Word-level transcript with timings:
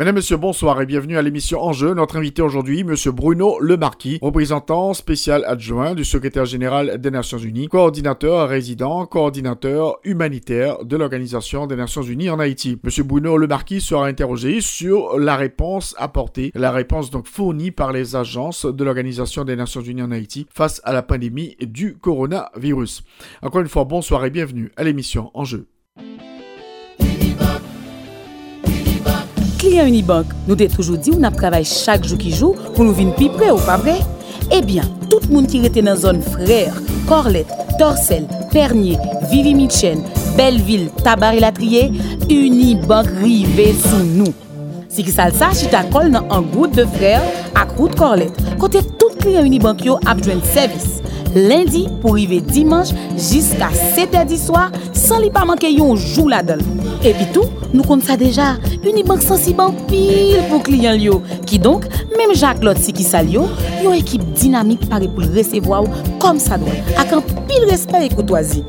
Mesdames, 0.00 0.16
Messieurs, 0.16 0.38
bonsoir 0.38 0.82
et 0.82 0.86
bienvenue 0.86 1.16
à 1.16 1.22
l'émission 1.22 1.62
Enjeu. 1.62 1.94
Notre 1.94 2.16
invité 2.16 2.42
aujourd'hui, 2.42 2.82
Monsieur 2.82 3.12
Bruno 3.12 3.60
Lemarquis, 3.60 4.18
représentant 4.20 4.92
spécial 4.92 5.44
adjoint 5.46 5.94
du 5.94 6.04
secrétaire 6.04 6.46
général 6.46 6.98
des 6.98 7.12
Nations 7.12 7.38
Unies, 7.38 7.68
coordinateur 7.68 8.48
résident, 8.48 9.06
coordinateur 9.06 10.00
humanitaire 10.02 10.84
de 10.84 10.96
l'Organisation 10.96 11.68
des 11.68 11.76
Nations 11.76 12.02
Unies 12.02 12.28
en 12.28 12.40
Haïti. 12.40 12.76
Monsieur 12.82 13.04
Bruno 13.04 13.36
Lemarquis 13.36 13.80
sera 13.80 14.08
interrogé 14.08 14.60
sur 14.60 15.16
la 15.16 15.36
réponse 15.36 15.94
apportée, 15.96 16.50
la 16.56 16.72
réponse 16.72 17.10
donc 17.12 17.28
fournie 17.28 17.70
par 17.70 17.92
les 17.92 18.16
agences 18.16 18.66
de 18.66 18.82
l'Organisation 18.82 19.44
des 19.44 19.54
Nations 19.54 19.80
Unies 19.80 20.02
en 20.02 20.10
Haïti 20.10 20.48
face 20.52 20.80
à 20.82 20.92
la 20.92 21.04
pandémie 21.04 21.54
du 21.60 21.98
coronavirus. 21.98 23.04
Encore 23.42 23.60
une 23.60 23.68
fois, 23.68 23.84
bonsoir 23.84 24.24
et 24.24 24.30
bienvenue 24.30 24.72
à 24.76 24.82
l'émission 24.82 25.30
Enjeu. 25.34 25.68
kliyen 29.74 29.90
Unibank. 29.90 30.30
Nou 30.46 30.54
te 30.58 30.68
toujou 30.70 30.98
di 31.00 31.10
ou 31.10 31.20
nap 31.22 31.34
travay 31.38 31.64
chak 31.66 32.06
jou 32.06 32.18
ki 32.20 32.30
jou 32.34 32.54
pou 32.74 32.86
nou 32.86 32.94
vin 32.94 33.10
pi 33.16 33.26
pre 33.32 33.50
ou 33.50 33.62
pa 33.66 33.76
bre. 33.80 33.96
Ebyen, 34.54 34.86
tout 35.10 35.24
moun 35.32 35.48
ki 35.50 35.64
rete 35.64 35.82
nan 35.82 35.98
zon 35.98 36.20
frèr, 36.22 36.74
korlet, 37.08 37.50
torsel, 37.80 38.28
pernye, 38.52 38.94
vivi 39.32 39.54
mitchen, 39.56 40.04
belvil, 40.38 40.90
tabari 41.02 41.42
latriye, 41.42 41.88
Unibank 42.28 43.10
rive 43.22 43.72
sou 43.80 44.04
nou. 44.14 44.30
Si 44.94 45.02
ki 45.02 45.10
sal 45.10 45.34
sa, 45.34 45.50
chita 45.56 45.82
kol 45.90 46.12
nan 46.12 46.30
an 46.30 46.46
gout 46.52 46.76
de 46.76 46.86
frèr 46.94 47.24
ak 47.58 47.74
gout 47.78 47.96
korlet. 47.98 48.44
Kote 48.60 48.84
tout 49.00 49.13
client 49.24 49.46
Unibank 49.46 49.84
yo 49.84 49.98
a 50.04 50.14
besoin 50.14 50.36
de 50.36 50.44
service. 50.44 51.02
Lundi 51.34 51.88
pour 52.00 52.12
arriver 52.12 52.40
dimanche 52.40 52.88
jusqu'à 53.16 53.70
7h 53.96 54.28
du 54.28 54.36
soir 54.36 54.70
sans 54.92 55.18
li 55.18 55.30
pas 55.30 55.44
manquer 55.44 55.74
un 55.80 55.96
jour 55.96 56.28
là-dedans. 56.28 56.62
Et 57.02 57.12
puis 57.12 57.26
tout, 57.32 57.46
nous 57.72 57.82
comptons 57.82 58.06
ça 58.06 58.16
déjà. 58.16 58.56
Unibank 58.84 59.22
sensible 59.22 59.62
en 59.62 59.72
pile 59.72 60.42
pour 60.48 60.62
clients 60.62 60.92
yo. 60.92 61.22
Qui 61.46 61.58
donc, 61.58 61.86
même 62.16 62.34
Jacques 62.34 62.62
Lot 62.62 62.76
si 62.76 62.92
qui 62.92 63.02
ça 63.02 63.22
yo, 63.22 63.46
yo 63.82 63.92
équipe 63.92 64.22
dynamique 64.34 64.88
paré 64.88 65.08
pour 65.08 65.20
le 65.20 65.36
recevoir 65.36 65.84
comme 66.20 66.38
ça 66.38 66.58
doit. 66.58 66.68
Avec 66.98 67.12
un 67.12 67.20
pile 67.20 67.64
respect 67.68 68.06
et 68.06 68.08
courtoisie. 68.10 68.64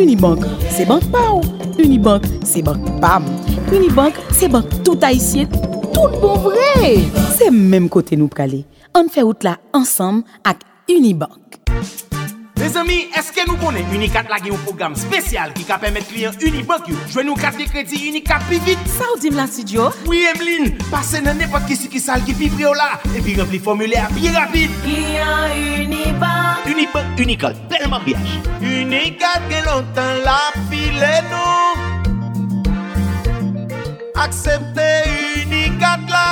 Unibank, 0.00 0.40
c'est 0.70 0.86
banque 0.86 1.04
pa 1.12 1.32
ou. 1.34 1.40
Unibank, 1.80 2.22
c'est 2.44 2.62
banque 2.62 3.00
pam. 3.00 3.24
Unibank, 3.72 4.14
c'est 4.32 4.48
banque 4.48 4.82
tout 4.82 4.98
haïtien, 5.02 5.46
tout 5.98 6.18
bon 6.20 6.36
vre. 6.38 6.94
Se 7.36 7.50
menm 7.50 7.88
kote 7.92 8.18
nou 8.18 8.30
prale, 8.32 8.64
an 8.96 9.10
fe 9.12 9.24
out 9.26 9.46
la 9.46 9.58
ansam 9.76 10.22
ak 10.46 10.62
Unibank. 10.88 11.58
Me 12.58 12.66
zami, 12.72 12.96
eske 13.14 13.44
nou 13.46 13.58
konen 13.60 13.86
Unikat 13.94 14.30
la 14.30 14.40
gen 14.42 14.50
yon 14.50 14.62
program 14.64 14.94
spesyal 14.98 15.52
ki 15.54 15.62
ka 15.68 15.76
pemet 15.82 16.06
kliyen 16.10 16.34
Unibank 16.42 16.88
yo? 16.90 16.96
Jwen 17.12 17.28
nou 17.30 17.38
kat 17.38 17.58
de 17.58 17.68
kredi 17.70 18.00
Unikat 18.10 18.46
pi 18.50 18.58
vit? 18.66 18.88
Sa 18.96 19.06
ou 19.12 19.20
dim 19.22 19.36
la 19.38 19.46
studio? 19.50 19.90
Oui, 20.08 20.24
Emeline, 20.32 20.72
pase 20.90 21.22
nan 21.22 21.38
nepot 21.38 21.66
kisi 21.70 21.90
ki 21.92 22.02
sal 22.02 22.24
ki 22.26 22.34
pi 22.38 22.50
pre 22.54 22.66
o 22.70 22.74
la, 22.78 22.96
epi 23.14 23.36
rempli 23.38 23.62
formule 23.62 24.00
a 24.00 24.08
pi 24.14 24.32
rapide. 24.34 24.74
Kliyen 24.86 25.84
Unibank. 25.84 26.66
Unibank, 26.72 27.22
Unikat, 27.26 27.62
belman 27.70 28.02
piyaj. 28.06 28.34
Unikat 28.62 29.46
gen 29.52 29.70
lontan 29.70 30.24
la 30.26 30.40
file 30.70 31.14
nou, 31.30 31.86
aksepte 34.26 34.90
Unibank. 35.04 35.57
kat 35.80 36.00
la. 36.14 36.28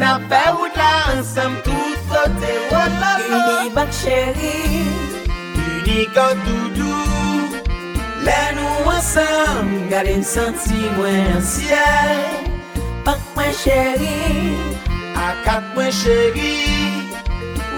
Na 0.00 0.10
fe 0.30 0.42
wout 0.54 0.74
la 0.80 0.90
ansam 1.12 1.52
tout 1.66 1.98
kote 2.10 2.52
wot 2.70 2.92
la 3.02 3.12
sa 3.26 3.38
Uni 3.38 3.70
bak 3.76 3.90
cheri. 4.00 4.56
Uni 5.64 5.98
kat 6.14 6.36
doudou 6.46 6.98
Le 8.26 8.40
nou 8.56 8.90
ansam 8.94 9.72
Gade 9.90 10.14
m 10.20 10.24
senti 10.34 10.80
mwen 10.96 11.32
an 11.36 11.44
siel. 11.52 12.22
Pak 13.06 13.20
mwen 13.34 13.52
cheri. 13.62 14.18
A 15.26 15.28
kat 15.46 15.64
mwen 15.74 15.90
cheri. 16.00 16.54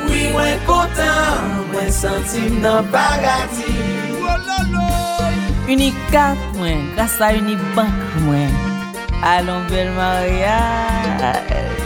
Oui 0.07 0.29
mwen 0.35 0.59
kontan 0.69 1.65
Mwen 1.73 1.93
senti 2.03 2.49
m 2.51 2.61
nan 2.67 2.93
bagati. 2.93 3.75
Unik 5.71 5.95
kat 6.11 6.39
mwen, 6.59 6.91
grasa 6.97 7.31
unik 7.39 7.63
bank 7.79 7.95
mwen. 8.27 8.70
Allons 9.23 9.71
ver 9.71 9.91
Maria. 9.91 11.80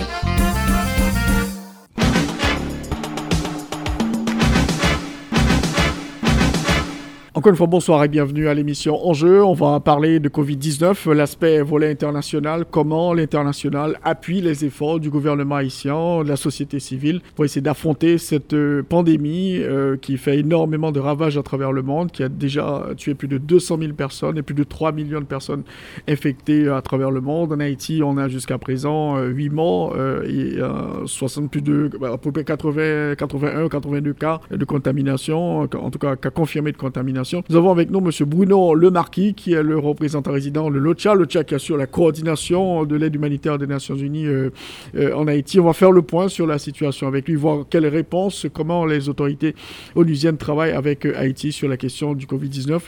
Encore 7.37 7.51
une 7.51 7.57
fois, 7.57 7.67
bonsoir 7.67 8.05
et 8.05 8.07
bienvenue 8.07 8.47
à 8.47 8.55
l'émission 8.55 9.09
Enjeu. 9.09 9.43
On 9.43 9.55
va 9.55 9.81
parler 9.81 10.21
de 10.21 10.29
Covid-19, 10.29 11.11
l'aspect 11.11 11.63
volet 11.63 11.91
international, 11.91 12.65
comment 12.71 13.13
l'international 13.13 13.99
appuie 14.05 14.41
les 14.41 14.65
efforts 14.65 15.01
du 15.01 15.11
gouvernement 15.11 15.57
haïtien, 15.57 16.23
de 16.23 16.29
la 16.29 16.37
société 16.37 16.79
civile 16.79 17.21
pour 17.35 17.45
essayer 17.45 17.61
d'affronter 17.61 18.19
cette 18.19 18.55
euh, 18.55 18.85
pandémie 18.89 19.59
euh, 19.59 19.97
qui 19.97 20.17
fait 20.17 20.39
énormément 20.39 20.93
de 20.93 21.01
ravages 21.01 21.37
à 21.37 21.43
travers 21.43 21.73
le 21.73 21.83
monde, 21.83 22.13
qui 22.13 22.23
a 22.23 22.29
déjà 22.29 22.91
tué 22.97 23.15
plus 23.15 23.27
de 23.27 23.39
200 23.39 23.79
000 23.81 23.95
personnes 23.95 24.39
et 24.39 24.43
plus 24.43 24.55
de 24.55 24.63
3 24.63 24.93
millions 24.93 25.19
de 25.19 25.25
personnes 25.25 25.65
infectées 26.07 26.69
à 26.69 26.83
travers 26.83 27.11
le 27.11 27.21
monde. 27.21 27.53
En 27.53 27.59
Haïti, 27.59 28.01
on 28.05 28.17
a 28.17 28.29
jusqu'à 28.29 28.59
présent 28.59 29.17
euh, 29.17 29.27
8 29.31 29.51
morts 29.51 29.97
euh, 29.97 30.23
et 30.23 30.61
euh, 30.61 31.05
60 31.05 31.51
plus 31.51 31.63
de, 31.63 31.91
à 32.01 32.17
peu 32.17 32.31
près 32.31 32.45
80, 32.45 33.17
81, 33.17 33.69
82 33.69 34.13
cas 34.13 34.41
de 34.53 34.65
contamination, 34.65 35.63
en 35.63 35.91
tout 35.91 35.99
cas 35.99 36.15
cas 36.15 36.31
confirmés 36.31 36.71
de 36.71 36.77
contamination. 36.77 37.24
Nous 37.49 37.57
avons 37.57 37.71
avec 37.71 37.91
nous 37.91 38.01
M. 38.01 38.11
Bruno 38.27 38.75
Lemarquis, 38.75 39.35
qui 39.35 39.53
est 39.53 39.63
le 39.63 39.79
représentant 39.79 40.33
résident 40.33 40.71
de 40.71 40.79
l'OCHA, 40.79 41.15
l'OCHA 41.15 41.45
qui 41.45 41.55
assure 41.55 41.77
la 41.77 41.87
coordination 41.87 42.85
de 42.85 42.97
l'aide 42.97 43.15
humanitaire 43.15 43.59
des 43.59 43.67
Nations 43.67 43.97
Unies 43.97 44.27
euh, 44.27 44.51
euh, 44.97 45.15
en 45.15 45.27
Haïti. 45.27 45.59
On 45.61 45.65
va 45.65 45.73
faire 45.73 45.91
le 45.91 46.03
point 46.03 46.29
sur 46.29 46.47
la 46.47 46.59
situation 46.59 47.07
avec 47.09 47.29
lui, 47.29 47.35
voir 47.35 47.65
quelles 47.69 47.87
réponses, 47.87 48.47
comment 48.53 48.85
les 48.85 49.09
autorités 49.09 49.55
onusiennes 49.95 50.37
travaillent 50.37 50.73
avec 50.73 51.07
euh, 51.07 51.15
Haïti 51.17 51.53
sur 51.53 51.69
la 51.69 51.77
question 51.77 52.15
du 52.15 52.27
Covid-19. 52.27 52.81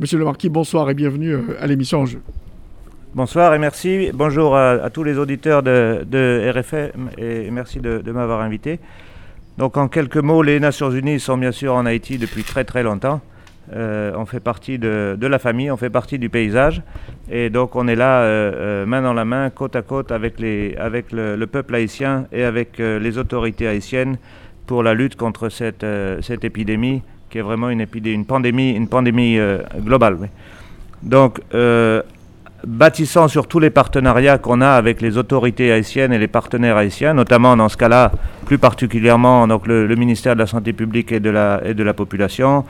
Monsieur 0.00 0.18
Lemarquis, 0.18 0.48
bonsoir 0.48 0.90
et 0.90 0.94
bienvenue 0.94 1.36
à 1.60 1.66
l'émission 1.66 2.00
En 2.00 2.06
Jeu. 2.06 2.20
Bonsoir 3.14 3.54
et 3.54 3.58
merci. 3.58 4.10
Bonjour 4.12 4.56
à, 4.56 4.90
tous 4.90 5.04
les 5.04 5.16
auditeurs 5.16 5.62
de, 5.62 6.04
de 6.10 6.52
RFM 6.54 7.10
et 7.16 7.50
merci 7.50 7.78
de 7.80 8.12
m'avoir 8.12 8.40
invité. 8.42 8.78
Donc 9.56 9.78
en 9.78 9.88
quelques 9.88 10.18
mots, 10.18 10.42
les 10.42 10.60
Nations 10.60 10.90
Unies 10.90 11.18
sont 11.18 11.38
bien 11.38 11.52
sûr 11.52 11.74
en 11.74 11.86
Haïti 11.86 12.18
depuis 12.18 12.42
très 12.42 12.64
très 12.64 12.82
longtemps. 12.82 13.22
Euh, 13.74 14.12
on 14.16 14.26
fait 14.26 14.40
partie 14.40 14.78
de, 14.78 15.16
la 15.20 15.38
famille, 15.38 15.70
on 15.70 15.76
fait 15.76 15.90
partie 15.90 16.18
du 16.18 16.28
paysage. 16.28 16.82
Et 17.30 17.50
donc 17.50 17.74
on 17.74 17.88
est 17.88 17.96
là 17.96 18.20
euh, 18.20 18.52
euh, 18.54 18.86
main 18.86 19.02
dans 19.02 19.14
la 19.14 19.24
main, 19.24 19.50
côte 19.50 19.76
à 19.76 19.82
côte 19.82 20.12
avec, 20.12 20.40
le, 20.40 21.36
le 21.36 21.46
peuple 21.46 21.74
haïtien 21.74 22.26
et 22.32 22.44
avec 22.44 22.78
les 22.78 23.18
autorités 23.18 23.66
haïtiennes 23.66 24.18
pour 24.66 24.82
la 24.82 24.94
lutte 24.94 25.16
contre 25.16 25.48
cette, 25.48 25.84
épidémie 26.44 27.02
qui 27.30 27.38
est 27.38 27.42
vraiment 27.42 27.70
une, 27.70 27.86
pandémie, 28.24 29.38
globale. 29.78 30.28
Donc 31.02 31.40
bâtissant 32.64 33.28
sur 33.28 33.46
tous 33.46 33.60
les 33.60 33.70
partenariats 33.70 34.38
qu'on 34.38 34.60
a 34.60 34.70
avec 34.70 35.00
les 35.00 35.18
autorités 35.18 35.70
haïtiennes 35.70 36.12
et 36.12 36.18
les 36.18 36.26
partenaires 36.26 36.76
haïtiens, 36.76 37.14
notamment 37.14 37.56
dans 37.56 37.68
ce 37.68 37.76
cas-là, 37.76 38.10
plus 38.44 38.58
particulièrement 38.58 39.46
donc 39.46 39.66
le, 39.66 39.86
ministère 39.94 40.34
de 40.34 40.40
la 40.40 40.46
Santé 40.46 40.72
publique 40.72 41.12
et 41.12 41.20
de 41.20 41.30
la 41.30 41.94
Population, 41.94 42.64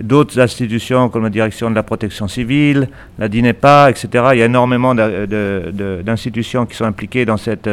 d'autres 0.00 0.40
institutions 0.40 1.08
comme 1.08 1.22
la 1.24 1.30
direction 1.30 1.70
de 1.70 1.74
la 1.74 1.82
protection 1.82 2.28
civile, 2.28 2.88
la 3.18 3.28
DINEPA, 3.28 3.90
etc. 3.90 4.08
Il 4.32 4.38
y 4.38 4.42
a 4.42 4.46
énormément 4.46 4.94
d'institutions 4.94 6.66
qui 6.66 6.76
sont 6.76 6.84
impliquées 6.84 7.24
dans 7.24 7.36
cette, 7.36 7.66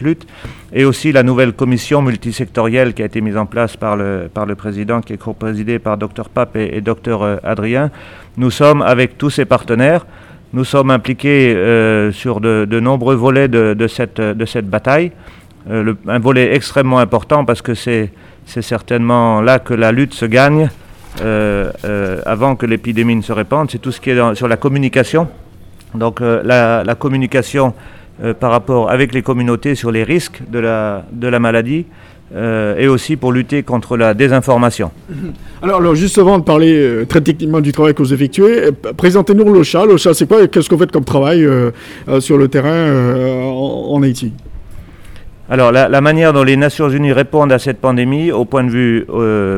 lutte. 0.00 0.26
Et 0.72 0.84
aussi 0.84 1.12
la 1.12 1.22
nouvelle 1.22 1.52
commission 1.52 2.02
multisectorielle 2.02 2.94
qui 2.94 3.02
a 3.02 3.06
été 3.06 3.20
mise 3.20 3.36
en 3.36 3.46
place 3.46 3.76
par 3.76 3.96
le, 3.96 4.28
président, 4.56 5.00
qui 5.00 5.14
est 5.14 5.18
co-présidée 5.18 5.78
par 5.78 5.98
Dr 5.98 6.28
Pape 6.32 6.56
et, 6.56 6.76
et 6.76 6.80
Dr 6.80 7.22
euh, 7.22 7.36
Adrien. 7.42 7.90
Nous 8.36 8.50
sommes 8.50 8.82
avec 8.82 9.18
tous 9.18 9.30
ces 9.30 9.44
partenaires. 9.44 10.06
Nous 10.54 10.64
sommes 10.64 10.92
impliqués 10.92 11.52
euh, 11.56 12.12
sur 12.12 12.40
de, 12.40 12.78
nombreux 12.78 13.16
volets 13.16 13.48
de, 13.48 13.86
cette, 13.88 14.20
bataille. 14.70 15.10
Euh, 15.68 15.94
un 16.06 16.20
volet 16.20 16.54
extrêmement 16.54 17.00
important 17.00 17.44
parce 17.44 17.60
que 17.60 17.74
c'est 17.74 18.12
certainement 18.46 19.40
là 19.40 19.58
que 19.58 19.74
la 19.74 19.90
lutte 19.90 20.14
se 20.14 20.26
gagne 20.26 20.70
avant 21.22 22.56
que 22.56 22.66
l'épidémie 22.66 23.16
ne 23.16 23.22
se 23.22 23.32
répande, 23.32 23.70
c'est 23.70 23.78
tout 23.78 23.92
ce 23.92 24.00
qui 24.00 24.10
est 24.10 24.34
sur 24.34 24.48
la 24.48 24.56
communication. 24.56 25.28
Donc 25.94 26.20
la, 26.20 26.96
communication 26.98 27.74
par 28.40 28.50
rapport 28.50 28.90
avec 28.90 29.12
les 29.12 29.22
communautés 29.22 29.74
sur 29.74 29.90
les 29.90 30.04
risques 30.04 30.40
de 30.48 30.58
la, 30.58 31.04
de 31.12 31.28
la 31.28 31.38
maladie, 31.38 31.86
euh, 32.34 32.76
et 32.78 32.88
aussi 32.88 33.16
pour 33.16 33.32
lutter 33.32 33.62
contre 33.62 33.96
la 33.96 34.12
désinformation. 34.12 34.90
Alors, 35.62 35.78
alors 35.78 35.94
juste 35.94 36.18
avant 36.18 36.38
de 36.38 36.42
parler 36.42 36.74
euh, 36.74 37.04
très 37.04 37.20
techniquement 37.20 37.60
du 37.60 37.70
travail 37.70 37.94
que 37.94 38.02
vous 38.02 38.12
effectuez, 38.12 38.64
euh, 38.64 38.70
présentez-nous 38.96 39.44
l'OCHA. 39.44 39.84
L'OCHA, 39.84 40.14
c'est 40.14 40.26
quoi 40.26 40.46
Qu'est-ce 40.48 40.68
que 40.68 40.74
vous 40.74 40.80
faites 40.80 40.90
comme 40.90 41.04
travail 41.04 41.46
sur 42.20 42.38
le 42.38 42.48
terrain 42.48 42.90
en, 43.46 44.02
Haïti? 44.02 44.32
Alors, 45.50 45.72
la, 45.72 46.00
manière 46.00 46.32
dont 46.32 46.42
les 46.42 46.56
Nations 46.56 46.88
Unies 46.88 47.12
répondent 47.12 47.52
à 47.52 47.58
cette 47.58 47.78
pandémie, 47.78 48.32
au 48.32 48.46
point 48.46 48.64
de 48.64 48.70
vue 48.70 49.06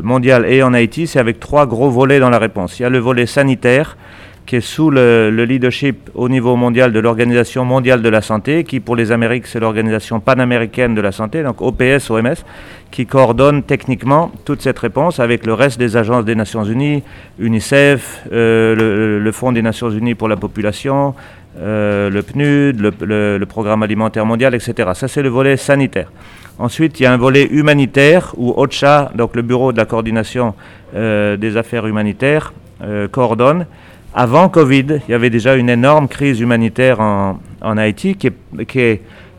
mondial 0.03 0.45
et 0.47 0.63
en 0.63 0.75
Haïti, 0.75 1.07
c'est 1.07 1.21
avec 1.21 1.39
trois 1.39 1.67
gros 1.67 1.91
volets 1.91 2.19
dans 2.19 2.31
la 2.31 2.39
réponse. 2.39 2.81
Il 2.81 2.83
y 2.83 2.87
a 2.87 2.91
le 2.91 2.99
volet 2.99 3.27
sanitaire, 3.27 3.97
qui 4.47 4.57
est 4.57 4.61
sous 4.61 4.91
le, 4.91 5.29
leadership 5.31 6.09
au 6.15 6.29
niveau 6.29 6.57
mondial 6.57 6.93
de 6.93 7.01
l'Organisation 7.01 7.65
mondiale 7.65 8.01
de 8.01 8.09
la 8.09 8.23
santé, 8.23 8.65
qui 8.65 8.81
pour 8.81 8.97
les 8.97 9.13
Amériques 9.13 9.47
c'est 9.47 9.61
l'Organisation 9.61 10.21
panaméricaine 10.21 10.95
de 10.95 11.01
la 11.01 11.13
santé, 11.13 11.43
donc 11.43 11.61
OPS, 11.61 12.09
OMS, 12.11 12.37
qui 12.91 13.05
coordonne 13.05 13.63
techniquement 13.65 14.31
toute 14.45 14.63
cette 14.63 14.79
réponse 14.79 15.21
avec 15.21 15.45
le 15.45 15.53
reste 15.53 15.79
des 15.79 15.97
agences 15.97 16.25
des 16.25 16.35
Nations 16.35 16.65
Unies, 16.65 17.03
UNICEF, 17.39 18.23
euh, 18.33 19.19
le, 19.21 19.33
Fonds 19.33 19.53
des 19.53 19.63
Nations 19.63 19.91
Unies 19.91 20.15
pour 20.15 20.29
la 20.29 20.37
population, 20.37 21.15
euh, 21.59 22.11
le 22.11 22.23
PNUD, 22.23 22.81
le, 22.81 23.45
Programme 23.47 23.83
alimentaire 23.83 24.27
mondial, 24.27 24.55
etc. 24.55 24.91
Ça 24.95 25.09
c'est 25.09 25.23
le 25.23 25.29
volet 25.29 25.57
sanitaire. 25.57 26.11
Ensuite, 26.59 26.99
il 27.01 27.03
y 27.03 27.07
a 27.07 27.13
un 27.13 27.19
volet 27.19 27.47
humanitaire 27.51 28.35
où 28.37 28.55
OCHA, 28.57 29.13
donc 29.15 29.37
le 29.37 29.43
Bureau 29.43 29.73
de 29.73 29.77
la 29.77 29.85
coordination 29.85 30.55
euh, 30.95 31.37
des 31.37 31.57
affaires 31.57 31.87
humanitaires, 31.87 32.53
coordonne 33.11 33.65
avant 34.19 34.49
Covid, 34.49 35.01
il 35.07 35.11
y 35.11 35.15
avait 35.15 35.29
déjà 35.29 35.57
une 35.57 35.69
énorme 35.69 36.09
crise 36.09 36.41
humanitaire 36.41 37.01
en, 37.01 37.39
Haïti 37.61 38.17
qui, 38.17 38.29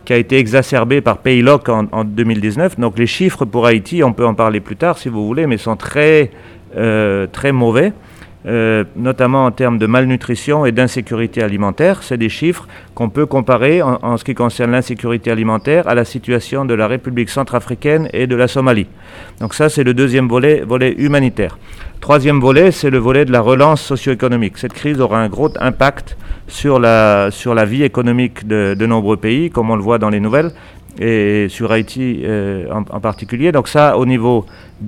a 0.10 0.16
été 0.16 0.38
exacerbée 0.38 1.02
par 1.02 1.18
Paylock 1.18 1.68
en, 1.70 1.88
en, 1.92 2.04
2019. 2.04 2.80
Donc 2.80 3.00
les 3.00 3.08
chiffres 3.08 3.44
pour 3.44 3.66
Haïti, 3.66 4.04
on 4.04 4.14
peut 4.14 4.26
en 4.26 4.36
parler 4.36 4.60
plus 4.60 4.76
tard 4.76 5.00
si 5.00 5.10
vous 5.10 5.26
voulez, 5.26 5.48
mais 5.48 5.58
sont 5.58 5.76
très, 5.76 6.30
euh, 6.78 7.26
très 7.26 7.52
mauvais. 7.52 7.92
Euh, 8.46 8.84
notamment 8.96 9.46
en 9.46 9.52
termes 9.52 9.80
de 9.80 9.88
malnutrition 9.88 10.66
et 10.66 10.72
d'insécurité 10.72 11.42
alimentaire. 11.42 12.04
C'est 12.04 12.18
des 12.18 12.30
chiffres 12.30 12.68
qu'on 12.94 13.10
peut 13.10 13.26
comparer 13.26 13.82
en, 13.82 14.16
ce 14.16 14.24
qui 14.24 14.36
concerne 14.36 14.72
l'insécurité 14.72 15.32
alimentaire 15.32 15.88
à 15.88 15.96
la 15.96 16.06
situation 16.06 16.64
de 16.64 16.74
la 16.76 16.88
République 16.88 17.30
centrafricaine 17.30 18.08
et 18.14 18.28
de 18.28 18.36
la 18.36 18.48
Somalie. 18.48 18.88
Donc 19.42 19.54
ça, 19.54 19.70
c'est 19.70 19.84
le 19.84 19.94
deuxième 19.94 20.28
volet, 20.28 20.62
volet 20.66 20.94
humanitaire. 20.98 21.58
Troisième 22.00 22.40
volet, 22.40 22.72
c'est 22.72 22.92
le 22.92 23.00
volet 23.00 23.26
de 23.26 23.32
la 23.32 23.42
relance 23.42 23.82
socio-économique. 23.82 24.60
Cette 24.60 24.74
crise 24.74 25.02
aura 25.02 25.20
un 25.20 25.30
gros 25.30 25.50
impact 25.60 26.16
sur 26.48 26.80
la, 26.80 27.30
vie 27.66 27.84
économique 27.84 28.48
de 28.48 28.86
nombreux 28.86 29.18
pays, 29.18 29.50
comme 29.50 29.72
on 29.72 29.76
le 29.76 29.82
voit 29.82 29.98
dans 29.98 30.10
les 30.10 30.20
nouvelles, 30.20 30.52
et 31.00 31.48
sur 31.50 31.72
Haïti 31.72 32.22
euh, 32.24 32.66
en, 32.72 33.00
particulier. 33.00 33.52
Donc 33.52 33.68
ça, 33.68 33.98
au 33.98 34.06
niveau 34.06 34.46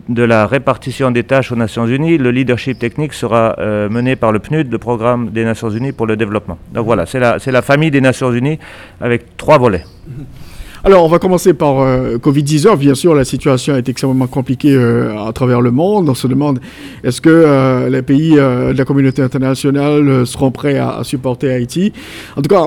de 0.07 0.23
la 0.23 0.47
répartition 0.47 1.11
des 1.11 1.23
tâches 1.23 1.51
aux 1.51 1.55
Nations 1.55 1.85
Unies, 1.87 2.17
le 2.17 2.31
leadership 2.31 2.79
technique 2.79 3.13
sera 3.13 3.55
euh, 3.59 3.89
mené 3.89 4.15
par 4.15 4.31
le 4.31 4.39
PNUD, 4.39 4.71
le 4.71 4.77
Programme 4.77 5.29
des 5.29 5.45
Nations 5.45 5.69
Unies 5.69 5.91
pour 5.91 6.07
le 6.07 6.17
développement. 6.17 6.57
Donc 6.73 6.85
voilà, 6.85 7.05
c'est 7.05 7.19
la, 7.19 7.37
la 7.45 7.61
famille 7.61 7.91
des 7.91 8.01
Nations 8.01 8.31
Unies 8.31 8.59
avec 9.01 9.37
trois 9.37 9.57
volets. 9.57 9.83
Alors, 10.85 11.03
on 11.03 11.09
va 11.09 11.19
commencer 11.19 11.53
par 11.53 11.81
euh, 11.81 12.17
Covid-19. 12.17 12.77
Bien 12.77 12.95
sûr, 12.95 13.13
la 13.13 13.25
situation 13.25 13.75
est 13.75 13.89
extrêmement 13.89 14.27
compliquée 14.27 14.73
euh, 14.73 15.27
à 15.27 15.33
travers 15.33 15.59
le 15.59 15.71
monde. 15.71 16.07
On 16.07 16.13
se 16.13 16.25
demande 16.25 16.59
est-ce 17.03 17.19
que 17.19 17.29
euh, 17.29 17.89
les 17.89 18.01
pays 18.01 18.35
de 18.35 18.77
la 18.77 18.85
communauté 18.85 19.21
internationale 19.21 20.25
seront 20.25 20.51
prêts 20.51 20.77
à, 20.77 21.01
supporter 21.03 21.51
Haïti? 21.51 21.91
En 22.37 22.41
tout 22.41 22.47
cas, 22.47 22.65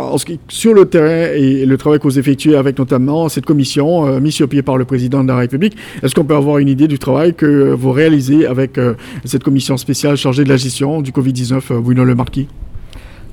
sur 0.48 0.74
le 0.74 0.84
terrain 0.84 1.32
et 1.34 1.64
le 1.64 1.78
travail 1.78 2.00
que 2.00 2.04
vous 2.04 2.18
effectuez 2.18 2.54
avec 2.54 2.78
notamment 2.78 3.30
cette 3.30 3.46
commission 3.46 4.20
mise 4.20 4.34
sur 4.34 4.48
pied 4.48 4.60
par 4.60 4.76
le 4.76 4.84
président 4.84 5.22
de 5.22 5.28
la 5.28 5.36
République, 5.36 5.74
est-ce 6.02 6.14
qu'on 6.14 6.24
peut 6.24 6.36
avoir 6.36 6.58
une 6.58 6.68
idée 6.68 6.88
du 6.88 6.98
travail 6.98 7.32
que 7.32 7.72
vous 7.72 7.92
réalisez 7.92 8.46
avec 8.46 8.78
cette 9.24 9.42
commission 9.42 9.78
spéciale 9.78 10.16
chargée 10.16 10.44
de 10.44 10.50
la 10.50 10.58
gestion 10.58 11.00
du 11.00 11.12
Covid-19, 11.12 11.80
Bruno 11.80 12.04
Le 12.04 12.14
Marquis? 12.14 12.48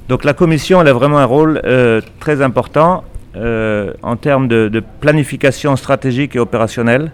Donc 0.07 0.23
la 0.23 0.33
commission 0.33 0.81
elle 0.81 0.87
a 0.87 0.93
vraiment 0.93 1.17
un 1.17 1.25
rôle 1.25 1.61
très 2.19 2.41
important 2.41 3.03
euh, 3.35 3.93
en 4.01 4.15
termes 4.15 4.47
de, 4.47 4.81
planification 4.99 5.75
stratégique 5.75 6.35
et 6.35 6.39
opérationnelle, 6.39 7.11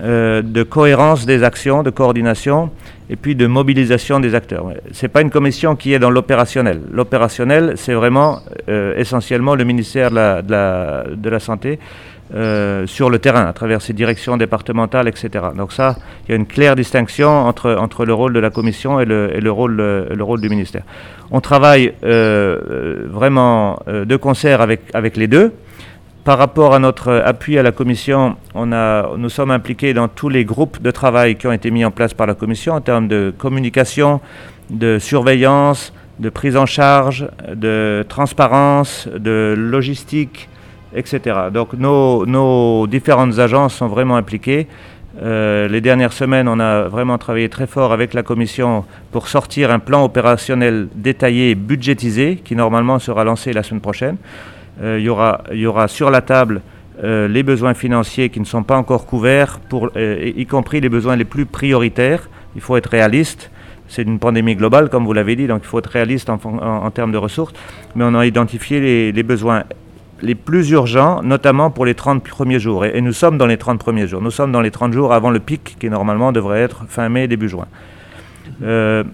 euh, 0.00 0.42
de 0.42 0.62
cohérence 0.62 1.24
des 1.24 1.42
actions, 1.42 1.82
de 1.82 1.90
coordination, 1.90 2.70
et 3.10 3.16
puis 3.16 3.34
de 3.34 3.46
mobilisation 3.46 4.20
des 4.20 4.34
acteurs. 4.34 4.66
Ce 4.92 5.04
n'est 5.04 5.08
pas 5.08 5.22
une 5.22 5.30
commission 5.30 5.76
qui 5.76 5.94
est 5.94 5.98
dans 5.98 6.10
l'opérationnel. 6.10 6.82
L'opérationnel, 6.92 7.72
c'est 7.76 7.94
vraiment 7.94 8.40
euh, 8.68 8.94
essentiellement 8.98 9.54
le 9.54 9.64
ministère 9.64 10.10
de 10.10 11.30
la, 11.30 11.38
Santé 11.40 11.78
euh, 12.34 12.86
sur 12.86 13.08
le 13.08 13.18
terrain, 13.18 13.46
à 13.46 13.52
travers 13.54 13.80
ses 13.80 13.94
directions 13.94 14.36
départementales, 14.36 15.08
etc. 15.08 15.46
Donc 15.56 15.72
ça, 15.72 15.96
il 16.26 16.32
y 16.32 16.34
a 16.34 16.36
une 16.36 16.46
claire 16.46 16.76
distinction 16.76 17.28
entre, 17.28 17.74
entre 17.74 18.04
le 18.04 18.12
rôle 18.12 18.34
de 18.34 18.38
la 18.38 18.50
commission 18.50 19.00
et 19.00 19.06
le, 19.06 19.34
et 19.34 19.40
le, 19.40 19.50
rôle, 19.50 19.76
le, 19.76 20.22
rôle 20.22 20.40
du 20.40 20.50
ministère. 20.50 20.82
On 21.30 21.40
travaille 21.40 21.94
euh, 22.04 23.06
vraiment 23.08 23.80
euh, 23.88 24.04
de 24.04 24.16
concert 24.16 24.60
avec, 24.60 24.82
avec 24.92 25.16
les 25.16 25.26
deux. 25.26 25.52
Par 26.24 26.36
rapport 26.36 26.74
à 26.74 26.78
notre 26.78 27.22
appui 27.24 27.56
à 27.56 27.62
la 27.62 27.72
Commission, 27.72 28.36
on 28.54 28.70
a, 28.72 29.16
nous 29.16 29.30
sommes 29.30 29.50
impliqués 29.50 29.94
dans 29.94 30.08
tous 30.08 30.28
les 30.28 30.44
groupes 30.44 30.82
de 30.82 30.90
travail 30.90 31.36
qui 31.36 31.46
ont 31.46 31.52
été 31.52 31.70
mis 31.70 31.86
en 31.86 31.90
place 31.90 32.12
par 32.12 32.26
la 32.26 32.34
Commission 32.34 32.74
en 32.74 32.82
termes 32.82 33.08
de 33.08 33.32
communication, 33.38 34.20
de 34.68 34.98
surveillance, 34.98 35.94
de 36.18 36.28
prise 36.28 36.58
en 36.58 36.66
charge, 36.66 37.26
de 37.54 38.04
transparence, 38.06 39.08
de 39.08 39.54
logistique, 39.56 40.50
Donc 41.52 41.74
nos, 41.74 42.86
différentes 42.86 43.38
agences 43.38 43.74
sont 43.74 43.88
vraiment 43.88 44.16
impliquées. 44.16 44.66
Euh, 45.22 45.68
les 45.68 45.80
dernières 45.80 46.12
semaines, 46.12 46.48
on 46.48 46.60
a 46.60 46.82
vraiment 46.88 47.18
travaillé 47.18 47.48
très 47.48 47.66
fort 47.66 47.92
avec 47.92 48.14
la 48.14 48.22
Commission 48.22 48.84
pour 49.10 49.28
sortir 49.28 49.70
un 49.70 49.78
plan 49.78 50.04
opérationnel 50.04 50.88
détaillé, 50.94 51.54
budgétisé, 51.54 52.36
qui 52.44 52.54
normalement 52.54 52.98
sera 52.98 53.24
lancé 53.24 53.52
la 53.52 53.62
semaine 53.62 53.80
prochaine. 53.80 54.16
Euh, 54.82 54.98
il 55.00 55.04
y, 55.04 55.66
aura, 55.66 55.88
sur 55.88 56.10
la 56.10 56.20
table 56.20 56.62
euh, 57.02 57.26
les 57.26 57.42
besoins 57.42 57.74
financiers 57.74 58.28
qui 58.28 58.38
ne 58.40 58.44
sont 58.44 58.62
pas 58.62 58.76
encore 58.76 59.06
couverts, 59.06 59.60
y 59.96 60.46
compris 60.46 60.80
les 60.80 60.88
besoins 60.88 61.16
les 61.16 61.24
plus 61.24 61.46
prioritaires. 61.46 62.28
Il 62.54 62.60
faut 62.60 62.76
être 62.76 62.90
réaliste. 62.90 63.50
C'est 63.88 64.02
une 64.02 64.18
pandémie 64.18 64.54
globale, 64.54 64.90
comme 64.90 65.06
vous 65.06 65.14
l'avez 65.14 65.34
dit, 65.34 65.46
donc 65.46 65.60
il 65.62 65.66
faut 65.66 65.78
être 65.78 65.90
réaliste 65.90 66.28
en, 66.28 66.90
termes 66.90 67.12
de 67.12 67.16
ressources. 67.18 67.54
Mais 67.96 68.04
on 68.04 68.14
a 68.14 68.26
identifié 68.26 68.80
les, 68.80 69.12
les 69.12 69.22
besoins 69.22 69.64
les 70.22 70.34
plus 70.34 70.70
urgents, 70.70 71.22
notamment 71.22 71.70
pour 71.70 71.86
les 71.86 71.94
30 71.94 72.22
premiers 72.22 72.58
jours. 72.58 72.84
Et, 72.84 73.00
nous 73.00 73.12
sommes 73.12 73.38
dans 73.38 73.46
les 73.46 73.56
30 73.56 73.78
premiers 73.78 74.06
jours. 74.06 74.20
Nous 74.20 74.30
sommes 74.30 74.52
dans 74.52 74.60
les 74.60 74.70
30 74.70 74.92
jours 74.92 75.12
avant 75.12 75.30
le 75.30 75.40
pic 75.40 75.76
qui 75.78 75.88
normalement 75.88 76.32
devrait 76.32 76.60
être 76.60 76.84
fin 76.88 77.08
mai, 77.08 77.28
début 77.28 77.48
juin. 77.48 77.66
Euh, 78.62 79.04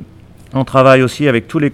on 0.56 0.64
travaille 0.64 1.02
aussi 1.02 1.26
avec 1.26 1.48
tous 1.48 1.58
les, 1.58 1.70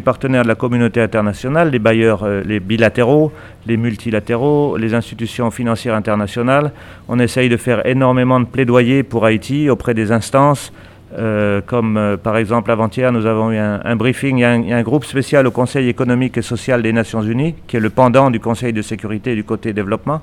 partenaires 0.00 0.42
de 0.42 0.48
la 0.48 0.54
communauté 0.54 1.02
internationale, 1.02 1.70
les 1.70 1.78
bailleurs, 1.78 2.22
euh, 2.22 2.42
les 2.44 2.60
bilatéraux, 2.60 3.30
les 3.66 3.76
multilatéraux, 3.76 4.78
les 4.78 4.94
institutions 4.94 5.50
financières 5.50 5.94
internationales. 5.94 6.72
On 7.08 7.18
essaye 7.18 7.50
de 7.50 7.58
faire 7.58 7.84
énormément 7.86 8.40
de 8.40 8.46
plaidoyer 8.46 9.02
pour 9.02 9.26
Haïti 9.26 9.68
auprès 9.68 9.92
des 9.92 10.12
instances 10.12 10.72
euh, 11.18 11.60
comme 11.64 11.96
euh, 11.96 12.16
par 12.16 12.36
exemple 12.38 12.70
avant-hier, 12.70 13.12
nous 13.12 13.26
avons 13.26 13.52
eu 13.52 13.58
un, 13.58 13.96
briefing, 13.96 14.38
il 14.38 14.40
y, 14.40 14.44
a 14.72 14.76
un, 14.76 14.82
groupe 14.82 15.04
spécial 15.04 15.46
au 15.46 15.50
Conseil 15.50 15.88
économique 15.88 16.38
et 16.38 16.42
social 16.42 16.82
des 16.82 16.92
Nations 16.92 17.22
Unies, 17.22 17.54
qui 17.66 17.76
est 17.76 17.80
le 17.80 17.90
pendant 17.90 18.30
du 18.30 18.40
Conseil 18.40 18.72
de 18.72 18.80
sécurité 18.80 19.34
du 19.34 19.44
côté 19.44 19.72
développement. 19.72 20.22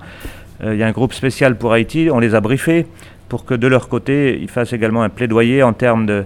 Euh, 0.63 0.73
il 0.73 0.79
y 0.79 0.83
a 0.83 0.87
un 0.87 0.91
groupe 0.91 1.13
spécial 1.13 1.57
pour 1.57 1.73
Haïti, 1.73 2.09
on 2.11 2.19
les 2.19 2.33
a 2.33 2.41
briefés 2.41 2.87
pour 3.27 3.45
que 3.45 3.53
de 3.53 3.67
leur 3.67 3.87
côté, 3.89 4.39
ils 4.41 4.49
fassent 4.49 4.73
également 4.73 5.03
un 5.03 5.09
plaidoyer 5.09 5.61
en 5.61 5.73
termes 5.73 6.07
de, 6.07 6.25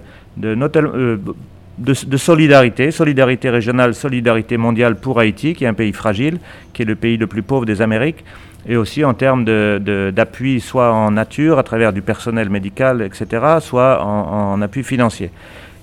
solidarité, 2.16 2.90
solidarité 2.90 3.50
régionale, 3.50 3.94
solidarité 3.94 4.56
mondiale 4.56 4.96
pour 4.96 5.20
Haïti, 5.20 5.52
qui 5.52 5.64
est 5.64 5.68
un 5.68 5.74
pays 5.74 5.92
fragile, 5.92 6.38
qui 6.72 6.80
est 6.80 6.86
le 6.86 6.94
pays 6.94 7.18
le 7.18 7.26
plus 7.26 7.42
pauvre 7.42 7.66
des 7.66 7.82
Amériques 7.82 8.24
et 8.66 8.76
aussi 8.76 9.04
en 9.04 9.14
termes 9.14 9.44
d'appui, 9.44 10.60
soit 10.60 10.92
en 10.92 11.10
nature, 11.10 11.58
à 11.58 11.62
travers 11.62 11.92
du 11.92 12.02
personnel 12.02 12.48
médical, 12.48 13.02
etc., 13.02 13.58
soit 13.60 14.02
en, 14.02 14.60
appui 14.62 14.82
financier. 14.82 15.30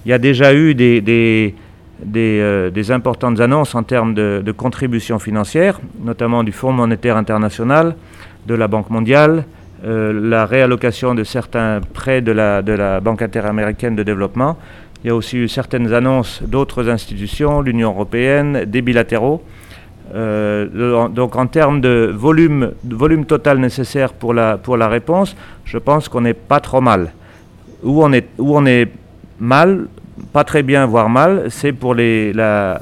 Il 0.05 0.09
y 0.09 0.13
a 0.13 0.17
déjà 0.17 0.53
eu 0.53 0.73
des, 0.73 1.53
euh, 2.15 2.71
importantes 2.89 3.39
annonces 3.39 3.75
en 3.75 3.83
termes 3.83 4.13
de, 4.13 4.41
de 4.43 4.51
contributions 4.51 5.19
financières, 5.19 5.79
notamment 6.03 6.43
du 6.43 6.51
Fonds 6.51 6.73
monétaire 6.73 7.17
international, 7.17 7.95
de 8.47 8.55
la 8.55 8.67
Banque 8.67 8.89
mondiale, 8.89 9.45
euh, 9.83 10.13
la 10.13 10.45
réallocation 10.45 11.15
de 11.15 11.23
certains 11.23 11.81
prêts 11.93 12.21
de 12.21 12.31
la, 12.31 12.61
de 12.61 12.71
la 12.71 13.00
Banque 13.00 13.23
interaméricaine 13.23 13.95
de 13.95 14.03
développement. 14.03 14.57
Il 15.03 15.07
y 15.07 15.09
a 15.09 15.15
aussi 15.15 15.38
eu 15.38 15.47
certaines 15.47 15.91
annonces 15.91 16.43
d'autres 16.43 16.88
institutions, 16.88 17.61
l'Union 17.61 17.89
européenne, 17.89 18.65
des 18.65 18.83
bilatéraux. 18.83 19.43
Euh, 20.13 21.08
donc 21.08 21.36
en 21.36 21.48
termes 21.48 21.80
de 21.80 22.12
volume, 22.13 22.74
total 23.27 23.60
nécessaire 23.60 24.13
pour 24.13 24.34
la, 24.34 24.88
réponse, 24.88 25.36
je 25.65 25.77
pense 25.77 26.10
qu'on 26.10 26.22
n'est 26.22 26.34
pas 26.34 26.60
trop 26.60 26.82
mal. 26.82 27.13
Où 27.84 28.03
on 28.03 28.65
est, 28.65 28.88
mal, 29.39 29.88
pas 30.34 30.44
très 30.44 30.63
bien, 30.63 30.86
voire 30.86 31.10
mal, 31.10 31.46
c'est 31.50 31.74
pour 31.74 31.96
la, 31.96 32.82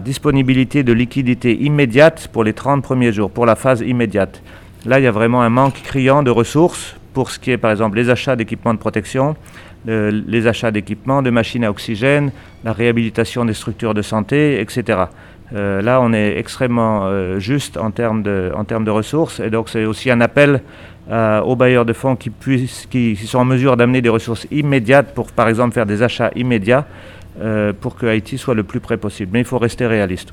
disponibilité 0.00 0.82
de 0.82 0.92
liquidité 0.92 1.56
immédiate 1.60 2.28
pour 2.32 2.44
les 2.44 2.52
30 2.52 2.82
premiers 2.82 3.12
jours, 3.12 3.30
pour 3.30 3.46
la 3.46 3.56
phase 3.56 3.80
immédiate. 3.80 4.42
Là, 4.86 4.98
il 4.98 5.04
y 5.04 5.06
a 5.06 5.12
vraiment 5.12 5.42
un 5.42 5.50
manque 5.50 5.82
criant 5.82 6.22
de 6.22 6.30
ressources 6.30 6.96
pour 7.12 7.30
ce 7.30 7.38
qui 7.38 7.50
est, 7.50 7.58
par 7.58 7.70
exemple, 7.70 7.96
les 7.96 8.08
achats 8.08 8.36
d'équipements 8.36 8.74
de 8.74 8.78
protection, 8.78 9.36
les 9.84 10.46
achats 10.46 10.70
d'équipements, 10.70 11.22
de 11.22 11.30
machines 11.30 11.64
à 11.64 11.70
oxygène, 11.70 12.30
la 12.64 12.72
réhabilitation 12.72 13.44
des 13.44 13.54
structures 13.54 13.94
de 13.94 14.02
santé, 14.02 14.60
etc. 14.60 15.04
Euh, 15.54 15.82
là, 15.82 16.00
on 16.00 16.12
est 16.12 16.38
extrêmement 16.38 17.02
euh, 17.04 17.38
juste 17.38 17.76
en 17.76 17.90
termes, 17.90 18.22
de, 18.22 18.90
ressources, 18.90 19.40
et 19.40 19.50
donc 19.50 19.68
c'est 19.68 19.84
aussi 19.84 20.10
un 20.10 20.20
appel 20.20 20.62
aux 21.44 21.56
bailleurs 21.56 21.84
de 21.84 21.92
fonds 21.92 22.16
qui, 22.16 22.30
puissent, 22.30 22.86
qui 22.88 23.16
sont 23.16 23.38
en 23.38 23.44
mesure 23.44 23.76
d'amener 23.76 24.00
des 24.00 24.08
ressources 24.08 24.46
immédiates 24.50 25.14
pour, 25.14 25.30
par 25.32 25.48
exemple, 25.48 25.74
faire 25.74 25.84
des 25.84 26.02
achats 26.02 26.30
immédiats 26.36 26.86
euh, 27.40 27.72
pour 27.72 27.96
que 27.96 28.04
Haïti 28.04 28.36
soit 28.36 28.52
le 28.52 28.62
plus 28.62 28.80
près 28.80 28.98
possible. 28.98 29.30
Mais 29.32 29.38
il 29.38 29.46
faut 29.46 29.56
rester 29.56 29.86
réaliste. 29.86 30.32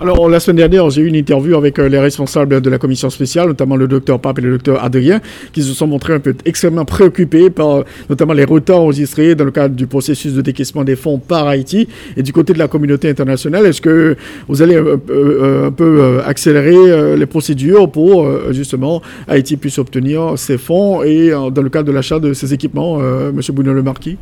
Alors, 0.00 0.28
la 0.28 0.40
semaine 0.40 0.56
dernière, 0.56 0.90
j'ai 0.90 1.02
eu 1.02 1.06
une 1.06 1.14
interview 1.14 1.56
avec 1.56 1.78
euh, 1.78 1.88
les 1.88 2.00
responsables 2.00 2.60
de 2.60 2.68
la 2.68 2.78
commission 2.78 3.10
spéciale, 3.10 3.46
notamment 3.46 3.76
le 3.76 3.86
docteur 3.86 4.18
Pape 4.18 4.40
et 4.40 4.42
le 4.42 4.50
docteur 4.50 4.82
Adrien, 4.82 5.20
qui 5.52 5.62
se 5.62 5.72
sont 5.72 5.86
montrés 5.86 6.14
un 6.14 6.18
peu 6.18 6.34
extrêmement 6.44 6.84
préoccupés 6.84 7.48
par 7.48 7.84
notamment 8.10 8.32
les 8.32 8.42
retards 8.42 8.80
enregistrés 8.80 9.36
dans 9.36 9.44
le 9.44 9.52
cadre 9.52 9.76
du 9.76 9.86
processus 9.86 10.34
de 10.34 10.40
décaissement 10.40 10.82
des 10.82 10.96
fonds 10.96 11.18
par 11.18 11.46
Haïti. 11.46 11.86
Et 12.16 12.24
du 12.24 12.32
côté 12.32 12.52
de 12.52 12.58
la 12.58 12.66
communauté 12.66 13.08
internationale, 13.08 13.64
est-ce 13.66 13.80
que 13.80 14.16
vous 14.48 14.62
allez 14.62 14.74
euh, 14.74 15.68
un 15.68 15.70
peu 15.70 16.22
accélérer 16.26 17.16
les 17.16 17.26
procédures 17.26 17.88
pour 17.88 18.28
justement 18.52 19.00
Haïti 19.28 19.56
puisse 19.56 19.78
obtenir 19.78 20.36
ses 20.36 20.58
fonds 20.58 21.04
et 21.04 21.30
dans 21.30 21.62
le 21.62 21.70
cadre 21.70 21.86
de 21.86 21.92
l'achat 21.92 22.18
de 22.18 22.32
ses 22.32 22.52
équipements, 22.52 22.98
M. 23.00 23.40
Bounon 23.52 23.74
le 23.74 23.82
Marquis 23.82 24.18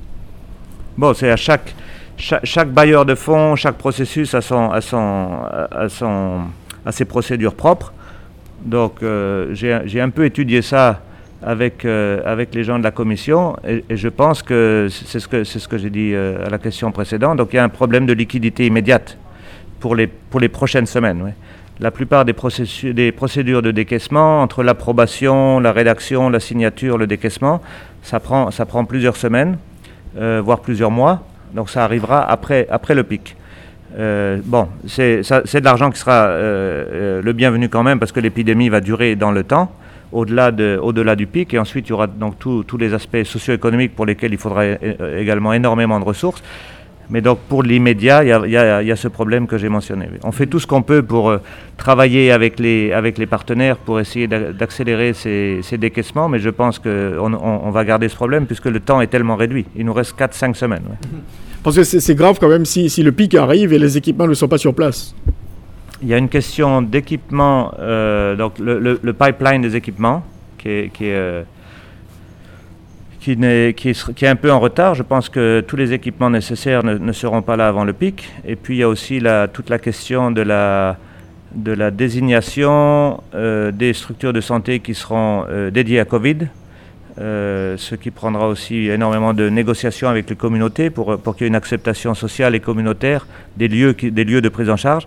Bon, 0.98 1.14
c'est 1.14 1.30
à 1.30 1.36
chaque 1.36 1.74
chaque, 2.20 2.70
bailleur 2.70 3.04
de 3.04 3.14
fonds, 3.14 3.56
chaque 3.56 3.76
processus 3.76 4.34
a, 4.34 4.40
son, 4.40 4.70
a, 4.70 4.80
son, 4.80 5.30
a, 5.70 5.88
son, 5.88 6.40
a 6.84 6.92
ses 6.92 7.04
procédures 7.04 7.54
propres. 7.54 7.92
Donc 8.64 9.02
euh, 9.02 9.54
j'ai 9.54 10.00
un 10.00 10.10
peu 10.10 10.24
étudié 10.24 10.62
ça 10.62 11.00
avec, 11.42 11.84
euh, 11.84 12.20
avec 12.26 12.54
les 12.54 12.64
gens 12.64 12.78
de 12.78 12.84
la 12.84 12.90
commission 12.90 13.56
et, 13.66 13.82
je 13.88 14.08
pense 14.08 14.42
que 14.42 14.88
c'est 14.90 15.18
ce 15.18 15.26
que, 15.26 15.44
ce 15.44 15.66
que 15.66 15.78
j'ai 15.78 15.88
dit 15.88 16.12
euh, 16.12 16.46
à 16.46 16.50
la 16.50 16.58
question 16.58 16.92
précédente. 16.92 17.38
Donc 17.38 17.48
il 17.52 17.56
y 17.56 17.58
a 17.58 17.64
un 17.64 17.70
problème 17.70 18.04
de 18.04 18.12
liquidité 18.12 18.66
immédiate 18.66 19.16
pour 19.80 19.94
les, 19.94 20.06
pour 20.06 20.40
les 20.40 20.48
prochaines 20.48 20.86
semaines. 20.86 21.32
La 21.80 21.90
plupart 21.90 22.26
des, 22.26 22.34
des 22.92 23.12
procédures 23.12 23.62
de 23.62 23.70
décaissement, 23.70 24.42
entre 24.42 24.62
l'approbation, 24.62 25.60
la 25.60 25.72
rédaction, 25.72 26.28
la 26.28 26.40
signature, 26.40 26.98
le 26.98 27.06
décaissement, 27.06 27.62
ça 28.02 28.20
prend, 28.20 28.50
ça 28.50 28.66
prend 28.66 28.84
plusieurs 28.84 29.16
semaines, 29.16 29.56
voire 30.14 30.60
plusieurs 30.60 30.90
mois. 30.90 31.24
Donc 31.54 31.70
ça 31.70 31.84
arrivera 31.84 32.28
après, 32.28 32.66
le 32.94 33.02
pic. 33.02 33.36
Euh, 33.98 34.38
bon, 34.44 34.68
c'est 34.86 35.20
de 35.20 35.64
l'argent 35.64 35.90
qui 35.90 35.98
sera 35.98 36.26
euh, 36.26 36.84
euh, 36.92 37.22
le 37.22 37.32
bienvenu 37.32 37.68
quand 37.68 37.82
même 37.82 37.98
parce 37.98 38.12
que 38.12 38.20
l'épidémie 38.20 38.68
va 38.68 38.80
durer 38.80 39.16
dans 39.16 39.32
le 39.32 39.42
temps, 39.42 39.72
au-delà 40.12 40.52
de, 40.52 40.78
au 40.80 40.92
-delà 40.92 41.16
du 41.16 41.26
pic, 41.26 41.52
et 41.54 41.58
ensuite 41.58 41.88
il 41.88 41.90
y 41.90 41.92
aura 41.92 42.06
donc 42.06 42.38
tous 42.38 42.78
les 42.78 42.94
aspects 42.94 43.24
socio-économiques 43.24 43.96
pour 43.96 44.06
lesquels 44.06 44.32
il 44.32 44.38
faudra 44.38 44.64
également 45.18 45.52
énormément 45.52 45.98
de 45.98 46.04
ressources. 46.04 46.42
Mais 47.10 47.20
donc 47.20 47.40
pour 47.48 47.62
l'immédiat, 47.62 48.22
il 48.22 48.48
y, 48.48 48.52
y, 48.52 48.92
a 48.92 48.96
ce 48.96 49.08
problème 49.08 49.46
que 49.46 49.58
j'ai 49.58 49.68
mentionné. 49.68 50.08
On 50.22 50.30
fait 50.30 50.46
tout 50.46 50.60
ce 50.60 50.66
qu'on 50.66 50.82
peut 50.82 51.02
pour 51.02 51.34
travailler 51.76 52.30
avec 52.30 52.60
les, 52.60 52.92
avec 52.92 53.18
les 53.18 53.26
partenaires 53.26 53.76
pour 53.76 53.98
essayer 53.98 54.28
d'accélérer 54.28 55.12
ces, 55.12 55.60
ces, 55.62 55.76
décaissements, 55.76 56.28
mais 56.28 56.38
je 56.38 56.50
pense 56.50 56.78
qu'on 56.78 57.32
on, 57.32 57.70
va 57.70 57.84
garder 57.84 58.08
ce 58.08 58.14
problème 58.14 58.46
puisque 58.46 58.66
le 58.66 58.78
temps 58.80 59.00
est 59.00 59.08
tellement 59.08 59.36
réduit. 59.36 59.66
Il 59.76 59.86
nous 59.86 59.92
reste 59.92 60.16
4-5 60.18 60.54
semaines. 60.54 60.82
Parce 61.62 61.76
que 61.76 61.84
c'est 61.84 62.14
grave 62.14 62.38
quand 62.40 62.48
même 62.48 62.64
si, 62.64 62.88
si, 62.88 63.02
le 63.02 63.12
pic 63.12 63.34
arrive 63.34 63.72
et 63.72 63.78
les 63.78 63.96
équipements 63.96 64.26
ne 64.26 64.34
sont 64.34 64.48
pas 64.48 64.56
sur 64.56 64.74
place. 64.74 65.14
Il 66.02 66.08
y 66.08 66.14
a 66.14 66.16
une 66.16 66.30
question 66.30 66.80
d'équipement, 66.80 67.74
euh, 67.78 68.34
donc 68.34 68.58
le, 68.58 68.98
le, 69.02 69.12
pipeline 69.12 69.60
des 69.60 69.76
équipements 69.76 70.22
qui 70.56 70.68
est, 70.70 70.90
qui 70.90 71.04
est, 71.04 71.14
euh, 71.14 71.42
qui, 73.20 73.32
est, 73.32 74.28
un 74.28 74.36
peu 74.36 74.50
en 74.50 74.60
retard. 74.60 74.94
Je 74.94 75.02
pense 75.02 75.28
que 75.28 75.60
tous 75.60 75.76
les 75.76 75.92
équipements 75.92 76.30
nécessaires 76.30 76.82
ne, 76.82 77.12
seront 77.12 77.42
pas 77.42 77.56
là 77.56 77.68
avant 77.68 77.84
le 77.84 77.92
pic. 77.92 78.28
Et 78.46 78.56
puis 78.56 78.76
il 78.76 78.78
y 78.80 78.82
a 78.82 78.88
aussi 78.88 79.22
toute 79.52 79.68
la 79.68 79.78
question 79.78 80.30
de 80.30 80.40
la, 80.40 80.96
désignation 81.90 83.22
euh, 83.34 83.72
des 83.72 83.92
structures 83.92 84.32
de 84.32 84.40
santé 84.40 84.80
qui 84.80 84.94
seront 84.94 85.44
euh, 85.48 85.70
dédiées 85.70 86.00
à 86.00 86.04
Covid. 86.04 86.48
Euh, 87.18 87.76
ce 87.76 87.96
qui 87.96 88.10
prendra 88.10 88.48
aussi 88.48 88.88
énormément 88.88 89.34
de 89.34 89.50
négociations 89.50 90.08
avec 90.08 90.30
les 90.30 90.36
communautés 90.36 90.88
pour, 90.88 91.20
qu'il 91.34 91.42
y 91.42 91.44
ait 91.44 91.48
une 91.48 91.54
acceptation 91.54 92.14
sociale 92.14 92.54
et 92.54 92.60
communautaire 92.60 93.26
des 93.58 93.68
lieux, 93.68 93.92
des 93.92 94.24
lieux 94.24 94.40
de 94.40 94.48
prise 94.48 94.70
en 94.70 94.76
charge. 94.76 95.06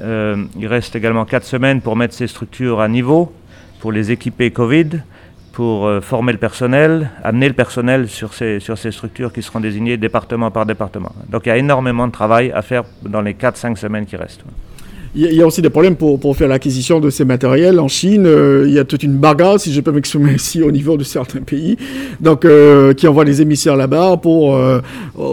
Il 0.00 0.66
reste 0.66 0.96
également 0.96 1.24
quatre 1.24 1.44
semaines 1.44 1.80
pour 1.80 1.94
mettre 1.94 2.14
ces 2.14 2.26
structures 2.26 2.80
à 2.80 2.88
niveau, 2.88 3.32
pour 3.78 3.92
les 3.92 4.10
équiper 4.10 4.50
Covid, 4.50 4.88
pour 5.54 5.86
euh, 5.86 6.00
former 6.00 6.32
le 6.32 6.38
personnel, 6.38 7.10
amener 7.22 7.46
le 7.46 7.54
personnel 7.54 8.08
sur 8.08 8.34
ces, 8.34 8.58
sur 8.58 8.76
ces 8.76 8.90
structures 8.90 9.32
qui 9.32 9.40
seront 9.40 9.60
désignées 9.60 9.96
département 9.96 10.50
par 10.50 10.66
département. 10.66 11.12
Donc 11.28 11.46
il 11.46 11.50
y 11.50 11.52
a 11.52 11.56
énormément 11.56 12.08
de 12.08 12.12
travail 12.12 12.50
à 12.50 12.60
faire 12.60 12.82
dans 13.02 13.22
les 13.22 13.34
4-5 13.34 13.76
semaines 13.76 14.04
qui 14.04 14.16
restent. 14.16 14.44
Il 15.16 15.32
y, 15.32 15.42
a 15.42 15.46
aussi 15.46 15.62
des 15.62 15.70
problèmes 15.70 15.94
pour, 15.94 16.18
pour 16.18 16.36
faire 16.36 16.48
l'acquisition 16.48 16.98
de 16.98 17.08
ces 17.08 17.24
matériels. 17.24 17.78
En 17.78 17.86
Chine, 17.86 18.26
euh, 18.26 18.64
il 18.66 18.74
y 18.74 18.80
a 18.80 18.84
toute 18.84 19.04
une 19.04 19.16
bagarre, 19.16 19.60
si 19.60 19.72
je 19.72 19.80
peux 19.80 19.92
m'exprimer 19.92 20.32
ici, 20.34 20.60
au 20.60 20.72
niveau 20.72 20.96
de 20.96 21.04
certains 21.04 21.38
pays, 21.38 21.76
donc 22.20 22.44
euh, 22.44 22.94
qui 22.94 23.06
envoient 23.06 23.24
des 23.24 23.40
émissaires 23.40 23.76
là-bas 23.76 24.16
pour, 24.16 24.56
euh, 24.56 24.80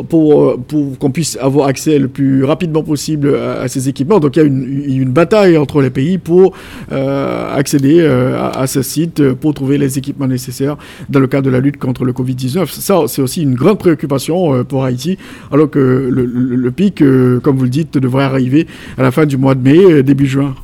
pour, 0.07 0.59
pour 0.67 0.99
qu'on 0.99 1.09
puisse 1.09 1.35
avoir 1.41 1.67
accès 1.67 1.97
le 1.97 2.09
plus 2.09 2.43
rapidement 2.43 2.83
possible 2.83 3.35
à, 3.35 3.67
ces 3.67 3.89
équipements. 3.89 4.19
Donc 4.19 4.35
il 4.35 4.39
y 4.39 4.43
a 4.43 5.01
une, 5.01 5.11
bataille 5.11 5.57
entre 5.57 5.81
les 5.81 5.89
pays 5.89 6.19
pour 6.19 6.53
accéder 6.91 8.05
à, 8.05 8.49
à, 8.49 8.67
ce 8.67 8.83
site, 8.83 9.33
pour 9.33 9.55
trouver 9.55 9.79
les 9.79 9.97
équipements 9.97 10.27
nécessaires 10.27 10.77
dans 11.09 11.19
le 11.19 11.25
cadre 11.25 11.47
de 11.47 11.49
la 11.49 11.59
lutte 11.59 11.77
contre 11.77 12.05
le 12.05 12.13
Covid-19. 12.13 12.67
Ça, 12.67 13.01
c'est 13.07 13.21
aussi 13.21 13.41
une 13.41 13.55
grande 13.55 13.79
préoccupation 13.79 14.63
pour 14.63 14.85
Haïti, 14.85 15.17
alors 15.51 15.71
que 15.71 15.79
le, 15.79 16.25
le 16.25 16.71
pic, 16.71 17.03
comme 17.41 17.57
vous 17.57 17.63
le 17.63 17.69
dites, 17.69 17.97
devrait 17.97 18.25
arriver 18.25 18.67
à 18.99 19.01
la 19.01 19.09
fin 19.09 19.25
du 19.25 19.37
mois 19.37 19.55
de 19.55 19.63
mai 19.63 19.70
euh, 19.77 20.03
début 20.03 20.27
juin. 20.27 20.55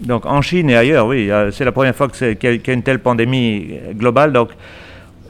Donc 0.00 0.26
en 0.26 0.40
Chine 0.42 0.70
et 0.70 0.76
ailleurs, 0.76 1.06
oui, 1.06 1.28
c'est 1.50 1.64
la 1.64 1.72
première 1.72 1.94
fois 1.94 2.08
qu'il 2.08 2.36
y, 2.40 2.70
a 2.70 2.72
une 2.72 2.82
telle 2.82 3.00
pandémie 3.00 3.70
globale. 3.94 4.32
Donc 4.32 4.50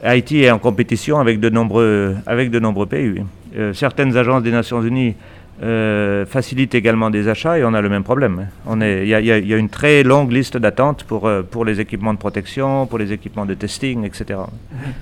Haïti 0.03 0.43
est 0.43 0.51
en 0.51 0.59
compétition 0.59 1.19
avec 1.19 1.39
de 1.39 1.49
nombreux, 1.49 2.15
avec 2.25 2.51
de 2.51 2.59
nombreux 2.59 2.85
pays. 2.85 3.23
Euh, 3.57 3.73
certaines 3.73 4.15
agences 4.15 4.43
des 4.43 4.51
Nations 4.51 4.81
Unies 4.81 5.15
euh, 5.61 6.25
facilite 6.25 6.73
également 6.73 7.09
des 7.09 7.27
achats 7.27 7.59
et 7.59 7.65
on 7.65 7.73
a 7.73 7.81
le 7.81 7.89
même 7.89 8.03
problème. 8.03 8.47
Il 8.81 9.07
y, 9.07 9.13
a 9.13 9.57
une 9.57 9.67
très 9.67 10.03
longue 10.03 10.31
liste 10.31 10.55
d'attente 10.55 11.03
pour, 11.03 11.27
euh, 11.27 11.41
pour 11.41 11.65
les 11.65 11.81
équipements 11.81 12.13
de 12.13 12.19
protection, 12.19 12.85
pour 12.85 12.97
les 12.97 13.11
équipements 13.11 13.45
de 13.45 13.55
testing, 13.55 14.05
etc. 14.05 14.39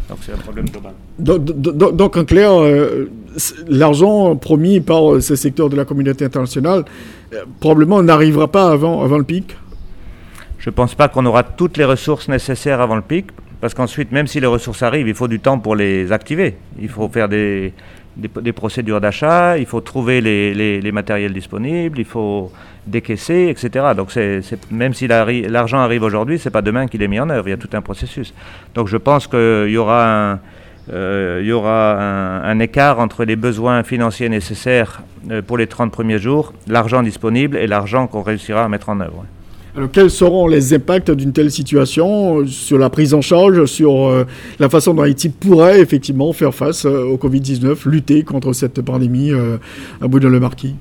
Donc 0.10 0.18
c'est 0.22 0.34
un 0.34 0.38
problème 0.38 0.66
global. 0.68 0.94
Donc, 1.20 2.18
en 2.18 2.26
clair, 2.26 2.52
euh, 2.54 3.12
l'argent 3.68 4.36
promis 4.36 4.80
par 4.80 5.22
ce 5.22 5.36
secteur 5.36 5.70
de 5.70 5.76
la 5.76 5.86
communauté 5.86 6.26
internationale 6.26 6.86
probablement 7.60 8.02
n'arrivera 8.02 8.48
pas 8.48 8.72
avant, 8.72 9.04
avant 9.04 9.20
le 9.20 9.24
pic? 9.24 9.56
Je 10.58 10.72
ne 10.72 10.76
pense 10.76 10.96
pas 10.96 11.08
qu'on 11.08 11.26
aura 11.26 11.44
toutes 11.44 11.78
les 11.78 11.86
ressources 11.86 12.30
nécessaires 12.30 12.82
avant 12.82 12.96
le 12.96 13.02
pic, 13.02 13.28
parce 13.62 13.74
qu'ensuite, 13.74 14.12
même 14.12 14.28
si 14.28 14.40
les 14.40 14.48
ressources 14.48 14.84
arrivent, 14.84 15.08
il 15.08 15.16
faut 15.16 15.28
du 15.28 15.40
temps 15.40 15.60
pour 15.60 15.76
les 15.76 16.12
activer. 16.12 16.56
Il 16.80 16.90
faut 16.90 17.10
faire 17.10 17.30
des 17.30 17.74
des, 18.18 18.54
procédures 18.54 19.00
d'achat, 19.00 19.58
il 19.58 19.66
faut 19.66 19.82
trouver 19.82 20.22
les, 20.22 20.92
matériels 20.92 21.34
disponibles, 21.34 22.00
il 22.00 22.06
faut 22.06 22.52
décaisser, 22.86 23.48
etc. 23.50 23.94
Donc 23.96 24.12
c'est, 24.12 24.42
même 24.72 24.94
si 24.94 25.08
l'argent 25.08 25.80
arrive 25.80 26.04
aujourd'hui, 26.04 26.40
ce 26.40 26.50
n'est 26.50 26.54
pas 26.54 26.62
demain 26.62 26.88
qu'il 26.88 27.02
est 27.04 27.08
mis 27.08 27.20
en 27.20 27.30
œuvre, 27.30 27.48
il 27.48 27.52
y 27.52 27.54
a 27.54 27.58
tout 27.58 27.70
un 27.74 27.82
processus. 27.82 28.34
Donc 28.74 28.88
je 28.88 28.98
pense 28.98 29.28
qu'il 29.28 29.70
y 29.70 29.78
aura 29.78 30.32
un, 30.32 30.40
euh, 30.92 31.42
y 31.44 31.52
aura 31.52 31.98
un, 31.98 32.60
écart 32.60 33.00
entre 33.00 33.26
les 33.26 33.36
besoins 33.36 33.84
financiers 33.84 34.30
nécessaires 34.30 35.02
euh, 35.30 35.42
pour 35.42 35.58
les 35.58 35.68
30 35.68 35.92
premiers 35.92 36.20
jours, 36.20 36.54
l'argent 36.68 37.04
disponible 37.04 37.58
et 37.58 37.68
l'argent 37.68 38.08
qu'on 38.08 38.22
réussira 38.22 38.64
à 38.64 38.70
mettre 38.70 38.90
en 38.90 39.00
œuvre. 39.00 39.26
Alors, 39.78 39.92
quels 39.92 40.10
seront 40.10 40.48
les 40.48 40.74
impacts 40.74 41.12
d'une 41.12 41.32
telle 41.32 41.52
situation 41.52 42.40
euh, 42.40 42.48
sur 42.48 42.80
la 42.80 42.90
prise 42.90 43.14
en 43.14 43.22
charge, 43.22 43.66
sur 43.66 44.08
euh, 44.08 44.26
la 44.58 44.70
façon 44.70 44.96
dont 44.96 45.04
Haïti 45.04 45.30
pourrait 45.30 45.80
effectivement 45.80 46.34
faire 46.34 46.52
face 46.52 46.86
euh, 46.86 47.04
au 47.04 47.18
Covid-19, 47.18 47.88
lutter 47.88 48.24
contre 48.24 48.54
cette 48.54 48.82
pandémie 48.82 49.32
à 50.02 50.08
bout 50.08 50.20
de 50.20 50.28
le 50.28 50.40
marquis 50.40 50.76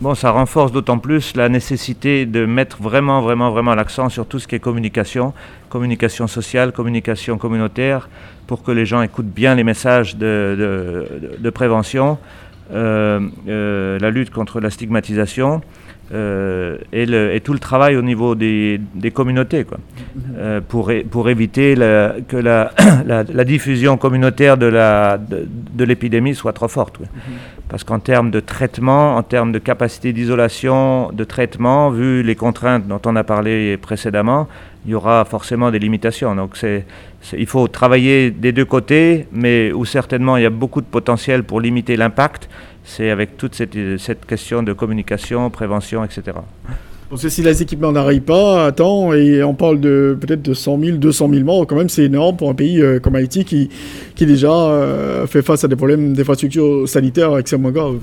Bon, 0.00 0.14
ça 0.14 0.30
renforce 0.30 0.70
d'autant 0.70 0.98
plus 0.98 1.34
la 1.34 1.48
nécessité 1.48 2.26
de 2.26 2.46
mettre 2.46 2.80
vraiment, 2.80 3.20
vraiment, 3.22 3.50
vraiment 3.50 3.74
l'accent 3.74 4.08
sur 4.08 4.26
tout 4.26 4.38
ce 4.38 4.46
qui 4.46 4.54
est 4.54 4.60
communication, 4.60 5.32
communication 5.68 6.28
sociale, 6.28 6.70
communication 6.70 7.38
communautaire, 7.38 8.08
pour 8.46 8.62
que 8.62 8.70
les 8.70 8.86
gens 8.86 9.02
écoutent 9.02 9.26
bien 9.26 9.56
les 9.56 9.64
messages 9.64 10.16
de, 10.16 11.50
prévention, 11.52 12.18
la 12.70 14.10
lutte 14.10 14.30
contre 14.30 14.60
la 14.60 14.70
stigmatisation 14.70 15.60
et, 16.12 17.40
tout 17.44 17.52
le 17.52 17.58
travail 17.58 17.96
au 17.96 18.02
niveau 18.02 18.34
des, 18.34 18.80
communautés, 19.12 19.64
quoi, 19.64 19.78
pour, 20.68 21.28
éviter 21.28 21.74
que 21.74 22.36
la, 22.36 23.44
diffusion 23.44 23.96
communautaire 23.96 24.56
de 24.56 25.84
l'épidémie 25.84 26.34
soit 26.34 26.52
trop 26.52 26.68
forte. 26.68 26.98
Parce 27.68 27.82
qu'en 27.82 27.98
termes 27.98 28.30
de 28.30 28.38
traitement, 28.38 29.16
en 29.16 29.22
termes 29.24 29.50
de 29.50 29.58
capacité 29.58 30.12
d'isolation, 30.12 31.10
de 31.12 31.24
traitement, 31.24 31.90
vu 31.90 32.22
les 32.22 32.36
contraintes 32.36 32.86
dont 32.86 33.00
on 33.04 33.16
a 33.16 33.24
parlé 33.24 33.76
précédemment, 33.76 34.46
il 34.84 34.92
y 34.92 34.94
aura 34.94 35.24
forcément 35.24 35.72
des 35.72 35.80
limitations. 35.80 36.36
Donc 36.36 36.56
il 37.32 37.46
faut 37.46 37.66
travailler 37.66 38.30
des 38.30 38.52
deux 38.52 38.64
côtés, 38.64 39.26
mais 39.32 39.72
où 39.72 39.84
certainement 39.84 40.36
il 40.36 40.44
y 40.44 40.46
a 40.46 40.50
beaucoup 40.50 40.80
de 40.80 40.86
potentiel 40.86 41.42
pour 41.42 41.60
limiter 41.60 41.96
l'impact, 41.96 42.48
c'est 42.86 43.10
avec 43.10 43.36
toute 43.36 43.54
cette, 43.54 43.76
cette 43.98 44.24
question 44.24 44.62
de 44.62 44.72
communication, 44.72 45.50
prévention, 45.50 46.04
etc. 46.04 46.38
Parce 47.10 47.22
que 47.22 47.28
si 47.28 47.42
les 47.42 47.62
équipements 47.62 47.92
n'arrivent 47.92 48.22
pas 48.22 48.66
à 48.66 48.72
temps, 48.72 49.12
et 49.12 49.42
on 49.42 49.54
parle 49.54 49.80
de 49.80 50.16
peut-être 50.20 50.42
de 50.42 50.54
100 50.54 50.80
000, 50.80 50.96
200 50.98 51.30
000 51.30 51.44
morts, 51.44 51.66
quand 51.66 51.76
même 51.76 51.88
c'est 51.88 52.04
énorme 52.04 52.36
pour 52.36 52.48
un 52.48 52.54
pays 52.54 52.80
euh, 52.80 52.98
comme 52.98 53.14
Haïti 53.16 53.44
qui, 53.44 53.68
qui 54.14 54.24
déjà 54.24 54.50
euh, 54.50 55.26
fait 55.26 55.42
face 55.42 55.62
à 55.64 55.68
des 55.68 55.76
problèmes 55.76 56.14
d'infrastructures 56.14 56.88
sanitaires 56.88 57.36
extrêmement 57.38 57.70
graves. 57.70 58.00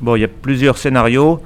Bon, 0.00 0.16
il 0.16 0.20
y 0.20 0.24
a 0.24 0.28
plusieurs 0.28 0.78
scénarios 0.78 1.40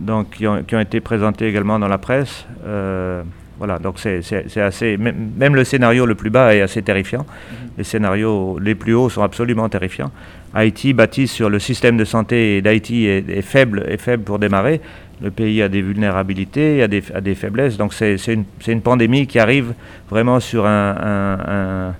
donc, 0.00 0.30
qui, 0.30 0.46
ont, 0.46 0.62
qui 0.64 0.74
ont 0.74 0.80
été 0.80 1.00
présentés 1.00 1.46
également 1.46 1.78
dans 1.78 1.88
la 1.88 1.98
presse. 1.98 2.46
Euh, 2.64 3.22
voilà, 3.58 3.78
donc 3.78 4.00
c'est 4.00 4.60
assez. 4.60 4.96
Même 4.96 5.54
le 5.54 5.62
scénario 5.62 6.04
le 6.04 6.16
plus 6.16 6.30
bas 6.30 6.52
est 6.52 6.62
assez 6.62 6.82
terrifiant. 6.82 7.20
Mhm. 7.20 7.68
Les 7.78 7.84
scénarios 7.84 8.58
les 8.58 8.74
plus 8.74 8.94
hauts 8.94 9.08
sont 9.08 9.22
absolument 9.22 9.68
terrifiants. 9.68 10.10
Haïti, 10.54 10.92
bâti 10.92 11.26
sur 11.28 11.48
le 11.48 11.58
système 11.58 11.96
de 11.96 12.04
santé 12.04 12.60
d'Haïti, 12.60 13.06
est, 13.06 13.42
faible, 13.42 13.84
est 13.88 13.96
faible 13.96 14.22
pour 14.22 14.38
démarrer. 14.38 14.80
Le 15.22 15.30
pays 15.30 15.62
a 15.62 15.68
des 15.68 15.82
vulnérabilités, 15.82 16.82
a 16.82 16.88
des, 16.88 17.02
a 17.14 17.20
des 17.20 17.34
faiblesses. 17.34 17.76
Donc 17.76 17.94
c'est 17.94 18.16
une, 18.26 18.44
une, 18.66 18.82
pandémie 18.82 19.26
qui 19.26 19.38
arrive 19.38 19.74
vraiment 20.10 20.40
sur 20.40 20.66
un, 20.66 21.94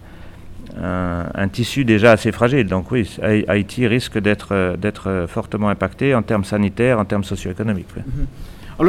un, 0.81 1.25
un, 1.35 1.49
tissu 1.49 1.85
déjà 1.85 2.13
assez 2.13 2.33
fragile. 2.33 2.67
Donc 2.67 2.91
oui, 2.91 3.09
Haïti 3.49 3.87
risque 3.87 4.19
d'être 4.19 5.27
fortement 5.29 5.69
impacté 5.69 6.15
en 6.15 6.23
termes 6.23 6.45
sanitaires, 6.45 6.99
en 6.99 7.05
termes 7.05 7.25
socio-économiques. 7.25 7.95
Mhm. 7.97 8.27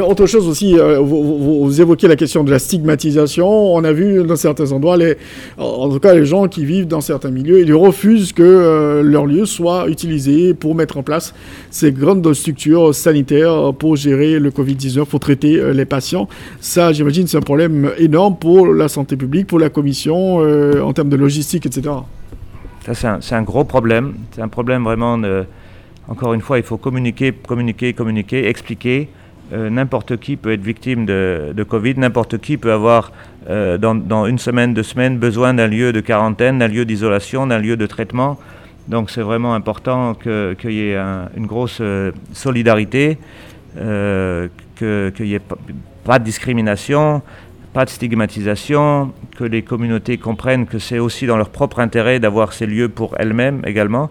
Autre 0.02 0.26
chose 0.26 0.48
aussi, 0.48 0.76
euh, 0.76 0.98
vous, 0.98 1.80
évoquez 1.80 2.08
la 2.08 2.16
question 2.16 2.42
de 2.42 2.50
la 2.50 2.58
stigmatisation. 2.58 3.46
On 3.48 3.84
a 3.84 3.92
vu 3.92 4.24
dans 4.24 4.34
certains 4.34 4.72
endroits, 4.72 4.96
les, 4.96 5.16
en 5.56 5.88
tout 5.88 6.00
cas 6.00 6.14
les 6.14 6.26
gens 6.26 6.48
qui 6.48 6.64
vivent 6.64 6.88
dans 6.88 7.00
certains 7.00 7.30
milieux, 7.30 7.60
ils 7.60 7.72
refusent 7.72 8.32
que 8.32 8.42
euh, 8.42 9.02
leur 9.02 9.26
lieu 9.26 9.46
soit 9.46 9.88
utilisé 9.88 10.52
pour 10.52 10.74
mettre 10.74 10.96
en 10.96 11.04
place 11.04 11.32
ces 11.70 11.92
grandes 11.92 12.32
structures 12.34 12.92
sanitaires 12.94 13.72
pour 13.78 13.94
gérer 13.94 14.40
le 14.40 14.50
Covid-19, 14.50 15.04
pour 15.04 15.20
traiter 15.20 15.60
euh, 15.60 15.72
les 15.72 15.84
patients. 15.84 16.28
Ça, 16.60 16.92
j'imagine, 16.92 17.28
c'est 17.28 17.36
un 17.36 17.42
problème 17.42 17.92
énorme 17.98 18.36
pour 18.36 18.66
la 18.66 18.88
santé 18.88 19.16
publique, 19.16 19.46
pour 19.46 19.60
la 19.60 19.70
commission, 19.70 20.38
en 20.38 20.92
termes 20.92 21.08
de 21.08 21.16
logistique, 21.16 21.66
etc. 21.66 21.90
Ça, 22.84 22.94
c'est 22.94 23.34
un, 23.34 23.38
un, 23.38 23.42
gros 23.42 23.64
problème. 23.64 24.14
C'est 24.32 24.42
un 24.42 24.48
problème 24.48 24.82
vraiment 24.82 25.18
de... 25.18 25.44
Encore 26.08 26.34
une 26.34 26.40
fois, 26.40 26.58
il 26.58 26.64
faut 26.64 26.76
communiquer, 26.76 27.32
communiquer, 27.32 27.92
communiquer, 27.92 28.48
expliquer. 28.48 29.08
Euh, 29.54 29.70
n'importe 29.70 30.16
qui 30.16 30.36
peut 30.36 30.52
être 30.52 30.62
victime 30.62 31.06
de, 31.06 31.64
Covid, 31.68 31.94
n'importe 31.96 32.38
qui 32.38 32.56
peut 32.56 32.72
avoir 32.72 33.12
euh, 33.48 33.78
dans, 33.78 34.26
une 34.26 34.38
semaine, 34.38 34.74
deux 34.74 34.82
semaines 34.82 35.18
besoin 35.18 35.54
d'un 35.54 35.68
lieu 35.68 35.92
de 35.92 36.00
quarantaine, 36.00 36.58
d'un 36.58 36.66
lieu 36.66 36.84
d'isolation, 36.84 37.46
d'un 37.46 37.58
lieu 37.58 37.76
de 37.76 37.86
traitement. 37.86 38.36
Donc 38.88 39.10
c'est 39.10 39.20
vraiment 39.20 39.54
important 39.54 40.14
qu'il 40.14 40.72
y 40.72 40.90
ait 40.90 40.96
une 41.36 41.46
grosse 41.46 41.78
euh, 41.80 42.10
solidarité, 42.32 43.16
qu'il 43.76 44.50
n'y 45.20 45.34
ait 45.34 45.42
pas 46.04 46.18
de 46.18 46.24
discrimination, 46.24 47.22
pas 47.72 47.84
de 47.84 47.90
stigmatisation, 47.90 49.12
que 49.36 49.44
les 49.44 49.62
communautés 49.62 50.18
comprennent 50.18 50.66
que 50.66 50.80
c'est 50.80 50.98
aussi 50.98 51.26
dans 51.26 51.36
leur 51.36 51.50
propre 51.50 51.78
intérêt 51.78 52.18
d'avoir 52.18 52.52
ces 52.52 52.66
lieux 52.66 52.88
pour 52.88 53.14
elles-mêmes 53.18 53.62
également. 53.66 54.10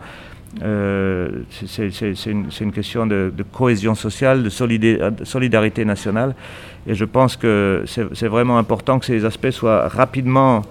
Euh, 0.62 1.30
c'est 1.50 1.88
une, 2.26 2.72
question 2.72 3.08
de, 3.08 3.32
cohésion 3.52 3.96
sociale, 3.96 4.44
de, 4.44 4.50
solidarité 4.50 5.86
nationale. 5.86 6.36
Et 6.86 6.94
je 6.94 7.06
pense 7.06 7.38
que 7.38 7.84
c'est 7.86 8.28
vraiment 8.28 8.58
important 8.58 9.00
que 9.00 9.06
ces 9.06 9.26
aspects 9.26 9.52
soient 9.52 9.88
rapidement 9.88 10.62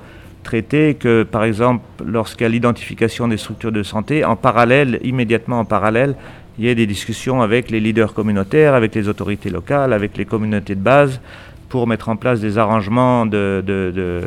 traités, 0.44 0.94
que 0.94 1.22
par 1.22 1.44
exemple, 1.44 1.84
lorsqu'il 2.04 2.42
y 2.42 2.46
a 2.46 2.48
l'identification 2.48 3.28
des 3.28 3.36
structures 3.36 3.72
de 3.72 3.82
santé, 3.82 4.24
en 4.24 4.36
parallèle, 4.36 5.00
immédiatement 5.02 5.60
en 5.60 5.64
parallèle, 5.64 6.14
il 6.58 6.64
y 6.64 6.68
ait 6.68 6.74
des 6.74 6.86
discussions 6.86 7.40
avec 7.40 7.70
les 7.70 7.80
leaders 7.80 8.12
communautaires, 8.12 8.74
avec 8.74 8.94
les 8.94 9.08
autorités 9.08 9.50
locales, 9.50 9.92
avec 9.92 10.16
les 10.16 10.26
communautés 10.26 10.74
de 10.74 10.80
base, 10.80 11.20
pour 11.68 11.86
mettre 11.86 12.08
en 12.08 12.16
place 12.16 12.40
des 12.40 12.58
arrangements 12.58 13.24
de 13.24 14.22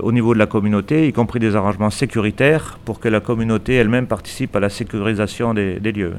au 0.00 0.12
niveau 0.12 0.34
de 0.34 0.38
la 0.38 0.46
communauté, 0.46 1.06
y 1.08 1.12
compris 1.12 1.40
des 1.40 1.56
arrangements 1.56 1.90
sécuritaires 1.90 2.78
pour 2.84 3.00
que 3.00 3.08
la 3.08 3.20
communauté 3.20 3.74
elle-même 3.74 4.06
participe 4.06 4.54
à 4.56 4.60
la 4.60 4.68
sécurisation 4.68 5.54
des, 5.54 5.78
lieux. 5.80 6.12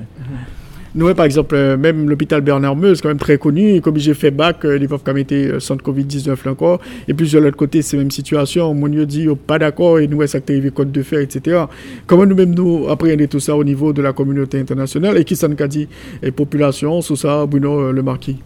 Nous, 0.95 1.11
par 1.15 1.25
exemple, 1.25 1.55
euh, 1.55 1.75
même 1.75 2.07
l'hôpital 2.07 2.41
Bernard 2.41 2.75
Meuse, 2.75 3.01
quand 3.01 3.07
même 3.07 3.17
très 3.17 3.39
connu, 3.39 3.81
comme 3.81 3.97
j'ai 3.97 4.13
fait 4.13 4.29
bac, 4.29 4.59
peuvent 4.59 4.99
quand 5.03 5.13
même 5.13 5.17
été 5.17 5.59
centre 5.59 5.83
Covid-19 5.83 6.45
là 6.45 6.51
encore. 6.51 6.79
Et 7.07 7.15
puis, 7.15 7.27
de 7.31 7.39
l'autre 7.39 7.57
côté, 7.57 7.81
c'est 7.81 7.97
la 7.97 8.03
même 8.03 8.11
situation. 8.11 8.71
Mon 8.75 8.87
Dieu 8.87 9.07
dit, 9.07 9.27
oh, 9.27 9.35
pas 9.35 9.57
d'accord, 9.57 9.97
et 9.99 10.07
nous, 10.07 10.25
ça 10.27 10.37
arrivé 10.47 10.69
côte 10.69 10.91
de 10.91 11.01
fer, 11.01 11.21
etc. 11.21 11.63
Comment 12.05 12.27
nous-mêmes, 12.27 12.53
nous, 12.53 12.87
appréhender 12.89 13.27
tout 13.27 13.39
ça 13.39 13.55
au 13.55 13.63
niveau 13.63 13.91
de 13.91 14.03
la 14.03 14.13
communauté 14.13 14.59
internationale? 14.59 15.17
Et 15.17 15.23
qui 15.23 15.35
s'en 15.35 15.51
a 15.51 15.67
dit, 15.67 15.87
et 16.21 16.29
population, 16.29 17.01
sous 17.01 17.15
ça, 17.15 17.43
Bruno 17.47 17.79
euh, 17.79 17.91
Le 17.91 18.03
Marquis 18.03 18.37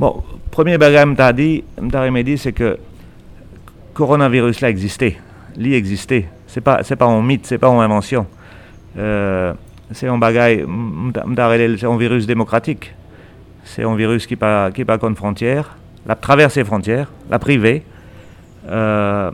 Bon, 0.00 0.22
premier 0.50 0.78
bagage, 0.78 1.06
dit, 1.34 1.62
dit, 2.24 2.38
c'est 2.38 2.52
que 2.52 2.76
coronavirus 3.96 4.60
là 4.60 4.68
existait, 4.68 5.16
lui 5.56 5.74
existait. 5.74 6.28
C'est 6.46 6.60
pas 6.60 6.82
c'est 6.82 6.96
pas 6.96 7.06
un 7.06 7.22
mythe, 7.22 7.46
c'est 7.46 7.58
pas 7.58 7.68
une 7.68 7.80
invention. 7.80 8.26
Euh, 8.98 9.54
c'est 9.90 10.08
un 10.08 10.18
bagaille, 10.18 10.64
c'est 11.78 11.86
un 11.86 11.96
virus 11.96 12.26
démocratique. 12.26 12.94
C'est 13.64 13.84
un 13.84 13.96
virus 13.96 14.26
qui 14.26 14.36
pas 14.36 14.70
qui 14.70 14.84
pas 14.84 14.98
contre 14.98 15.16
frontières, 15.16 15.76
la 16.06 16.14
traverse 16.14 16.56
les 16.56 16.64
frontières, 16.64 17.10
la 17.30 17.38
privée. 17.38 17.82
Euh, 18.68 19.30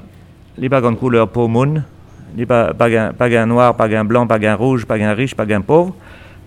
il 0.59 0.71
pas 0.71 0.81
de 0.81 0.95
couleur 0.95 1.29
pour 1.29 1.49
monde, 1.49 1.83
il 2.37 2.47
pas 2.47 2.73
pas 2.73 3.13
pas 3.13 3.47
noir, 3.47 3.77
pas 3.77 3.89
un 3.89 4.05
blanc, 4.05 4.27
pas 4.27 4.39
un 4.41 4.55
rouge, 4.55 4.87
pas 4.87 4.97
un 4.97 5.13
riche, 5.13 5.35
pas 5.35 5.47
un 5.51 5.61
pauvre. 5.61 5.95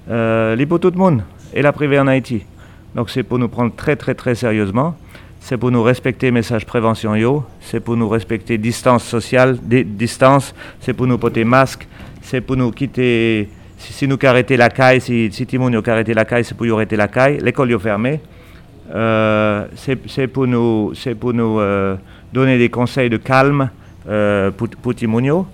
Euh, 0.10 0.66
pour 0.68 0.80
tout 0.80 0.92
le 0.92 0.98
monde 0.98 1.22
et 1.54 1.62
la 1.62 1.74
privée 1.74 2.00
en 2.00 2.08
Haïti. 2.08 2.44
Donc 2.96 3.10
c'est 3.10 3.24
pour 3.24 3.40
nous 3.40 3.50
prendre 3.50 3.76
très 3.76 3.96
très 3.96 4.14
très 4.16 4.36
sérieusement 4.36 4.96
c'est 5.46 5.58
pour 5.60 5.70
nous 5.70 5.84
respecter 5.84 6.32
message 6.32 6.66
prévention 6.66 7.16
yo, 7.16 7.44
c'est 7.62 7.80
pour 7.80 7.96
nous 7.96 8.10
respecter 8.10 8.58
distance 8.58 9.04
sociale, 9.04 9.60
distance, 9.62 10.56
c'est 10.80 10.94
pour 10.94 11.06
nous 11.06 11.20
porter 11.20 11.44
masque, 11.44 11.88
c'est 12.24 12.42
pour 12.42 12.56
nous 12.56 12.72
quitter, 12.72 13.48
si, 13.78 14.08
nous 14.08 14.18
arrêter 14.24 14.58
la 14.58 14.70
caille, 14.70 15.02
si, 15.02 15.32
si 15.32 15.46
Timon 15.46 15.70
nous 15.70 15.84
la 15.86 16.26
caille, 16.26 16.44
c'est 16.44 16.58
pour 16.58 16.66
nous 16.66 16.74
arrêter 16.74 16.96
la 16.96 17.08
caille, 17.08 17.38
l'école 17.44 17.72
est 17.72 17.78
fermée, 17.78 18.22
euh, 18.92 19.68
c'est 19.76 20.26
pour 20.26 20.48
nous, 20.48 20.94
pour 21.20 21.32
nous 21.32 21.60
euh, 21.60 21.96
donner 22.34 22.58
des 22.58 22.70
conseils 22.70 23.12
de 23.12 23.18
calme 23.18 23.70
euh, 24.10 24.50
pour, 24.50 24.68
pour 24.82 24.96
Timounio. 24.96 25.46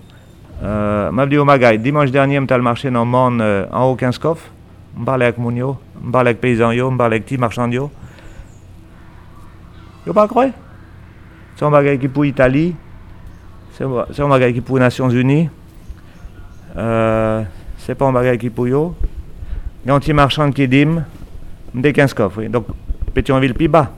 Euh, 0.64 1.12
Magaï, 1.12 1.80
dimanche 1.80 2.12
dernier, 2.12 2.40
je 2.40 2.54
suis 2.54 2.62
marché 2.62 2.90
dans 2.92 3.04
le 3.04 3.12
monde 3.12 3.44
en 3.74 3.92
haut 3.92 3.96
15 3.96 4.18
coffres, 4.20 4.52
je 4.98 5.04
parlais 5.04 5.26
avec 5.26 5.38
Mounio, 5.38 5.78
je 6.02 6.18
avec 6.18 6.40
paysan 6.40 6.72
je 6.72 6.96
parlais 6.96 7.18
avec 7.18 7.26
petit 7.26 7.38
marchand 7.38 7.68
Yo 10.06 10.14
pas 10.14 10.28
croire 10.28 10.50
C'est 11.56 11.66
un 11.66 11.70
bagage 11.70 12.00
qui 12.00 12.08
pour 12.08 12.24
l'Italie, 12.24 12.76
c'est 13.74 13.84
un 13.84 14.28
bagage 14.28 14.54
qui 14.54 14.62
pour 14.62 14.78
les 14.78 14.84
Nations 14.84 15.10
Unies, 15.10 15.50
euh, 16.76 17.44
c'est 17.78 17.96
pas 17.96 18.06
un 18.06 18.12
bagage 18.12 18.40
qui 18.40 18.50
pour 18.50 18.68
yo. 18.68 18.96
Il 19.84 19.90
y 19.90 19.92
a 19.92 19.96
un 19.96 20.00
petit 20.00 20.14
marchand 20.14 20.52
qui 20.52 20.68
dit, 20.68 20.86
des 21.74 21.94
15 21.94 22.14
coffres. 22.14 22.44
Donc, 22.44 22.66
Pétionville 23.14 23.54
plus 23.54 23.68
bas. 23.68 23.92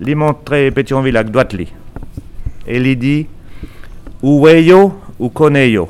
Il 0.00 0.16
montre 0.16 0.70
Pétionville 0.70 1.16
avec 1.16 1.30
droite. 1.30 1.54
Et 1.54 2.76
il 2.76 2.98
dit, 2.98 3.26
où 4.22 4.46
est 4.48 4.64
yo 4.64 4.98
ou 5.18 5.28
connaît 5.28 5.70
yo? 5.70 5.88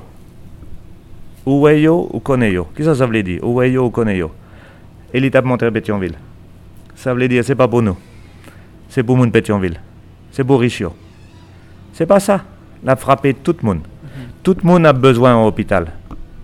Où 1.45 1.67
est 1.69 1.81
yo 1.81 2.09
ou 2.13 2.21
connaît 2.21 2.53
yo? 2.53 2.69
Qu'est-ce 2.75 2.89
que 2.89 2.95
ça 2.95 3.07
veut 3.07 3.23
dire? 3.23 3.43
Où 3.43 3.63
est 3.63 3.71
yo 3.71 3.87
ou 3.87 3.91
connaît 3.91 4.19
yo? 4.19 4.33
Et 5.15 5.19
il 5.19 5.31
t'a 5.31 5.43
montré 5.43 5.71
Pétionville. 5.71 6.15
Ça 6.95 7.15
veut 7.15 7.29
dire, 7.29 7.45
c'est 7.45 7.55
pas 7.55 7.69
pour 7.69 7.83
nous 7.83 7.97
c'est 8.89 9.03
pour 9.03 9.17
mon 9.17 9.31
Pétionville. 9.31 9.81
C'est 10.33 10.45
pour 10.45 10.61
Richio. 10.61 10.95
C'est 11.93 12.07
pas 12.07 12.21
ça. 12.21 12.45
La 12.85 12.97
frappé 12.97 13.35
tout 13.35 13.57
le 13.61 13.67
monde. 13.67 13.81
Tout 14.43 14.57
le 14.63 14.67
monde 14.67 14.87
a 14.87 14.93
besoin 14.93 15.35
d'un 15.35 15.47
hôpital. 15.47 15.93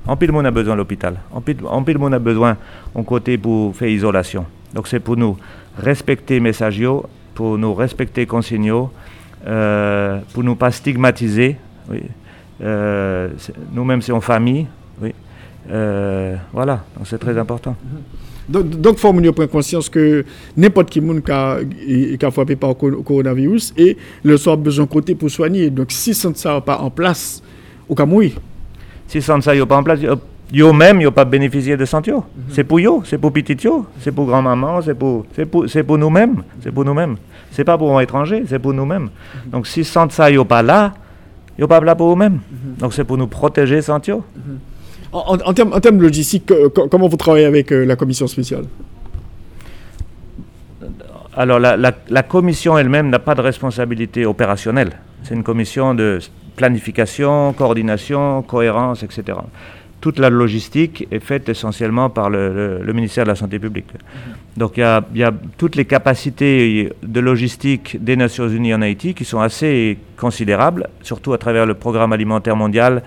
En 0.07 0.17
pile, 0.17 0.29
le 0.29 0.35
monde 0.35 0.47
a 0.47 0.51
besoin 0.51 0.75
de 0.75 0.79
l'hôpital. 0.79 1.17
En 1.31 1.41
pile, 1.41 1.59
en 1.65 1.85
le 1.87 1.99
monde 1.99 2.15
a 2.15 2.19
besoin 2.19 2.57
d'un 2.95 3.03
côté 3.05 3.39
pour 3.39 3.77
faire 3.77 3.89
isolation. 3.89 4.45
Donc, 4.75 4.89
c'est 4.89 4.99
pour 4.99 5.17
nous 5.17 5.37
respecter 5.79 6.41
messages, 6.41 6.83
pour 7.35 7.59
nous 7.59 7.75
respecter 7.75 8.27
consignes, 8.27 8.73
euh, 9.47 10.21
pour 10.33 10.43
nous 10.43 10.57
pas 10.57 10.71
stigmatiser. 10.71 11.57
Oui. 11.89 12.03
Euh, 12.63 13.29
nous-mêmes, 13.73 14.03
c'est 14.03 14.13
en 14.13 14.21
famille. 14.21 14.67
Oui. 15.01 15.15
Euh, 15.71 16.37
voilà, 16.53 16.85
donc 16.97 17.07
c'est 17.07 17.19
très 17.19 17.39
important. 17.39 17.77
Donc, 18.53 18.69
donc 18.69 18.99
faut 18.99 19.13
prendre 19.13 19.47
conscience 19.47 19.89
que 19.89 20.25
n'importe 20.57 20.91
qui 20.91 21.01
monde 21.01 21.23
qui 21.23 21.33
a, 21.33 22.31
frappé 22.31 22.55
par 22.57 22.75
le 22.83 22.97
coronavirus 22.97 23.73
et 23.77 23.97
le 24.23 24.37
soir 24.37 24.57
besoin 24.57 24.85
de 24.85 24.91
côté 24.91 25.15
pour 25.15 25.31
soigner. 25.31 25.71
Donc, 25.71 25.91
si 25.91 26.13
ça 26.15 26.29
n'est 26.29 26.61
pas 26.61 26.79
en 26.79 26.91
place, 26.91 27.43
au 27.89 27.95
cas 27.95 28.05
mourir. 28.05 28.33
Si 29.09 29.23
ça 29.23 29.37
n'est 29.39 29.67
pas 29.67 29.77
en 29.77 29.83
place, 29.83 30.01
yo 30.53 30.73
même 30.73 31.01
yo 31.01 31.11
pas 31.11 31.25
bénéficié 31.25 31.77
de 31.77 31.85
santé. 31.87 32.13
Mhm. 32.13 32.21
C'est 32.51 32.65
pour 32.65 32.79
yo, 32.79 33.03
c'est 33.07 33.19
pour 33.19 33.33
petit 33.33 33.57
yo, 33.65 33.87
c'est 34.01 34.13
pour 34.13 34.27
grand-maman, 34.27 34.83
c'est 34.83 34.95
pour 34.95 35.25
c'est 35.35 35.47
pour 35.47 35.69
c'est 35.69 35.83
pour 35.83 35.97
nous-mêmes, 35.97 36.43
c'est 36.61 36.71
pour 36.71 36.85
nous-mêmes. 36.85 37.17
C'est 37.51 37.65
pas 37.65 37.79
pour 37.79 37.97
un 37.99 38.01
étranger, 38.03 38.45
c'est 38.47 38.59
pour 38.59 38.75
nous-mêmes. 38.75 39.05
Mhm. 39.45 39.51
Donc 39.51 39.67
si 39.67 39.83
sans 39.83 40.11
ça 40.11 40.31
yo 40.31 40.45
pas 40.45 40.63
là, 40.63 40.93
yo 41.59 41.67
pas 41.67 41.81
là 41.81 41.95
pour 41.95 42.13
eux-mêmes. 42.13 42.41
Mhm. 42.51 42.77
Donc 42.79 42.93
c'est 42.93 43.05
pour 43.05 43.17
nous 43.17 43.27
protéger 43.27 43.81
santé. 43.81 44.13
En, 45.13 45.53
termes, 45.53 45.75
en 45.75 45.81
termes 45.81 46.01
logistiques, 46.01 46.51
comment 46.91 47.07
vous 47.07 47.19
travaillez 47.19 47.45
avec 47.45 47.71
euh, 47.71 47.85
la 47.85 47.97
commission 47.97 48.27
spéciale? 48.27 48.65
Alors, 51.35 51.59
la, 51.59 52.23
commission 52.23 52.77
elle-même 52.77 53.09
n'a 53.09 53.19
pas 53.19 53.35
de 53.35 53.41
responsabilité 53.41 54.27
opérationnelle. 54.27 54.93
C'est 55.23 55.35
une 55.35 55.43
commission 55.43 55.95
de 55.95 56.19
planification, 56.57 57.53
coordination, 57.55 58.43
cohérence, 58.43 59.03
etc. 59.03 59.39
Toute 60.01 60.19
la 60.19 60.29
logistique 60.29 61.07
est 61.11 61.21
faite 61.21 61.49
essentiellement 61.49 62.11
par 62.11 62.29
le, 62.29 62.83
ministère 62.93 63.25
de 63.25 63.31
la 63.31 63.35
Santé 63.35 63.59
publique. 63.59 63.87
Donc 64.57 64.77
il 64.77 64.81
y, 65.15 65.23
a 65.23 65.33
toutes 65.57 65.77
les 65.77 65.87
capacités 65.87 66.93
de 67.03 67.21
logistique 67.21 68.03
des 68.03 68.17
Nations 68.17 68.49
Unies 68.49 68.75
en 68.75 68.83
Haïti 68.83 69.15
qui 69.15 69.25
sont 69.25 69.41
assez 69.41 69.97
considérables, 70.19 70.89
surtout 71.03 71.33
à 71.33 71.39
travers 71.39 71.65
le 71.65 71.75
programme 71.75 72.13
alimentaire 72.13 72.57
mondial, 72.57 73.03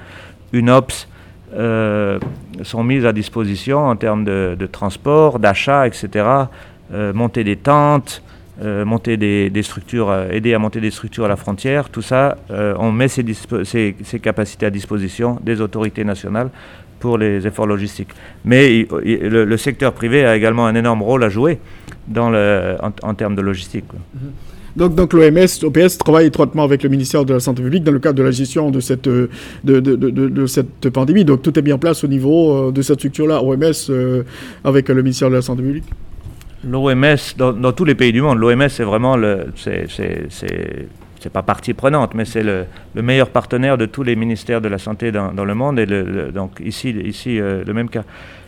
UNOPS, 0.54 1.08
euh, 1.54 2.20
sont 2.64 2.84
mises 2.84 3.06
à 3.06 3.14
disposition 3.14 3.88
en 3.88 3.96
termes 3.96 4.26
de, 4.26 4.68
transport, 4.72 5.40
d'achat, 5.40 5.88
etc. 5.88 6.26
Euh, 6.94 7.14
monter 7.14 7.44
des 7.44 7.56
tentes, 7.56 8.24
euh, 8.64 8.86
monter 8.86 9.18
des, 9.18 9.64
structures, 9.64 10.14
aider 10.32 10.54
à 10.54 10.60
monter 10.60 10.82
des 10.82 10.92
structures 10.92 11.26
à 11.26 11.28
la 11.28 11.36
frontière, 11.36 11.90
tout 11.90 12.02
ça, 12.02 12.38
on 12.50 12.92
met 12.92 13.08
ces, 13.08 14.20
capacités 14.22 14.66
à 14.66 14.70
disposition 14.70 15.40
des 15.42 15.62
autorités 15.62 16.04
nationales 16.04 16.50
pour 17.00 17.18
les 17.18 17.46
efforts 17.46 17.68
logistiques. 17.68 18.14
Mais 18.44 18.88
le, 18.92 19.58
secteur 19.58 19.94
privé 19.94 20.26
a 20.26 20.36
également 20.36 20.66
un 20.66 20.76
énorme 20.76 21.04
rôle 21.04 21.24
à 21.24 21.30
jouer 21.30 21.60
en, 22.18 23.14
termes 23.14 23.36
de 23.36 23.42
logistique. 23.42 23.86
Mm-hmm. 23.86 24.55
Donc, 24.76 24.94
donc 24.94 25.14
l'OMS, 25.14 25.64
OPS 25.64 25.98
travaille 25.98 26.28
étroitement 26.28 26.64
avec 26.64 26.84
le 26.84 26.90
ministère 26.90 27.24
de 27.24 27.34
la 27.34 27.40
Santé 27.40 27.64
publique 27.64 27.84
dans 27.84 27.94
le 27.94 28.00
cadre 28.00 28.16
de 28.16 28.24
la 28.24 28.32
gestion 28.32 28.72
de 28.72 28.80
cette, 28.82 29.08
de, 29.08 29.30
de, 29.64 30.46
cette 30.48 30.90
pandémie. 30.90 31.24
Donc 31.24 31.42
tout 31.42 31.58
est 31.58 31.62
bien 31.62 31.76
en 31.76 31.80
place 31.80 32.04
au 32.04 32.08
niveau 32.08 32.68
euh, 32.68 32.72
de 32.72 32.82
cette 32.82 32.98
structure-là, 32.98 33.42
OMS, 33.42 33.72
euh, 33.90 34.24
avec 34.64 34.90
le 34.90 35.02
ministère 35.02 35.30
de 35.30 35.36
la 35.36 35.42
Santé 35.42 35.62
publique. 35.62 35.86
L'OMS, 36.68 37.16
dans, 37.38 37.72
tous 37.72 37.86
les 37.86 37.96
pays 37.96 38.12
du 38.12 38.22
monde, 38.22 38.40
l'OMS 38.40 38.70
c'est 38.70 38.84
vraiment 38.84 39.16
le, 39.16 39.46
c'est 39.56 41.32
pas 41.32 41.44
partie 41.44 41.74
prenante, 41.74 42.14
mais 42.14 42.26
c'est 42.26 42.44
le, 42.44 42.66
le, 42.96 43.02
meilleur 43.02 43.30
partenaire 43.30 43.78
de 43.78 43.86
tous 43.86 44.04
les 44.04 44.16
ministères 44.16 44.62
de 44.62 44.68
la 44.68 44.78
santé 44.78 45.12
dans, 45.12 45.32
le 45.46 45.56
monde. 45.56 45.80
Et 45.80 45.86
donc 45.86 46.62
ici, 46.64 46.90
ici 46.90 47.40
euh, 47.40 47.64
le 47.66 47.74
même 47.74 47.90
cas. 47.90 48.04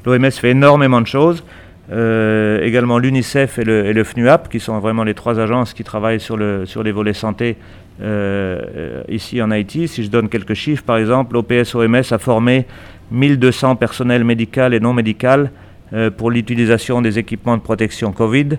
L'OMS 0.05 0.31
fait 0.31 0.51
énormément 0.51 1.01
de 1.01 1.07
choses. 1.07 1.43
Euh, 1.89 2.61
également 2.63 2.97
l'UNICEF 2.97 3.59
et 3.59 3.63
le, 3.63 4.03
FNUAP, 4.03 4.49
qui 4.49 4.59
sont 4.59 4.79
vraiment 4.79 5.03
les 5.03 5.13
trois 5.13 5.39
agences 5.39 5.73
qui 5.73 5.83
travaillent 5.83 6.19
sur, 6.19 6.35
le, 6.35 6.65
sur 6.65 6.83
les 6.83 6.91
volets 6.91 7.13
santé 7.13 7.55
euh, 8.01 9.03
ici 9.07 9.41
en 9.41 9.51
Haïti. 9.51 9.87
Si 9.87 10.03
je 10.03 10.09
donne 10.09 10.27
quelques 10.27 10.53
chiffres, 10.53 10.83
par 10.83 10.97
exemple, 10.97 11.33
l'OPS-OMS 11.35 12.11
a 12.11 12.17
formé 12.17 12.65
1200 13.11 13.77
personnels 13.77 14.25
médicaux 14.25 14.69
et 14.71 14.79
non 14.81 14.93
médicaux 14.93 15.47
euh, 15.93 16.11
pour 16.11 16.29
l'utilisation 16.29 17.01
des 17.01 17.19
équipements 17.19 17.55
de 17.55 17.61
protection 17.61 18.11
Covid, 18.11 18.57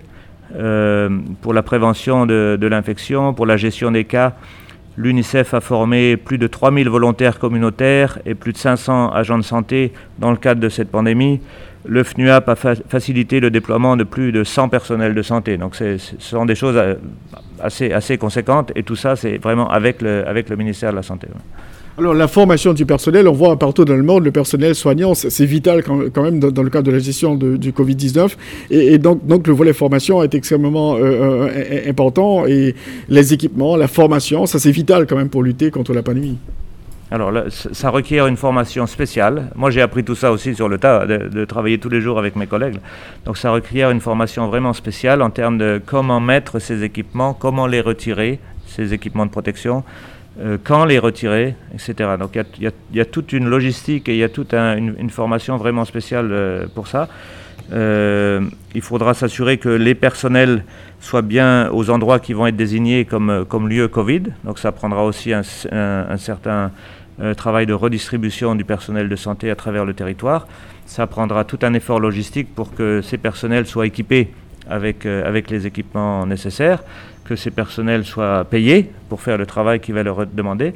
pour 1.41 1.53
la 1.53 1.61
prévention 1.61 2.25
de, 2.25 2.57
de 2.59 2.67
l'infection, 2.67 3.35
pour 3.35 3.45
la 3.45 3.55
gestion 3.55 3.91
des 3.91 4.05
cas. 4.05 4.33
L'UNICEF 4.97 5.53
a 5.53 5.61
formé 5.61 6.17
plus 6.17 6.39
de 6.39 6.47
3000 6.47 6.89
volontaires 6.89 7.37
communautaires 7.37 8.17
et 8.25 8.33
plus 8.33 8.51
de 8.51 8.57
500 8.57 9.11
agents 9.11 9.37
de 9.37 9.43
santé 9.43 9.93
dans 10.17 10.31
le 10.31 10.37
cadre 10.37 10.59
de 10.59 10.67
cette 10.67 10.89
pandémie 10.89 11.39
le 11.89 12.03
FNUAP 12.03 12.47
a 12.47 12.55
facilité 12.55 13.39
le 13.39 13.49
déploiement 13.49 13.97
de 13.97 14.03
plus 14.03 14.31
de 14.31 14.43
100 14.43 14.69
personnels 14.69 15.15
de 15.15 15.21
santé. 15.21 15.57
Donc 15.57 15.75
ce 15.75 15.97
sont 16.19 16.45
des 16.45 16.55
choses 16.55 16.75
euh, 16.77 16.95
assez, 17.59 17.91
assez 17.91 18.17
conséquentes 18.17 18.71
et 18.75 18.83
tout 18.83 18.95
ça, 18.95 19.15
c'est 19.15 19.37
vraiment 19.37 19.69
avec 19.69 20.01
le, 20.01 20.27
avec 20.27 20.49
le 20.49 20.55
ministère 20.55 20.91
de 20.91 20.97
la 20.97 21.03
Santé. 21.03 21.27
Alors 21.97 22.13
la 22.13 22.27
formation 22.27 22.73
du 22.73 22.85
personnel, 22.85 23.27
on 23.27 23.33
voit 23.33 23.57
partout 23.57 23.83
dans 23.83 23.95
le 23.95 24.03
monde, 24.03 24.23
le 24.23 24.31
personnel 24.31 24.73
soignant, 24.73 25.15
c'est 25.15 25.45
vital 25.45 25.83
quand, 25.83 26.23
même 26.23 26.39
dans, 26.39 26.63
le 26.63 26.69
cadre 26.69 26.85
de 26.85 26.91
la 26.91 26.99
gestion 26.99 27.35
du 27.35 27.71
Covid-19. 27.71 28.29
Et, 28.69 28.97
donc, 28.99 29.25
donc 29.25 29.47
le 29.47 29.53
volet 29.53 29.73
formation 29.73 30.23
est 30.23 30.33
extrêmement 30.33 30.95
euh, 30.95 31.01
euh, 31.01 31.89
important 31.89 32.45
et 32.45 32.75
les 33.09 33.33
équipements, 33.33 33.75
la 33.75 33.87
formation, 33.87 34.45
ça 34.45 34.59
c'est 34.59 34.71
vital 34.71 35.07
quand 35.07 35.17
même 35.17 35.29
pour 35.29 35.43
lutter 35.43 35.71
contre 35.71 35.93
la 35.93 36.03
pandémie. 36.03 36.37
Alors 37.11 37.31
ça 37.49 37.89
requiert 37.89 38.27
une 38.27 38.37
formation 38.37 38.85
spéciale. 38.85 39.49
Moi 39.55 39.71
j'ai 39.71 39.81
appris 39.81 40.03
tout 40.03 40.15
ça 40.15 40.31
aussi 40.31 40.53
sur 40.53 40.69
le 40.69 40.77
tas, 40.77 41.07
de, 41.07 41.45
travailler 41.45 41.79
tous 41.79 41.89
les 41.89 42.01
jours 42.01 42.19
avec 42.19 42.35
mes 42.35 42.45
collègues. 42.45 42.77
Donc 43.25 43.37
ça 43.37 43.51
requiert 43.51 43.89
une 43.89 43.99
formation 43.99 44.47
vraiment 44.47 44.73
spéciale 44.73 45.21
en 45.21 45.31
termes 45.31 45.57
de 45.57 45.81
comment 45.83 46.19
mettre 46.19 46.59
ces 46.59 46.83
équipements, 46.83 47.33
comment 47.33 47.65
les 47.65 47.81
retirer, 47.81 48.39
ces 48.67 48.93
équipements 48.93 49.25
de 49.25 49.31
protection, 49.31 49.83
euh, 50.39 50.57
quand 50.63 50.85
les 50.85 50.99
retirer, 50.99 51.55
etc. 51.73 52.11
Donc 52.19 52.37
il 52.59 52.71
y, 52.93 52.99
a 52.99 53.05
toute 53.05 53.33
une 53.33 53.49
logistique 53.49 54.07
et 54.07 54.13
il 54.13 54.19
y 54.19 54.23
a 54.23 54.29
toute 54.29 54.53
une, 54.53 55.09
formation 55.09 55.57
vraiment 55.57 55.85
spéciale 55.85 56.29
euh, 56.31 56.67
pour 56.75 56.87
ça. 56.87 57.09
Euh, 57.73 58.41
il 58.73 58.81
faudra 58.81 59.13
s'assurer 59.13 59.57
que 59.57 59.69
les 59.69 59.95
personnels 59.95 60.63
soient 60.99 61.21
bien 61.21 61.69
aux 61.71 61.89
endroits 61.89 62.19
qui 62.19 62.33
vont 62.33 62.47
être 62.47 62.55
désignés 62.55 63.05
comme, 63.05 63.45
comme 63.47 63.69
lieu 63.69 63.87
Covid. 63.87 64.23
Donc 64.43 64.59
ça 64.59 64.71
prendra 64.71 65.05
aussi 65.05 65.33
un, 65.33 65.43
certain 65.43 66.71
euh, 67.21 67.33
travail 67.33 67.65
de 67.65 67.73
redistribution 67.73 68.55
du 68.55 68.65
personnel 68.65 69.09
de 69.09 69.15
santé 69.15 69.49
à 69.49 69.55
travers 69.55 69.85
le 69.85 69.93
territoire. 69.93 70.47
Ça 70.85 71.07
prendra 71.07 71.43
tout 71.43 71.59
un 71.61 71.73
effort 71.73 71.99
logistique 71.99 72.53
pour 72.53 72.73
que 72.73 73.01
ces 73.01 73.17
personnels 73.17 73.65
soient 73.65 73.87
équipés 73.87 74.31
avec, 74.69 75.05
euh, 75.05 75.27
avec 75.27 75.49
les 75.49 75.65
équipements 75.67 76.25
nécessaires, 76.25 76.83
que 77.25 77.35
ces 77.35 77.51
personnels 77.51 78.05
soient 78.05 78.45
payés 78.45 78.91
pour 79.07 79.21
faire 79.21 79.37
le 79.37 79.45
travail 79.45 79.79
qui 79.79 79.91
va 79.91 80.03
leur 80.03 80.21
être 80.21 80.35
demandé. 80.35 80.73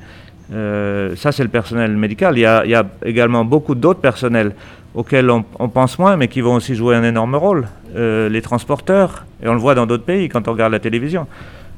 Euh, 0.51 1.15
ça, 1.15 1.31
c'est 1.31 1.43
le 1.43 1.49
personnel 1.49 1.95
médical. 1.95 2.37
Il 2.37 2.41
y 2.41 2.45
a, 2.45 2.85
également 3.05 3.45
beaucoup 3.45 3.75
d'autres 3.75 4.01
personnels 4.01 4.53
auxquels 4.93 5.29
on, 5.29 5.69
pense 5.69 5.97
moins, 5.97 6.17
mais 6.17 6.27
qui 6.27 6.41
vont 6.41 6.55
aussi 6.55 6.75
jouer 6.75 6.95
un 6.95 7.03
énorme 7.03 7.35
rôle. 7.35 7.67
Les 7.95 8.41
transporteurs, 8.41 9.25
et 9.41 9.47
on 9.47 9.53
le 9.53 9.59
voit 9.59 9.75
dans 9.75 9.85
d'autres 9.85 10.05
pays 10.05 10.29
quand 10.29 10.47
on 10.47 10.51
regarde 10.51 10.71
la 10.71 10.79
télévision. 10.79 11.27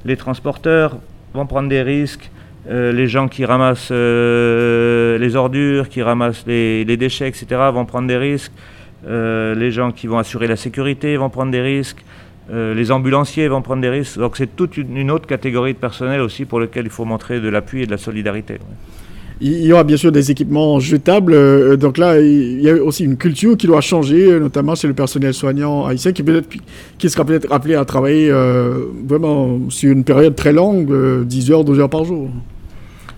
Les 0.06 0.17
transporteurs 0.17 0.97
vont 1.34 1.45
prendre 1.45 1.67
des 1.69 1.82
risques, 1.82 2.30
euh, 2.67 2.91
les 2.91 3.08
gens 3.08 3.28
qui 3.28 3.45
ramassent 3.45 3.89
euh, 3.91 5.19
les 5.19 5.36
ordures, 5.36 5.88
qui 5.88 6.01
ramassent 6.01 6.45
les, 6.47 6.86
déchets, 6.97 7.28
etc., 7.28 7.45
vont 7.71 7.86
prendre 7.86 8.08
des 8.08 8.17
risques. 8.17 8.51
Euh, 9.08 9.54
les 9.54 9.71
gens 9.71 9.91
qui 9.91 10.08
vont 10.08 10.17
assurer 10.17 10.47
la 10.47 10.56
sécurité 10.56 11.15
vont 11.17 11.30
prendre 11.30 11.51
des 11.51 11.62
risques. 11.62 12.04
les 12.49 12.91
ambulanciers 12.91 13.47
vont 13.47 13.62
prendre 13.62 13.82
des 13.82 13.89
risques. 13.89 14.17
Donc 14.17 14.38
c'est 14.38 14.56
toute 14.56 14.78
une, 14.78 15.12
autre 15.12 15.28
catégorie 15.28 15.73
de 15.73 15.80
personnel 15.80 16.21
aussi 16.21 16.45
pour 16.45 16.60
lequel 16.60 16.86
il 16.86 16.91
faut 16.91 17.06
montrer 17.06 17.39
de 17.39 17.49
l'appui 17.49 17.82
et 17.84 17.86
de 17.86 17.91
la 17.91 17.97
solidarité. 17.97 18.60
Il 19.41 19.65
y 19.65 19.74
aura 19.74 19.84
bien 19.84 19.98
sûr 19.98 20.12
des 20.12 20.32
équipements 20.32 20.80
jetables. 20.80 21.78
Donc 21.78 21.98
là, 21.98 22.19
il 22.19 22.62
y 22.62 22.69
a 22.69 22.76
aussi 22.76 23.04
une 23.04 23.17
culture 23.17 23.58
qui 23.58 23.67
doit 23.67 23.82
changer, 23.82 24.39
notamment 24.39 24.76
chez 24.76 24.88
le 24.88 24.93
personnel 24.93 25.34
soignant 25.34 25.86
haïtien 25.86 26.13
qui, 26.13 26.24
peut 26.24 26.41
qui 26.98 27.10
sera 27.10 27.26
peut-être 27.26 27.52
appelé 27.52 27.76
à 27.76 27.84
travailler 27.84 28.32
vraiment 28.32 29.60
sur 29.69 29.91
une 29.91 30.06
période 30.06 30.36
très 30.36 30.54
longue, 30.54 31.26
10 31.26 31.52
heures, 31.52 31.65
12 31.65 31.80
heures 31.82 31.89
par 31.89 32.06
jour. 32.06 32.30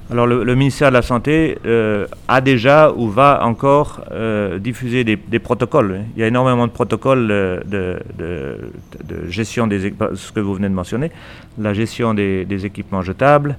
Alors 0.10 0.26
le, 0.26 0.56
ministère 0.56 0.88
de 0.88 0.94
la 0.94 1.02
Santé 1.02 1.58
euh, 1.66 2.08
a 2.30 2.40
déjà 2.40 2.94
ou 2.96 3.10
va 3.10 3.42
encore 3.44 4.06
euh, 4.12 4.58
diffuser 4.58 5.04
des, 5.04 5.40
protocoles. 5.40 6.04
Il 6.16 6.22
y 6.22 6.24
a 6.24 6.28
énormément 6.28 6.66
de 6.66 6.72
protocoles 6.72 7.28
euh, 7.30 7.60
de, 7.68 9.30
gestion 9.30 9.68
des 9.68 9.94
ce 10.14 10.32
que 10.32 10.40
vous 10.40 10.54
venez 10.54 10.70
de 10.70 10.74
mentionner, 10.74 11.12
la 11.58 11.74
gestion 11.74 12.14
des, 12.14 12.66
équipements 12.66 13.02
jetables, 13.02 13.58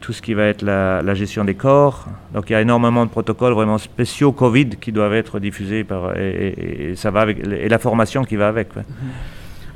tout 0.00 0.12
ce 0.12 0.22
qui 0.22 0.34
va 0.34 0.44
être 0.46 0.62
la, 0.62 1.14
gestion 1.14 1.44
des 1.44 1.54
corps. 1.54 2.06
Donc 2.32 2.50
il 2.50 2.54
y 2.54 2.56
a 2.56 2.60
énormément 2.60 3.04
de 3.04 3.10
protocoles 3.10 3.52
vraiment 3.52 3.78
spéciaux 3.78 4.32
Covid 4.32 4.70
qui 4.80 4.92
doivent 4.92 5.14
être 5.14 5.38
diffusés 5.38 5.84
par 5.84 6.16
et, 6.16 6.94
ça 6.96 7.10
va 7.10 7.20
avec 7.20 7.38
et 7.46 7.68
la 7.68 7.78
formation 7.78 8.24
qui 8.24 8.36
va 8.36 8.48
avec. 8.48 8.74
Mm-hmm. 8.74 8.82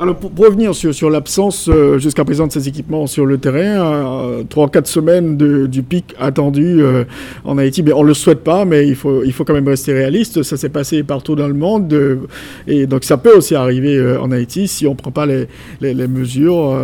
Alors 0.00 0.14
pour, 0.14 0.30
revenir 0.46 0.76
sur, 0.76 0.94
sur 0.94 1.10
l'absence 1.10 1.68
euh, 1.68 1.98
jusqu'à 1.98 2.24
présent 2.24 2.46
de 2.46 2.52
ces 2.52 2.68
équipements 2.68 3.08
sur 3.08 3.26
le 3.26 3.36
terrain, 3.36 4.44
3-4 4.48 4.76
euh, 4.76 4.84
semaines 4.84 5.36
du 5.66 5.82
pic 5.82 6.14
attendu 6.20 6.80
euh, 6.80 7.02
en 7.44 7.58
Haïti, 7.58 7.82
mais 7.82 7.92
on 7.92 8.04
ne 8.04 8.08
le 8.08 8.14
souhaite 8.14 8.44
pas, 8.44 8.64
mais 8.64 8.86
il 8.86 8.94
faut, 8.94 9.24
il 9.24 9.32
faut 9.32 9.44
quand 9.44 9.54
même 9.54 9.66
rester 9.66 9.92
réaliste. 9.92 10.44
Ça 10.44 10.56
s'est 10.56 10.68
passé 10.68 11.02
partout 11.02 11.34
dans 11.34 11.48
le 11.48 11.54
monde 11.54 11.92
et 12.68 12.86
donc 12.86 13.02
ça 13.02 13.16
peut 13.16 13.36
aussi 13.36 13.56
arriver 13.56 14.16
en 14.18 14.30
Haïti 14.30 14.68
si 14.68 14.86
on 14.86 14.90
ne 14.90 14.96
prend 14.96 15.10
pas 15.10 15.26
les, 15.26 15.48
les, 15.80 16.06
mesures 16.06 16.78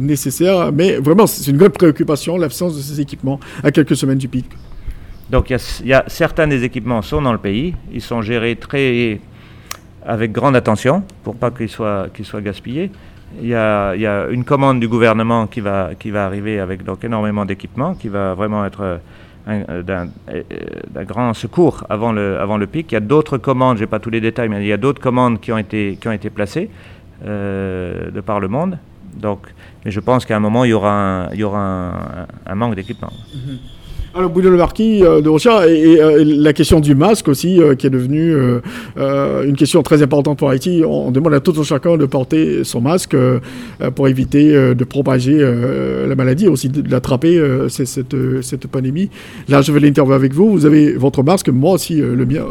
nécessaires. 0.00 0.72
Mais 0.72 0.96
vraiment, 0.96 1.28
c'est 1.28 1.48
une 1.48 1.58
grande 1.58 1.72
préoccupation, 1.72 2.36
l'absence 2.36 2.76
de 2.76 2.82
ces 2.82 3.00
équipements 3.00 3.38
à 3.62 3.70
quelques 3.70 3.94
semaines 3.94 4.18
du 4.18 4.26
pic. 4.26 4.46
Donc 5.30 5.50
y, 5.50 5.92
a 5.92 6.04
certains 6.08 6.48
des 6.48 6.64
équipements 6.64 7.02
sont 7.02 7.22
dans 7.22 7.32
le 7.32 7.38
pays, 7.38 7.74
ils 7.92 8.02
sont 8.02 8.22
gérés 8.22 8.56
très 8.56 9.20
avec 10.06 10.32
grande 10.32 10.56
attention 10.56 11.02
pour 11.24 11.36
pas 11.36 11.50
qu'il 11.50 11.68
soit, 11.68 12.08
qu'il 12.14 12.24
soit 12.24 12.40
gaspillé. 12.40 12.90
Il 13.42 13.48
y, 13.48 13.54
a, 13.54 13.94
il 13.94 14.00
y, 14.00 14.06
a, 14.06 14.28
une 14.28 14.44
commande 14.44 14.78
du 14.80 14.88
gouvernement 14.88 15.46
qui 15.46 15.60
va, 15.60 15.90
qui 15.98 16.10
va 16.10 16.24
arriver 16.24 16.60
avec 16.60 16.84
donc 16.84 17.04
énormément 17.04 17.44
d'équipements, 17.44 17.94
qui 17.94 18.08
va 18.08 18.34
vraiment 18.34 18.64
être 18.64 19.00
d'un 19.46 21.04
grand 21.04 21.32
secours 21.34 21.84
avant 21.88 22.12
le, 22.12 22.38
avant 22.38 22.56
le 22.56 22.66
pic. 22.66 22.90
Il 22.92 22.94
y 22.94 22.98
a 22.98 23.00
d'autres 23.00 23.38
commandes, 23.38 23.76
je 23.76 23.82
n'ai 23.82 23.86
pas 23.86 24.00
tous 24.00 24.10
les 24.10 24.20
détails, 24.20 24.48
mais 24.48 24.60
il 24.62 24.66
y 24.66 24.72
a 24.72 24.76
d'autres 24.76 25.00
commandes 25.00 25.40
qui 25.40 25.52
ont 25.52 25.58
été, 25.58 25.98
qui 26.00 26.08
ont 26.08 26.12
été 26.12 26.30
placées 26.30 26.70
euh, 27.24 28.10
de 28.10 28.20
par 28.20 28.40
le 28.40 28.48
monde. 28.48 28.78
Donc, 29.14 29.40
mais 29.84 29.90
je 29.90 30.00
pense 30.00 30.26
qu'à 30.26 30.36
un 30.36 30.40
moment, 30.40 30.64
il 30.64 30.70
y 30.70 30.72
aura 30.72 30.92
un, 30.92 31.30
il 31.32 31.38
y 31.38 31.44
aura 31.44 31.92
un, 32.46 32.54
manque 32.54 32.74
d'équipement. 32.74 33.12
Mm 33.12 33.38
-hmm. 33.38 33.75
Alors, 34.16 34.30
Bruno 34.30 34.48
Le 34.48 34.56
Marquis 34.56 35.04
euh, 35.04 35.20
de 35.20 35.28
Rocha, 35.28 35.68
et, 35.68 35.74
et 35.74 36.00
euh, 36.00 36.24
la 36.24 36.54
question 36.54 36.80
du 36.80 36.94
masque 36.94 37.28
aussi, 37.28 37.60
euh, 37.60 37.74
qui 37.74 37.86
est 37.86 37.90
devenue 37.90 38.34
euh, 38.96 39.42
une 39.44 39.56
question 39.56 39.82
très 39.82 40.02
importante 40.02 40.38
pour 40.38 40.48
Haïti. 40.48 40.82
On, 40.86 41.08
on, 41.08 41.10
demande 41.10 41.34
à 41.34 41.40
tout 41.40 41.52
un 41.58 41.62
chacun 41.62 41.98
de 41.98 42.06
porter 42.06 42.64
son 42.64 42.80
masque 42.80 43.14
pour 43.94 44.08
éviter 44.08 44.74
de 44.74 44.84
propager 44.84 45.38
la 46.08 46.14
maladie, 46.14 46.48
aussi 46.48 46.68
d'attraper 46.68 47.40
cette, 47.68 48.16
cette, 48.42 48.66
pandémie. 48.66 49.10
Là, 49.48 49.60
je 49.60 49.72
vais 49.72 49.80
l'interviewer 49.80 50.14
avec 50.16 50.32
vous. 50.32 50.50
Vous 50.50 50.66
avez 50.66 50.94
votre 50.94 51.22
masque, 51.22 51.48
moi 51.50 51.72
aussi 51.72 51.96
le 51.96 52.26
mien. 52.26 52.44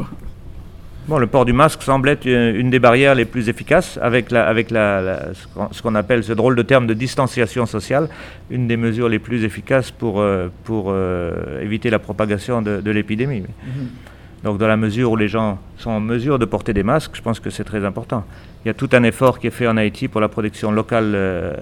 Bon, 1.08 1.20
le 1.20 1.28
port 1.28 1.46
du 1.46 1.54
masque 1.54 1.84
semble 1.84 2.10
être 2.10 2.26
une 2.26 2.72
des 2.72 2.80
barrières 2.80 3.14
les 3.14 3.26
plus 3.26 3.48
efficaces 3.48 4.00
avec, 4.02 4.32
la, 4.32 4.48
avec 4.48 4.72
la, 4.72 5.02
la, 5.02 5.20
ce 5.72 5.82
qu'on 5.84 5.94
appelle 5.94 6.24
ce 6.24 6.34
drôle 6.34 6.56
de 6.56 6.64
terme 6.64 6.88
de 6.88 6.96
distanciation 6.96 7.68
sociale, 7.68 8.10
une 8.50 8.68
des 8.68 8.76
mesures 8.76 9.08
les 9.08 9.20
plus 9.20 9.44
efficaces 9.44 9.92
pour, 9.92 10.20
euh, 10.20 10.48
pour 10.64 10.86
euh, 10.90 11.62
éviter 11.62 11.92
la 11.92 12.00
propagation 12.00 12.64
de, 12.64 12.82
de 12.82 12.92
l'épidémie. 12.92 13.42
Mm 13.42 13.46
-hmm. 13.46 14.44
Donc 14.46 14.58
dans 14.58 14.68
la 14.68 14.78
mesure 14.78 15.12
où 15.12 15.16
les 15.16 15.28
gens 15.28 15.58
sont 15.78 15.92
en 15.92 16.00
mesure 16.00 16.38
de 16.40 16.46
porter 16.46 16.74
des 16.74 16.84
masques, 16.84 17.16
je 17.16 17.22
pense 17.22 17.40
que 17.40 17.50
c'est 17.52 17.64
très 17.72 17.84
important. 17.86 18.24
Il 18.64 18.68
y 18.68 18.72
a 18.72 18.74
tout 18.74 18.90
un 18.94 19.04
effort 19.04 19.38
qui 19.40 19.48
est 19.48 19.56
fait 19.60 19.68
en 19.68 19.78
Haïti 19.78 20.08
pour 20.08 20.22
la 20.22 20.28
production 20.28 20.72
locale, 20.72 21.12
euh, 21.16 21.54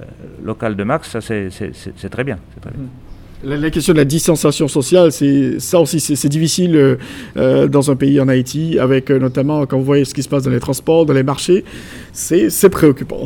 locale 0.43 0.75
de 0.75 0.84
masques, 0.84 1.12
ça 1.15 1.21
c'est 1.21 2.10
très 2.15 2.23
bien. 2.23 2.38
Très 2.62 2.71
bien. 2.71 2.84
Mm 2.84 2.89
-hmm. 2.89 3.12
La, 3.45 3.69
question 3.69 3.91
de 3.91 3.97
la 3.97 4.06
distanciation 4.06 4.69
sociale, 4.69 5.12
c'est 5.12 5.60
ça 5.60 5.77
aussi, 5.82 5.99
c'est 5.99 6.29
difficile 6.29 6.97
euh, 7.36 7.67
dans 7.67 7.91
un 7.91 7.95
pays 7.97 8.21
en 8.21 8.29
Haïti, 8.29 8.79
avec 8.79 9.12
euh, 9.12 9.19
notamment 9.19 9.65
quand 9.65 9.77
vous 9.77 9.84
voyez 9.84 10.06
ce 10.06 10.13
qui 10.13 10.23
se 10.23 10.29
passe 10.29 10.43
dans 10.43 10.51
les 10.51 10.62
transports, 10.62 11.06
dans 11.06 11.13
les 11.13 11.23
marchés, 11.23 11.65
c'est 12.13 12.69
préoccupant. 12.69 13.25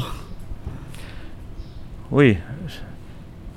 Oui, 2.09 2.37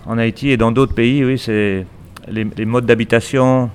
en 0.05 0.19
Haïti 0.19 0.51
et 0.51 0.59
dans 0.59 0.71
d'autres 0.71 0.95
pays, 0.95 1.25
oui, 1.25 1.39
c'est 1.39 1.87
les, 2.29 2.65
modes 2.67 2.85
d'habitation, 2.85 3.71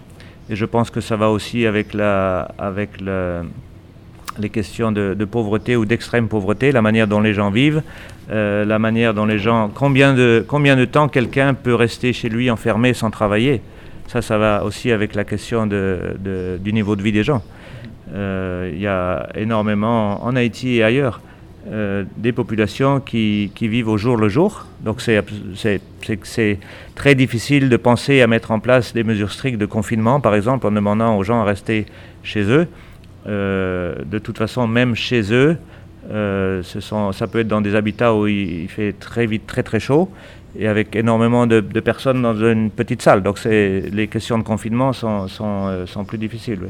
et 0.48 0.56
je 0.56 0.66
pense 0.66 0.92
que 0.92 1.02
ça 1.02 1.16
va 1.16 1.32
aussi 1.32 1.66
avec 1.66 1.92
la, 1.96 2.42
avec 2.60 3.02
le, 3.02 3.42
les 4.38 4.50
questions 4.50 4.92
de 4.92 5.26
pauvreté 5.26 5.76
ou 5.76 5.86
d'extrême 5.86 6.28
pauvreté, 6.28 6.72
la 6.72 6.84
manière 6.84 7.08
dont 7.08 7.22
les 7.22 7.34
gens 7.34 7.50
vivent, 7.50 7.82
euh, 8.32 8.66
la 8.66 8.80
manière 8.80 9.14
dont 9.14 9.26
les 9.26 9.38
gens... 9.38 9.70
Combien 9.74 10.14
de, 10.14 10.44
combien 10.48 10.76
de 10.76 10.86
temps 10.86 11.08
quelqu'un 11.08 11.54
peut 11.54 11.76
rester 11.76 12.12
chez 12.12 12.28
lui 12.28 12.50
enfermé 12.50 12.94
sans 12.94 13.12
travailler 13.12 13.62
Ça, 14.08 14.22
ça 14.22 14.38
va 14.40 14.64
aussi 14.64 14.92
avec 14.92 15.14
la 15.14 15.24
question 15.24 15.68
du 15.68 16.74
niveau 16.74 16.96
de 16.96 17.04
vie 17.04 17.12
des 17.12 17.24
gens. 17.24 17.44
Il 18.08 18.14
euh, 18.16 18.72
y 18.76 18.88
a 18.88 19.30
énormément, 19.36 20.26
en 20.26 20.36
Haïti 20.36 20.78
et 20.78 20.84
ailleurs, 20.84 21.22
euh, 21.72 22.04
des 22.18 22.32
populations 22.32 23.00
qui, 23.00 23.52
qui, 23.54 23.68
vivent 23.68 23.90
au 23.90 23.98
jour 23.98 24.18
le 24.18 24.30
jour. 24.30 24.66
Donc 24.82 25.02
c'est 25.02 26.60
très 26.96 27.16
difficile 27.16 27.70
de 27.70 27.78
penser 27.78 28.22
à 28.22 28.28
mettre 28.28 28.52
en 28.52 28.60
place 28.60 28.94
des 28.94 29.04
mesures 29.04 29.32
strictes 29.32 29.60
de 29.60 29.66
confinement, 29.68 30.20
par 30.20 30.34
exemple, 30.34 30.66
en 30.66 30.72
demandant 30.72 31.16
aux 31.18 31.24
gens 31.24 31.42
à 31.42 31.44
rester 31.44 31.86
chez 32.24 32.44
eux. 32.44 32.68
De 33.26 34.20
toute 34.20 34.38
façon, 34.38 34.68
même 34.68 34.94
chez 34.94 35.34
eux, 35.34 35.58
euh, 36.12 36.62
ce 36.64 36.80
sont, 36.80 37.12
ça 37.12 37.28
peut 37.28 37.40
être 37.40 37.48
dans 37.48 37.62
des 37.62 37.76
habitats 37.76 38.14
où 38.14 38.28
il, 38.28 38.64
il, 38.64 38.70
fait 38.70 38.94
très 38.94 39.26
vite 39.26 39.48
très 39.48 39.64
très 39.64 39.80
chaud 39.80 40.10
et 40.58 40.68
avec 40.68 40.96
énormément 40.96 41.48
de, 41.48 41.60
de 41.60 41.80
personnes 41.80 42.22
dans 42.22 42.36
une 42.36 42.70
petite 42.72 43.02
salle. 43.02 43.24
Donc 43.24 43.44
les 43.44 44.08
questions 44.08 44.38
de 44.38 44.44
confinement 44.44 44.94
sont, 44.94 45.28
sont, 45.28 45.68
euh, 45.68 45.86
sont 45.86 46.06
plus 46.06 46.18
difficiles. 46.18 46.60
Oui. 46.64 46.70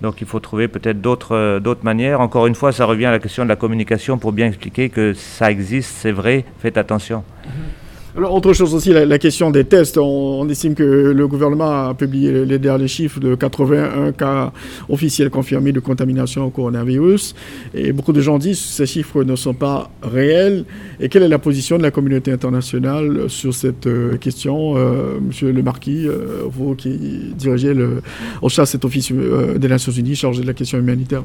Donc 0.00 0.20
il 0.20 0.26
faut 0.26 0.40
trouver 0.40 0.68
peut-être 0.68 1.00
d'autres 1.00 1.34
euh, 1.36 1.74
manières. 1.82 2.20
Encore 2.20 2.46
une 2.46 2.54
fois, 2.54 2.72
ça 2.72 2.86
revient 2.86 3.06
à 3.06 3.10
la 3.10 3.18
question 3.18 3.44
de 3.44 3.48
la 3.48 3.56
communication 3.56 4.18
pour 4.18 4.32
bien 4.32 4.46
expliquer 4.46 4.88
que 4.88 5.12
ça 5.12 5.50
existe, 5.50 5.90
c'est 5.96 6.12
vrai, 6.12 6.44
faites 6.60 6.78
attention. 6.78 7.18
Mm 7.18 7.48
-hmm. 7.48 7.89
Alors, 8.16 8.34
autre 8.34 8.52
chose 8.52 8.74
aussi, 8.74 8.92
la, 8.92 9.18
question 9.18 9.52
des 9.52 9.64
tests. 9.64 9.96
On, 9.96 10.48
estime 10.48 10.74
que 10.74 10.82
le 10.82 11.28
gouvernement 11.28 11.90
a 11.90 11.94
publié 11.94 12.44
les, 12.44 12.58
derniers 12.58 12.88
chiffres 12.88 13.20
de 13.20 13.36
81 13.36 14.10
cas 14.12 14.52
officiels 14.88 15.30
confirmés 15.30 15.70
de 15.70 15.78
contamination 15.78 16.44
au 16.44 16.50
coronavirus. 16.50 17.36
Et 17.72 17.92
beaucoup 17.92 18.12
de 18.12 18.20
gens 18.20 18.38
disent 18.38 18.58
que 18.58 18.66
ces 18.66 18.86
chiffres 18.86 19.22
ne 19.22 19.36
sont 19.36 19.54
pas 19.54 19.90
réels. 20.02 20.64
Et 20.98 21.08
quelle 21.08 21.22
est 21.22 21.28
la 21.28 21.38
position 21.38 21.78
de 21.78 21.84
la 21.84 21.92
communauté 21.92 22.32
internationale 22.32 23.30
sur 23.30 23.54
cette 23.54 23.86
euh, 23.86 24.16
question 24.16 24.76
euh, 24.76 25.20
Monsieur 25.20 25.52
le 25.52 25.62
Marquis, 25.62 26.08
euh, 26.08 26.42
vous 26.50 26.74
qui 26.74 27.32
dirigez 27.36 27.74
le, 27.74 28.02
au 28.42 28.48
chat 28.48 28.66
cet 28.66 28.84
office 28.84 29.12
euh, 29.12 29.56
des 29.56 29.68
Nations 29.68 29.92
Unies 29.92 30.16
chargé 30.16 30.42
de 30.42 30.48
la 30.48 30.54
question 30.54 30.78
humanitaire? 30.78 31.22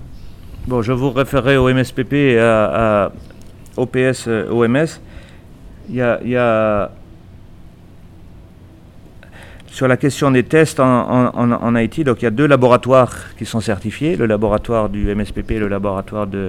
Bon, 0.68 0.84
je 0.84 0.92
vous 0.92 1.10
référerai 1.10 1.58
au 1.58 1.68
MSPP 1.68 2.14
et 2.14 2.40
à, 2.40 3.06
à 3.06 3.12
OPS 3.76 4.28
OMS. 4.52 5.00
Il 5.90 5.96
y, 5.96 6.02
a, 6.38 6.92
sur 9.68 9.88
la 9.88 9.98
question 9.98 10.32
des 10.32 10.44
tests 10.44 10.80
en, 10.80 11.76
Haïti, 11.76 12.04
donc 12.04 12.22
il 12.22 12.26
y 12.26 12.28
a 12.28 12.32
deux 12.32 12.48
laboratoires 12.48 13.36
qui 13.38 13.46
sont 13.46 13.60
certifiés, 13.60 14.16
le 14.16 14.26
laboratoire 14.26 14.90
du 14.90 15.14
MSPP 15.14 15.52
et 15.52 15.60
le 15.60 15.68
laboratoire 15.68 16.28
de, 16.28 16.48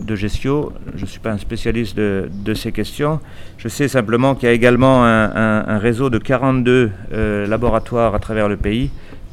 de 0.00 0.14
Gestio. 0.14 0.72
Je 0.94 1.02
ne 1.02 1.06
suis 1.06 1.18
pas 1.18 1.32
un 1.32 1.38
spécialiste 1.38 1.96
de, 1.96 2.54
ces 2.54 2.72
questions. 2.72 3.20
Je 3.58 3.68
sais 3.68 3.88
simplement 3.88 4.34
qu'il 4.34 4.48
y 4.48 4.52
a 4.52 4.54
également 4.54 5.04
un, 5.04 5.78
réseau 5.78 6.10
de 6.10 6.18
42 6.18 6.90
euh, 7.12 7.46
laboratoires 7.46 8.14
à 8.14 8.18
travers 8.18 8.48
le 8.48 8.56
pays 8.56 8.90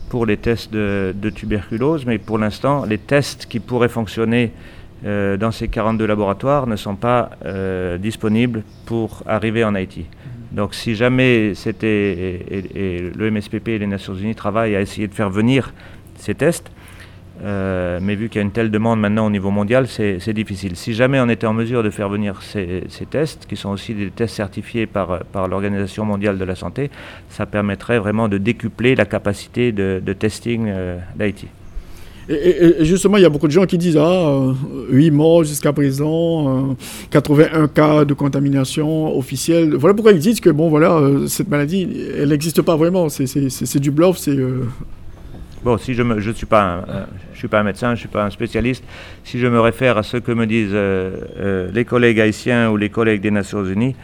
pour 0.09 0.25
les 0.25 0.37
tests 0.37 0.73
de 0.73 1.29
tuberculose, 1.29 2.05
mais 2.05 2.17
pour 2.19 2.37
l'instant, 2.37 2.85
les 2.85 2.99
tests 2.99 3.47
qui 3.47 3.59
pourraient 3.59 3.89
fonctionner 3.89 4.51
euh, 5.05 5.35
dans 5.35 5.51
ces 5.51 5.67
42 5.67 6.05
laboratoires 6.05 6.65
ne 6.65 6.77
sont 6.77 6.95
pas 6.95 7.31
euh, 7.45 7.97
disponibles 7.97 8.63
pour 8.85 9.23
arriver 9.25 9.63
en 9.63 9.75
Haïti. 9.75 10.01
Mmh. 10.01 10.55
Donc 10.55 10.73
si 10.73 10.95
jamais 10.95 11.53
c'était, 11.55 11.87
et, 11.87 12.45
et, 12.49 12.97
et, 12.97 12.99
le 13.01 13.31
MSPP 13.31 13.69
et 13.69 13.79
les 13.79 13.87
Nations 13.87 14.15
Unies 14.15 14.35
travaillent 14.35 14.75
à 14.75 14.81
essayer 14.81 15.07
de 15.07 15.13
faire 15.13 15.29
venir 15.29 15.73
ces 16.15 16.35
tests, 16.35 16.71
euh, 17.43 17.99
mais 18.01 18.15
vu 18.15 18.29
qu'il 18.29 18.37
y 18.37 18.39
a 18.39 18.43
une 18.43 18.51
telle 18.51 18.71
demande 18.71 19.01
maintenant 19.01 19.25
au 19.25 19.29
niveau 19.29 19.51
mondial, 19.51 19.87
c'est 19.87 20.33
difficile. 20.33 20.77
Si 20.77 20.93
jamais 20.93 21.19
on 21.19 21.27
était 21.27 21.47
en 21.47 21.53
mesure 21.53 21.83
de 21.83 21.89
faire 21.89 22.07
venir 22.07 22.41
ces, 22.41 22.83
ces 22.87 23.05
tests, 23.05 23.45
qui 23.45 23.57
sont 23.57 23.71
aussi 23.71 23.93
des 23.93 24.09
tests 24.09 24.35
certifiés 24.35 24.85
par, 24.85 25.25
par 25.25 25.49
l'Organisation 25.49 26.05
mondiale 26.05 26.37
de 26.37 26.45
la 26.45 26.55
santé, 26.55 26.91
ça 27.29 27.45
permettrait 27.45 27.99
vraiment 27.99 28.29
de 28.29 28.37
décupler 28.37 28.95
la 28.95 29.05
capacité 29.05 29.73
de, 29.73 30.01
de 30.01 30.13
testing 30.13 30.71
d'Haïti. 31.15 31.47
Et, 32.29 32.85
justement, 32.85 33.17
il 33.17 33.23
y 33.23 33.25
a 33.25 33.29
beaucoup 33.29 33.47
de 33.47 33.51
gens 33.51 33.65
qui 33.65 33.77
disent 33.77 33.97
ah, 33.97 34.53
8 34.89 35.11
morts 35.11 35.43
jusqu'à 35.43 35.73
présent, 35.73 36.69
euh, 36.69 36.73
81 37.09 37.67
cas 37.67 38.05
de 38.05 38.13
contamination 38.13 39.17
officielle. 39.17 39.75
Voilà 39.75 39.93
pourquoi 39.93 40.13
ils 40.13 40.19
disent 40.19 40.39
que 40.39 40.49
bon, 40.49 40.69
voilà, 40.69 40.93
euh, 40.93 41.27
cette 41.27 41.49
maladie, 41.49 41.87
elle 42.17 42.29
n'existe 42.29 42.61
pas 42.61 42.75
vraiment. 42.75 43.09
C'est 43.09 43.79
du 43.79 43.91
bluff. 43.91 44.17
C'est 44.17 44.37
euh... 44.37 44.65
bon. 45.63 45.77
Si 45.77 45.93
je 45.93 46.03
je 46.19 46.31
suis 46.31 46.45
pas, 46.45 46.85
euh, 46.87 47.05
suis 47.43 47.49
pas 47.49 47.61
médecin, 47.61 47.93
je 47.93 47.99
suis 47.99 48.07
pas 48.07 48.23
un 48.23 48.29
spécialiste. 48.29 48.85
Si 49.25 49.37
je 49.37 49.47
me 49.47 49.59
réfère 49.59 49.97
à 49.97 50.03
ce 50.03 50.15
que 50.15 50.31
me 50.31 50.47
disent 50.47 50.69
euh, 50.71 51.69
les 51.73 51.83
collègues 51.83 52.21
haïtiens 52.21 52.69
ou 52.69 52.77
les 52.77 52.89
collègues 52.89 53.21
des 53.21 53.31
Nations 53.31 53.65
Unies, 53.65 53.95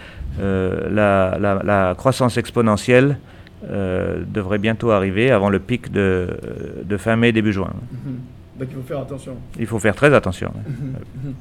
la, 0.41 1.95
croissance 1.97 2.37
exponentielle 2.37 3.17
euh, 3.63 4.23
devrait 4.33 4.57
bientôt 4.57 4.91
arriver 4.91 5.31
avant 5.31 5.49
le 5.49 5.59
pic 5.59 5.91
de, 5.91 6.27
de 6.83 6.97
fin 6.97 7.15
mai, 7.15 7.31
début 7.31 7.53
juin. 7.53 7.71
-hmm. 7.71 8.59
Donc 8.59 8.67
il 8.71 8.75
faut 8.75 8.87
faire 8.87 8.99
attention. 8.99 9.33
Il 9.59 9.67
faut 9.67 9.79
faire 9.79 9.95
très 9.95 10.13
attention. 10.13 10.51
Mm 10.55 10.71
-hmm. 10.71 11.33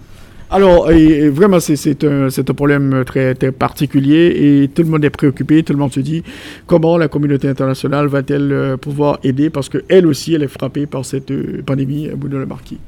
Alors, 0.50 0.90
et, 0.90 1.28
vraiment, 1.28 1.60
c'est 1.60 2.04
un, 2.04 2.28
un, 2.28 2.54
problème 2.54 3.04
très, 3.04 3.34
très, 3.34 3.52
particulier 3.52 4.62
et 4.62 4.68
tout 4.68 4.82
le 4.82 4.88
monde 4.88 5.04
est 5.04 5.10
préoccupé, 5.10 5.62
tout 5.62 5.74
le 5.74 5.78
monde 5.78 5.92
se 5.92 6.00
dit 6.00 6.22
comment 6.66 6.96
la 6.96 7.08
communauté 7.08 7.48
internationale 7.48 8.06
va-t-elle 8.06 8.50
euh, 8.52 8.76
pouvoir 8.78 9.18
aider 9.22 9.50
parce 9.50 9.68
qu'elle 9.68 10.06
aussi, 10.06 10.32
elle 10.34 10.42
est 10.42 10.48
frappée 10.48 10.86
par 10.86 11.04
cette 11.04 11.30
euh, 11.30 11.62
pandémie, 11.66 12.08
Bruno 12.16 12.38
Le 12.38 12.46
Marquis. 12.46 12.80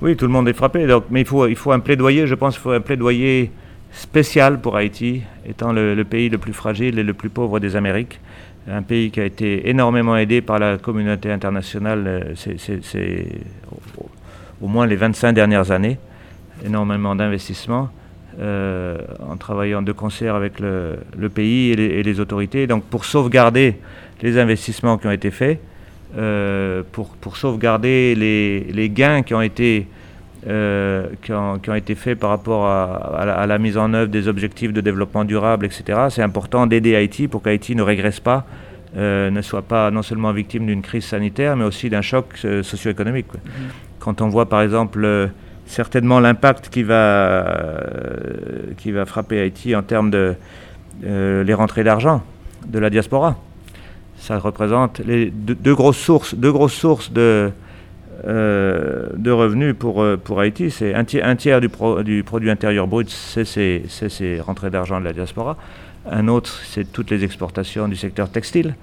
Oui, 0.00 0.16
tout 0.16 0.24
le 0.24 0.32
monde 0.32 0.48
est 0.48 0.54
frappé, 0.54 0.86
donc, 0.86 1.04
mais 1.10 1.20
il 1.20 1.26
faut, 1.26 1.46
il 1.46 1.54
faut 1.54 1.70
un 1.70 1.80
plaidoyer, 1.80 2.26
je 2.26 2.34
pense 2.34 2.54
qu'il 2.54 2.62
faut 2.62 2.70
un 2.70 2.80
plaidoyer 2.80 3.50
spécial 3.92 4.60
pour 4.60 4.76
Haïti, 4.76 5.22
étant 5.46 5.72
le, 5.72 5.94
le, 5.94 6.04
pays 6.04 6.28
le 6.28 6.38
plus 6.38 6.52
fragile 6.52 6.98
et 6.98 7.02
le 7.02 7.14
plus 7.14 7.28
pauvre 7.30 7.60
des 7.60 7.76
Amériques. 7.76 8.20
Un 8.70 8.82
pays 8.82 9.10
qui 9.10 9.20
a 9.20 9.24
été 9.24 9.68
énormément 9.68 10.16
aidé 10.16 10.40
par 10.40 10.60
la 10.60 10.78
communauté 10.78 11.32
internationale 11.32 12.04
euh, 12.06 13.24
au, 14.60 14.68
moins 14.68 14.86
les 14.86 14.94
25 14.94 15.32
dernières 15.32 15.72
années. 15.72 15.98
Énormément 16.64 17.16
d'investissements 17.16 17.90
euh, 18.38 18.98
en 19.28 19.36
travaillant 19.36 19.82
de 19.82 19.90
concert 19.90 20.36
avec 20.36 20.60
le, 20.60 20.96
pays 21.28 21.72
et 21.72 22.02
les, 22.04 22.20
autorités. 22.20 22.68
Donc 22.68 22.84
pour 22.84 23.04
sauvegarder 23.04 23.78
les 24.22 24.38
investissements 24.38 24.96
qui 24.96 25.08
ont 25.08 25.12
été 25.12 25.32
faits, 25.32 25.60
euh, 26.16 26.84
pour, 26.92 27.08
pour 27.16 27.36
sauvegarder 27.36 28.14
les, 28.14 28.88
gains 28.90 29.22
qui 29.22 29.34
ont 29.34 29.42
été 29.42 29.88
euh, 30.48 31.06
qui, 31.22 31.32
ont, 31.32 31.74
été 31.76 31.94
faits 31.94 32.18
par 32.18 32.30
rapport 32.30 32.66
à, 32.66 33.46
la, 33.46 33.58
mise 33.58 33.78
en 33.78 33.94
œuvre 33.94 34.10
des 34.10 34.26
objectifs 34.26 34.72
de 34.72 34.80
développement 34.80 35.24
durable, 35.24 35.66
etc. 35.66 36.06
C'est 36.10 36.22
important 36.22 36.66
d'aider 36.66 36.96
Haïti 36.96 37.28
pour 37.28 37.42
qu'Haïti 37.42 37.76
ne 37.76 37.82
régresse 37.82 38.18
pas, 38.18 38.44
euh, 38.96 39.30
ne 39.30 39.40
soit 39.40 39.62
pas 39.62 39.92
non 39.92 40.02
seulement 40.02 40.32
victime 40.32 40.66
d'une 40.66 40.82
crise 40.82 41.04
sanitaire, 41.04 41.56
mais 41.56 41.64
aussi 41.64 41.90
d'un 41.90 42.02
choc 42.02 42.26
euh, 42.44 42.64
socio-économique. 42.64 43.26
Mm-hmm. 43.32 44.00
Quand 44.00 44.20
on 44.20 44.28
voit 44.28 44.48
par 44.48 44.62
exemple 44.62 45.30
certainement 45.66 46.18
l'impact 46.18 46.70
qui 46.70 46.82
va, 46.82 47.46
qui 48.78 48.90
va 48.90 49.06
frapper 49.06 49.38
Haïti 49.38 49.76
en 49.76 49.82
termes 49.82 50.10
de 50.10 50.34
les 51.02 51.54
rentrées 51.54 51.84
d'argent 51.84 52.20
de 52.66 52.78
la 52.80 52.90
diaspora. 52.90 53.36
Ça 54.18 54.38
représente 54.38 55.00
les 55.00 55.30
deux, 55.30 55.74
grosses 55.74 55.98
sources, 55.98 56.34
deux 56.34 56.52
grosses 56.52 56.74
sources 56.74 57.12
de, 57.12 57.50
euh, 58.26 59.08
de 59.16 59.30
revenus 59.30 59.74
pour, 59.76 60.02
euh, 60.02 60.16
pour 60.16 60.38
Haïti. 60.40 60.70
C'est 60.70 60.94
un, 60.94 61.04
un 61.22 61.36
tiers 61.36 61.60
du, 61.60 61.68
du 62.04 62.22
produit 62.22 62.50
intérieur 62.50 62.86
brut, 62.86 63.10
c'est 63.10 63.44
ces 63.44 64.40
rentrées 64.40 64.70
d'argent 64.70 65.00
de 65.00 65.04
la 65.04 65.12
diaspora. 65.12 65.56
Un 66.10 66.28
autre, 66.28 66.60
c'est 66.64 66.92
toutes 66.92 67.10
les 67.10 67.24
exportations 67.24 67.88
du 67.88 67.96
secteur 67.96 68.30
textile. 68.30 68.74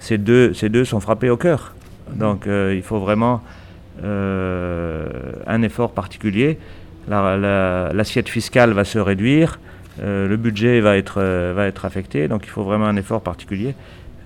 Ces 0.00 0.18
deux, 0.18 0.54
ces 0.54 0.68
deux 0.68 0.84
sont 0.84 1.00
frappés 1.00 1.30
au 1.30 1.36
cœur. 1.36 1.74
Donc 2.14 2.46
euh, 2.46 2.74
il 2.74 2.82
faut 2.82 2.98
vraiment 2.98 3.42
un 4.02 5.62
effort 5.62 5.92
particulier. 5.92 6.58
L'assiette 7.08 8.28
fiscale 8.28 8.72
va 8.72 8.84
se 8.84 8.98
réduire, 8.98 9.58
le 10.02 10.36
budget 10.36 10.80
va 10.80 10.98
être, 10.98 11.22
va 11.54 11.66
être 11.66 11.86
affecté, 11.86 12.28
donc 12.28 12.44
il 12.44 12.50
faut 12.50 12.62
vraiment 12.62 12.86
un 12.86 12.96
effort 12.96 13.22
particulier. 13.22 13.74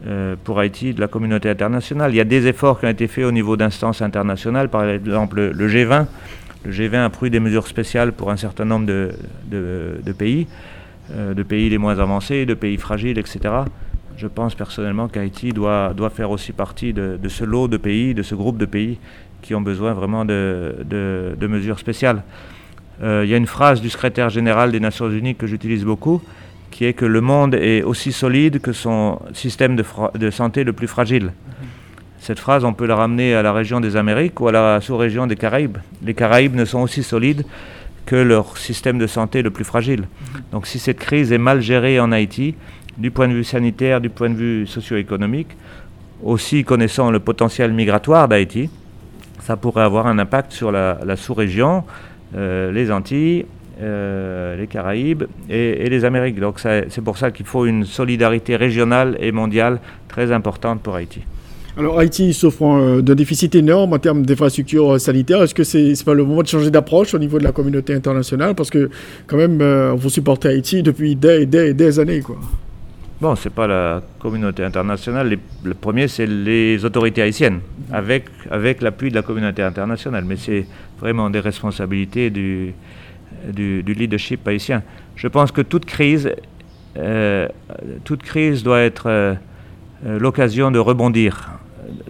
Euh, 0.07 0.35
pour 0.43 0.59
Haïti 0.59 0.95
de 0.95 1.01
la 1.01 1.09
communauté 1.09 1.51
internationale. 1.51 2.15
Il 2.15 2.17
y 2.17 2.23
a 2.23 2.25
des 2.25 2.47
efforts 2.47 2.81
qui 2.81 2.87
ont 2.87 2.89
été 2.89 3.07
faits 3.07 3.27
au 3.27 3.33
niveau 3.33 3.59
d'instances 3.59 4.01
internationales, 4.01 4.71
par 4.71 4.89
exemple 4.89 5.51
le 5.55 5.69
G20. 5.69 6.07
Le 6.65 6.73
G20 6.73 7.05
a 7.05 7.11
pris 7.11 7.29
des 7.29 7.39
mesures 7.39 7.67
spéciales 7.67 8.13
pour 8.13 8.31
un 8.31 8.39
certain 8.39 8.65
nombre 8.65 8.87
de, 8.87 10.13
pays, 10.17 10.47
euh, 11.13 11.35
de 11.35 11.43
pays 11.43 11.69
les 11.69 11.77
moins 11.77 11.99
avancés, 11.99 12.47
de 12.47 12.55
pays 12.55 12.79
fragiles, 12.79 13.19
etc. 13.19 13.41
Je 14.17 14.27
pense 14.27 14.55
personnellement 14.55 15.07
qu'Haïti 15.07 15.53
doit, 15.53 15.93
doit 15.95 16.09
faire 16.09 16.31
aussi 16.31 16.53
partie 16.53 16.95
de, 16.95 17.19
ce 17.29 17.45
lot 17.45 17.69
de 17.69 17.77
pays, 17.77 18.15
de 18.15 18.23
ce 18.23 18.35
groupe 18.35 18.57
de 18.57 18.67
pays 18.67 18.99
qui 19.43 19.55
ont 19.55 19.61
besoin 19.61 19.93
vraiment 19.93 20.25
de, 20.25 21.37
mesures 21.43 21.79
spéciales. 21.79 22.23
Euh, 23.03 23.21
il 23.25 23.31
y 23.31 23.35
a 23.35 23.37
une 23.37 23.47
phrase 23.47 23.83
du 23.83 23.91
secrétaire 23.91 24.31
général 24.31 24.73
des 24.73 24.81
Nations 24.81 25.11
Unies 25.11 25.35
que 25.35 25.47
j'utilise 25.47 25.85
beaucoup, 25.85 26.23
qui 26.81 26.87
est 26.87 26.95
que 26.95 27.05
le 27.05 27.21
monde 27.21 27.55
est 27.57 27.83
aussi 27.83 28.11
solide 28.11 28.63
que 28.63 28.73
son 28.73 29.21
système 29.35 29.77
de, 29.77 30.31
santé 30.31 30.65
le 30.65 30.73
plus 30.73 30.87
fragile. 30.87 31.33
Cette 32.21 32.39
phrase, 32.39 32.65
on 32.65 32.73
peut 32.73 32.87
la 32.87 32.97
ramener 32.97 33.35
à 33.35 33.43
la 33.43 33.53
région 33.53 33.81
des 33.81 33.97
Amériques 33.97 34.41
ou 34.41 34.49
à 34.49 34.53
la 34.53 34.81
sous-région 34.81 35.27
des 35.27 35.37
Caraïbes. 35.37 35.77
Les 36.03 36.15
Caraïbes 36.15 36.55
ne 36.55 36.65
sont 36.65 36.81
aussi 36.81 37.03
solides 37.03 37.45
que 38.07 38.17
leur 38.17 38.57
système 38.57 38.97
de 38.97 39.07
santé 39.07 39.43
le 39.43 39.51
plus 39.51 39.65
fragile. 39.65 40.05
Donc 40.53 40.67
si 40.67 40.79
cette 40.79 40.99
crise 40.99 41.33
est 41.33 41.37
mal 41.51 41.61
gérée 41.61 42.01
en 42.01 42.13
Haïti, 42.13 42.55
du 42.97 43.11
point 43.11 43.29
de 43.29 43.35
vue 43.35 43.45
sanitaire, 43.45 44.01
du 44.01 44.09
point 44.09 44.31
de 44.31 44.37
vue 44.37 44.67
socio-économique, 44.67 45.49
aussi 46.23 46.65
connaissant 46.65 47.11
le 47.11 47.21
potentiel 47.21 47.75
migratoire 47.75 48.27
d'Haïti, 48.27 48.71
ça 49.41 49.59
pourrait 49.59 49.85
avoir 49.85 50.07
un 50.07 50.19
impact 50.19 50.53
sur 50.53 50.73
la, 50.73 50.97
sous-région, 51.17 51.85
euh, 52.35 52.73
les 52.73 52.91
Antilles 52.91 53.45
euh, 53.81 54.57
les 54.57 54.67
Caraïbes 54.67 55.25
et, 55.49 55.89
les 55.89 56.05
Amériques. 56.05 56.39
Donc 56.39 56.61
c'est 56.61 57.01
pour 57.03 57.17
ça 57.19 57.31
qu'il 57.31 57.47
faut 57.47 57.67
une 57.67 57.85
solidarité 57.85 58.57
régionale 58.57 59.17
et 59.21 59.33
mondiale 59.33 59.81
très 60.09 60.33
importante 60.33 60.81
pour 60.83 60.95
Haïti. 60.97 61.21
Alors 61.77 61.99
Haïti 61.99 62.35
souffre 62.35 62.65
euh, 62.65 63.01
d'un 63.01 63.15
déficit 63.15 63.55
énorme 63.55 63.93
en 63.93 63.99
termes 63.99 64.27
d'infrastructures 64.27 64.95
euh, 64.95 64.99
sanitaires. 64.99 65.43
Est-ce 65.43 65.55
que 65.55 65.65
c'est 65.65 65.83
n'est 65.83 66.05
pas 66.05 66.15
le 66.15 66.25
moment 66.25 66.43
de 66.43 66.49
changer 66.49 66.71
d'approche 66.71 67.15
au 67.15 67.19
niveau 67.19 67.39
de 67.39 67.45
la 67.45 67.53
communauté 67.53 67.95
internationale? 67.95 68.55
Parce 68.55 68.71
que 68.71 68.91
quand 69.27 69.37
même, 69.37 69.63
vous 69.95 70.11
supportez 70.11 70.49
Haïti 70.49 70.83
depuis 70.83 71.17
des 71.17 71.47
des, 71.47 71.73
des 71.73 71.99
années. 71.99 72.21
Quoi. 72.21 72.37
Bon, 73.21 73.35
c'est 73.37 73.53
pas 73.53 73.67
la 73.67 74.03
communauté 74.19 74.65
internationale. 74.65 75.37
le 75.63 75.75
premier, 75.75 76.09
c'est 76.09 76.27
les 76.27 76.83
autorités 76.87 77.21
haïtiennes, 77.21 77.61
avec, 77.93 78.25
avec 78.51 78.81
l'appui 78.81 79.11
de 79.11 79.15
la 79.15 79.21
communauté 79.21 79.63
internationale. 79.63 80.25
Mais 80.27 80.37
c'est 80.37 80.65
vraiment 80.99 81.29
des 81.29 81.41
responsabilités 81.41 82.31
du, 82.31 82.73
du, 83.53 83.83
leadership 83.83 84.47
haïtien. 84.47 84.83
Je 85.17 85.29
pense 85.29 85.53
que 85.53 85.61
toute 85.61 85.85
crise, 85.85 86.35
euh, 86.97 87.49
toute 88.05 88.23
crise 88.23 88.63
doit 88.63 88.81
être 88.81 89.07
euh, 89.07 89.35
l'occasion 90.05 90.71
de 90.71 90.79
rebondir, 90.79 91.51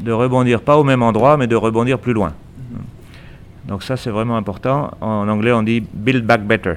de 0.01 0.13
rebondir 0.13 0.61
pas 0.63 0.77
au 0.77 0.85
même 0.85 1.03
endroit, 1.03 1.37
mais 1.37 1.47
de 1.47 1.57
rebondir 1.57 1.99
plus 1.99 2.13
loin. 2.13 2.33
Donc 3.67 3.83
ça, 3.83 3.97
c'est 3.97 4.11
vraiment 4.11 4.37
important. 4.37 4.91
En 5.01 5.29
anglais, 5.29 5.53
on 5.53 5.63
dit 5.63 5.81
build 5.81 6.25
back 6.25 6.43
better. 6.45 6.75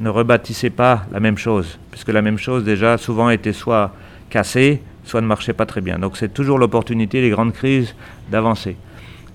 Ne 0.00 0.10
rebâtissez 0.10 0.70
pas 0.70 1.04
la 1.12 1.20
même 1.20 1.38
chose, 1.38 1.78
puisque 1.90 2.08
la 2.08 2.22
même 2.22 2.38
chose 2.38 2.64
déjà 2.64 2.98
souvent 2.98 3.30
était 3.30 3.52
soit 3.52 3.92
cassée, 4.30 4.82
soit 5.04 5.20
ne 5.20 5.26
marchait 5.26 5.54
pas 5.54 5.66
très 5.66 5.80
bien. 5.80 5.98
Donc 5.98 6.16
c'est 6.16 6.32
toujours 6.32 6.58
l'opportunité, 6.58 7.20
les 7.20 7.30
grandes 7.30 7.52
crises, 7.52 7.94
d'avancer. 8.30 8.76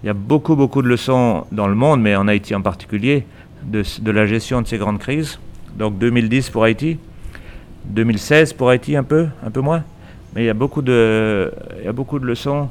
Il 0.03 0.07
y 0.07 0.09
a 0.09 0.13
beaucoup, 0.13 0.55
beaucoup 0.55 0.81
de 0.81 0.87
leçons 0.87 1.45
dans 1.51 1.67
le 1.67 1.75
monde, 1.75 2.01
mais 2.01 2.15
en 2.15 2.27
Haïti 2.27 2.53
en 2.53 2.61
particulier, 2.61 3.25
de, 3.65 4.11
la 4.11 4.25
gestion 4.25 4.61
de 4.61 4.67
ces 4.67 4.77
grandes 4.77 4.99
crises. 4.99 5.39
Donc 5.77 5.97
2010 5.97 6.49
pour 6.49 6.63
Haïti, 6.63 6.97
2016 7.85 8.53
pour 8.53 8.69
Haïti 8.69 8.95
un 8.95 9.03
peu, 9.03 9.27
un 9.45 9.51
peu 9.51 9.61
moins. 9.61 9.83
Mais 10.35 10.43
il 10.43 10.45
y 10.45 10.49
a 10.49 10.53
beaucoup 10.53 10.81
de, 10.81 11.51
il 11.79 11.85
y 11.85 11.87
a 11.87 11.93
beaucoup 11.93 12.19
de 12.19 12.25
leçons. 12.25 12.69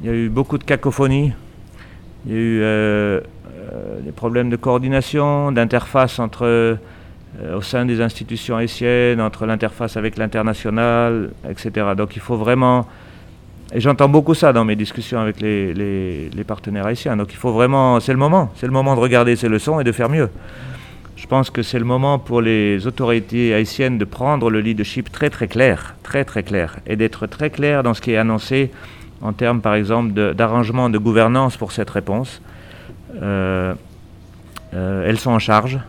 Il 0.00 0.06
y 0.06 0.08
a 0.08 0.14
eu 0.14 0.28
beaucoup 0.28 0.58
de 0.58 0.64
cacophonie. 0.64 1.32
Il 2.26 2.32
y 2.32 2.34
a 2.34 2.38
eu 2.38 2.60
euh, 2.62 3.20
euh, 3.72 4.00
des 4.00 4.12
problèmes 4.12 4.50
de 4.50 4.56
coordination, 4.56 5.52
d'interface 5.52 6.18
entre 6.18 6.44
euh, 6.44 6.76
au 7.54 7.60
sein 7.60 7.84
des 7.84 8.00
institutions 8.00 8.56
haïtiennes, 8.56 9.20
entre 9.20 9.46
l'interface 9.46 9.96
avec 9.96 10.16
l'international, 10.16 11.30
etc. 11.48 11.88
Donc 11.96 12.16
il 12.16 12.22
faut 12.22 12.36
vraiment 12.36 12.86
et 13.72 13.80
j'entends 13.80 14.08
beaucoup 14.08 14.34
ça 14.34 14.52
dans 14.52 14.64
mes 14.64 14.76
discussions 14.76 15.18
avec 15.18 15.40
les, 15.40 16.30
partenaires 16.46 16.86
haïtiens. 16.86 17.16
Donc 17.16 17.32
il 17.32 17.36
faut 17.36 17.52
vraiment, 17.52 17.98
c'est 17.98 18.12
le 18.12 18.18
moment, 18.18 18.52
c'est 18.56 18.66
le 18.66 18.72
moment 18.72 18.94
de 18.94 19.00
regarder 19.00 19.34
ces 19.34 19.48
leçons 19.48 19.80
et 19.80 19.84
de 19.84 19.92
faire 19.92 20.08
mieux. 20.08 20.30
Je 21.16 21.26
pense 21.26 21.50
que 21.50 21.62
c'est 21.62 21.78
le 21.78 21.84
moment 21.84 22.18
pour 22.18 22.40
les 22.40 22.86
autorités 22.86 23.54
haïtiennes 23.54 23.98
de 23.98 24.04
prendre 24.04 24.50
le 24.50 24.60
leadership 24.60 25.10
très 25.10 25.30
très 25.30 25.48
clair, 25.48 25.96
très 26.02 26.24
très 26.24 26.42
clair, 26.42 26.76
et 26.86 26.94
d'être 26.94 27.26
très 27.26 27.50
clair 27.50 27.82
dans 27.82 27.94
ce 27.94 28.00
qui 28.00 28.12
est 28.12 28.16
annoncé 28.16 28.70
en 29.20 29.32
termes 29.32 29.60
par 29.60 29.74
exemple 29.74 30.12
d'arrangement 30.34 30.88
de, 30.88 30.98
gouvernance 30.98 31.56
pour 31.56 31.72
cette 31.72 31.90
réponse. 31.90 32.40
Euh, 33.20 33.74
euh, 34.74 35.08
elles 35.08 35.18
sont 35.18 35.30
en 35.30 35.38
charge, 35.38 35.80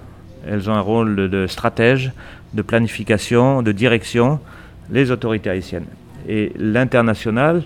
elles 0.49 0.69
ont 0.69 0.73
un 0.73 0.81
rôle 0.81 1.15
de, 1.15 1.27
de 1.27 1.45
stratège, 1.45 2.11
de 2.53 2.61
planification, 2.61 3.61
de 3.61 3.71
direction, 3.71 4.39
les 4.89 5.11
autorités 5.11 5.49
haïtiennes. 5.49 5.85
Et 6.27 6.51
l'international 6.57 7.63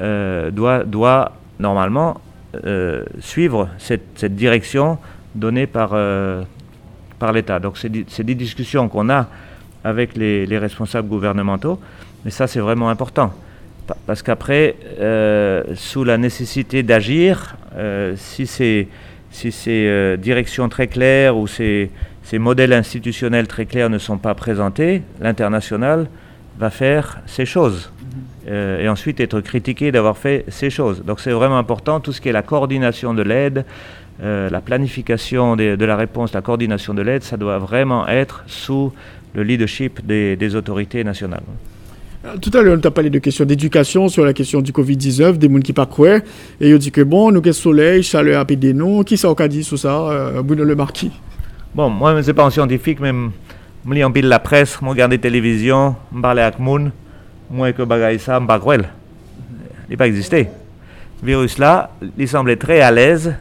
euh, 0.00 0.50
doit, 0.50 0.84
doit 0.84 1.32
normalement 1.58 2.20
euh, 2.64 3.04
suivre 3.20 3.68
cette, 3.78 4.24
direction 4.24 4.98
donnée 5.34 5.66
par, 5.66 5.90
euh, 5.92 6.42
par 7.18 7.32
l'État. 7.32 7.58
Donc 7.58 7.76
c'est 7.78 8.24
des 8.24 8.34
discussions 8.34 8.88
qu'on 8.88 9.10
a 9.10 9.28
avec 9.82 10.16
les, 10.16 10.46
les, 10.46 10.58
responsables 10.58 11.08
gouvernementaux, 11.08 11.80
mais 12.24 12.30
ça 12.30 12.46
c'est 12.46 12.60
vraiment 12.60 12.90
important. 12.90 13.32
Parce 14.06 14.22
qu'après, 14.22 14.76
sous 15.74 16.04
la 16.04 16.18
nécessité 16.18 16.82
d'agir, 16.82 17.56
si 18.16 18.46
ces, 18.46 18.88
si 19.30 19.50
ces 19.50 20.16
directions 20.18 20.68
très 20.68 20.88
claires 20.88 21.38
ou 21.38 21.46
ces, 21.46 21.90
ces 22.22 22.38
modèles 22.38 22.74
institutionnels 22.74 23.46
très 23.46 23.64
clairs 23.64 23.88
ne 23.88 23.96
sont 23.96 24.18
pas 24.18 24.34
présentés, 24.34 25.02
l'international 25.22 26.08
va 26.58 26.70
faire 26.70 27.20
ces 27.26 27.46
choses. 27.46 27.90
Euh, 28.48 28.82
et 28.82 28.88
ensuite 28.88 29.20
être 29.20 29.40
critiqué 29.40 29.92
d'avoir 29.92 30.16
fait 30.16 30.44
ces 30.48 30.70
choses. 30.70 31.04
Donc 31.04 31.20
c'est 31.20 31.32
vraiment 31.32 31.58
important, 31.58 32.00
tout 32.00 32.12
ce 32.12 32.20
qui 32.20 32.28
est 32.28 32.32
la 32.32 32.42
coordination 32.42 33.12
de 33.12 33.22
l'aide, 33.22 33.64
euh, 34.22 34.48
la 34.50 34.60
planification 34.60 35.54
de 35.54 35.84
la 35.84 35.96
réponse, 35.96 36.32
la 36.32 36.40
coordination 36.40 36.94
de 36.94 37.02
l'aide, 37.02 37.22
ça 37.22 37.36
doit 37.36 37.58
vraiment 37.58 38.08
être 38.08 38.42
sous 38.46 38.92
le 39.34 39.42
leadership 39.42 40.04
des, 40.04 40.54
autorités 40.54 41.04
nationales. 41.04 41.42
Euh, 42.24 42.36
tout 42.40 42.50
à 42.54 42.62
l'heure, 42.62 42.76
on 42.76 42.80
t'a 42.80 42.90
parlé 42.90 43.10
de 43.10 43.18
questions 43.18 43.44
d'éducation 43.44 44.08
sur 44.08 44.24
la 44.24 44.32
question 44.32 44.60
du 44.60 44.72
Covid-19, 44.72 45.36
des 45.36 45.48
gens 45.48 45.60
qui 45.60 45.72
parcourent. 45.72 46.20
Et 46.60 46.74
on 46.74 46.78
dit 46.78 46.90
que 46.90 47.02
bon, 47.02 47.30
nous, 47.30 47.40
que 47.40 47.52
soleil, 47.52 48.02
chaleur, 48.02 48.44
des 48.44 48.74
noms. 48.74 49.04
Qui 49.04 49.16
ça, 49.16 49.32
dit 49.48 49.62
sur 49.62 49.78
ça, 49.78 50.10
euh, 50.10 50.42
Bruno 50.42 50.64
Le 50.64 50.74
Marquis? 50.74 51.12
Bon, 51.74 51.88
moi, 51.88 52.12
je 52.12 52.16
ne 52.16 52.22
suis 52.22 52.32
pas 52.32 52.44
un 52.44 52.50
scientifique, 52.50 52.98
mais 53.00 53.12
lis 53.94 54.04
en 54.04 54.12
pile 54.12 54.28
la 54.28 54.38
presse, 54.38 54.78
je 54.80 54.86
regarde 54.86 55.12
la 55.12 55.18
télévision, 55.18 55.96
je 56.14 56.20
parle 56.20 56.40
avec 56.40 56.58
les 56.58 56.90
moi 57.50 57.72
que 57.72 57.82
bagaille 57.82 58.18
ça, 58.18 58.40
pas 58.40 58.60
Il 58.76 58.82
n'a 59.90 59.96
pas 59.96 60.06
existé. 60.06 60.48
Virus 61.22 61.58
là, 61.58 61.90
il 62.16 62.28
semblait 62.28 62.56
très 62.56 62.80
à 62.80 62.90
l'aise, 62.90 63.34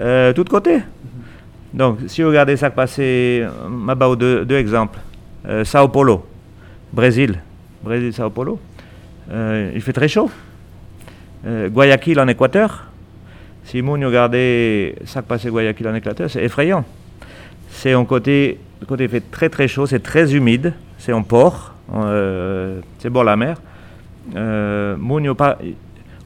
euh, 0.00 0.32
tout 0.32 0.44
côté. 0.44 0.80
Donc, 1.72 1.98
si 2.08 2.22
vous 2.22 2.28
regardez 2.28 2.56
ça 2.56 2.70
je 2.76 3.02
vais 3.02 4.16
deux, 4.16 4.44
deux 4.44 4.56
exemples. 4.56 4.98
Euh, 5.46 5.64
Sao 5.64 5.88
Paulo, 5.88 6.26
Brésil, 6.92 7.40
Brésil, 7.82 8.12
Sao 8.12 8.30
Paulo, 8.30 8.60
euh, 9.30 9.70
il 9.74 9.80
fait 9.80 9.92
très 9.92 10.08
chaud. 10.08 10.30
Euh, 11.46 11.68
Guayaquil 11.68 12.20
en 12.20 12.28
Équateur, 12.28 12.86
Si 13.64 13.80
vous 13.80 13.92
regardez 13.92 14.96
ça 15.06 15.22
qui 15.22 15.28
passe 15.28 15.46
Guayaquil 15.46 15.88
en 15.88 15.94
éclateur, 15.94 16.28
c'est 16.28 16.42
effrayant. 16.42 16.84
C'est 17.70 17.94
en 17.94 18.04
côté, 18.04 18.58
côté 18.86 19.08
fait 19.08 19.20
très 19.30 19.48
très 19.48 19.68
chaud, 19.68 19.86
c'est 19.86 20.00
très 20.02 20.34
humide, 20.34 20.72
c'est 20.98 21.12
en 21.12 21.22
port, 21.22 21.74
euh, 21.94 22.80
c'est 22.98 23.10
bord 23.10 23.24
la 23.24 23.36
mer. 23.36 23.60
Euh, 24.36 24.96
moun 24.96 25.34
pas, 25.34 25.58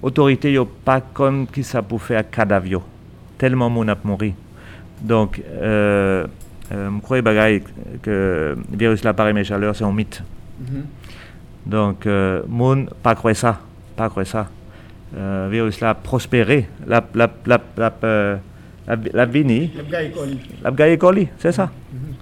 autorité 0.03 0.53
yo 0.53 0.65
pas 0.65 1.01
comme 1.01 1.47
qui 1.47 1.63
ça 1.63 1.83
pour 1.83 2.03
faire 2.03 2.29
cadavio, 2.31 2.83
tellement 3.39 3.71
moun 3.71 3.89
a 3.89 3.97
mouru. 4.05 4.33
Donc, 5.01 5.41
euh, 5.47 6.27
euh, 6.73 6.91
je 6.95 7.01
crois 7.03 7.21
que 8.03 8.57
le 8.71 8.77
virus 8.77 9.05
là 9.05 9.13
par 9.13 9.33
mes 9.33 9.45
chaleurs, 9.45 9.77
c'est 9.77 9.85
un 9.85 9.93
mythe. 9.93 10.23
Mm 10.61 10.65
-hmm. 10.65 10.83
Donc, 11.67 12.07
euh, 12.07 12.43
moun 12.49 12.89
pas 13.03 13.15
croire 13.15 13.37
ça, 13.37 13.61
pas 13.97 14.09
croire 14.09 14.27
ça. 14.27 14.47
Euh, 15.17 15.49
virus 15.51 15.81
là 15.81 15.95
prospéré, 15.95 16.69
la 16.87 17.03
la 17.15 17.31
la 17.47 17.61
la 17.77 17.93
la, 18.03 18.39
la, 18.87 18.97
la 19.13 19.27
vini, 19.27 19.73
la 20.63 20.73
c'est 21.39 21.53
ça. 21.53 21.65
Mm 21.65 21.99
-hmm. 21.99 22.14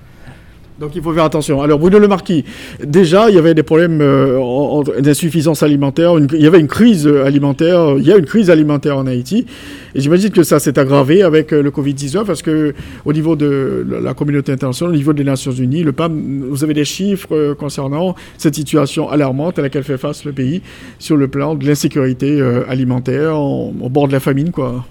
Donc 0.80 0.96
il 0.96 1.02
faut 1.02 1.12
faire 1.12 1.24
attention. 1.24 1.62
Alors 1.62 1.78
Bruno 1.78 1.98
Le 1.98 2.08
Marquis, 2.08 2.44
déjà 2.82 3.28
il 3.28 3.36
y 3.36 3.38
avait 3.38 3.54
des 3.54 3.62
problèmes 3.62 4.00
euh, 4.00 4.82
d'insuffisance 5.00 5.62
alimentaire, 5.62 6.16
une, 6.16 6.28
il 6.32 6.42
y 6.42 6.46
avait 6.46 6.60
une 6.60 6.68
crise 6.68 7.06
alimentaire, 7.06 7.94
il 7.98 8.04
y 8.04 8.12
a 8.12 8.16
une 8.16 8.24
crise 8.24 8.50
alimentaire 8.50 8.96
en 8.96 9.06
Haïti, 9.06 9.46
et 9.94 10.00
j'imagine 10.00 10.30
que 10.30 10.42
ça 10.42 10.58
s'est 10.58 10.78
aggravé 10.78 11.22
avec 11.22 11.52
euh, 11.52 11.62
le 11.62 11.70
Covid-19 11.70 12.24
parce 12.24 12.42
que 12.42 12.74
au 13.04 13.12
niveau 13.12 13.36
de 13.36 13.86
la 14.02 14.14
communauté 14.14 14.52
internationale, 14.52 14.94
au 14.94 14.96
niveau 14.96 15.12
des 15.12 15.24
Nations 15.24 15.52
Unies, 15.52 15.82
le 15.82 15.92
PAM, 15.92 16.44
vous 16.48 16.64
avez 16.64 16.74
des 16.74 16.84
chiffres 16.84 17.28
euh, 17.32 17.54
concernant 17.54 18.14
cette 18.38 18.54
situation 18.54 19.10
alarmante 19.10 19.58
à 19.58 19.62
laquelle 19.62 19.84
fait 19.84 19.98
face 19.98 20.24
le 20.24 20.32
pays 20.32 20.62
sur 20.98 21.16
le 21.16 21.28
plan 21.28 21.54
de 21.54 21.66
l'insécurité 21.66 22.40
euh, 22.40 22.64
alimentaire, 22.68 23.36
en, 23.36 23.74
au 23.80 23.88
bord 23.90 24.08
de 24.08 24.12
la 24.12 24.20
famine, 24.20 24.50
quoi. 24.50 24.84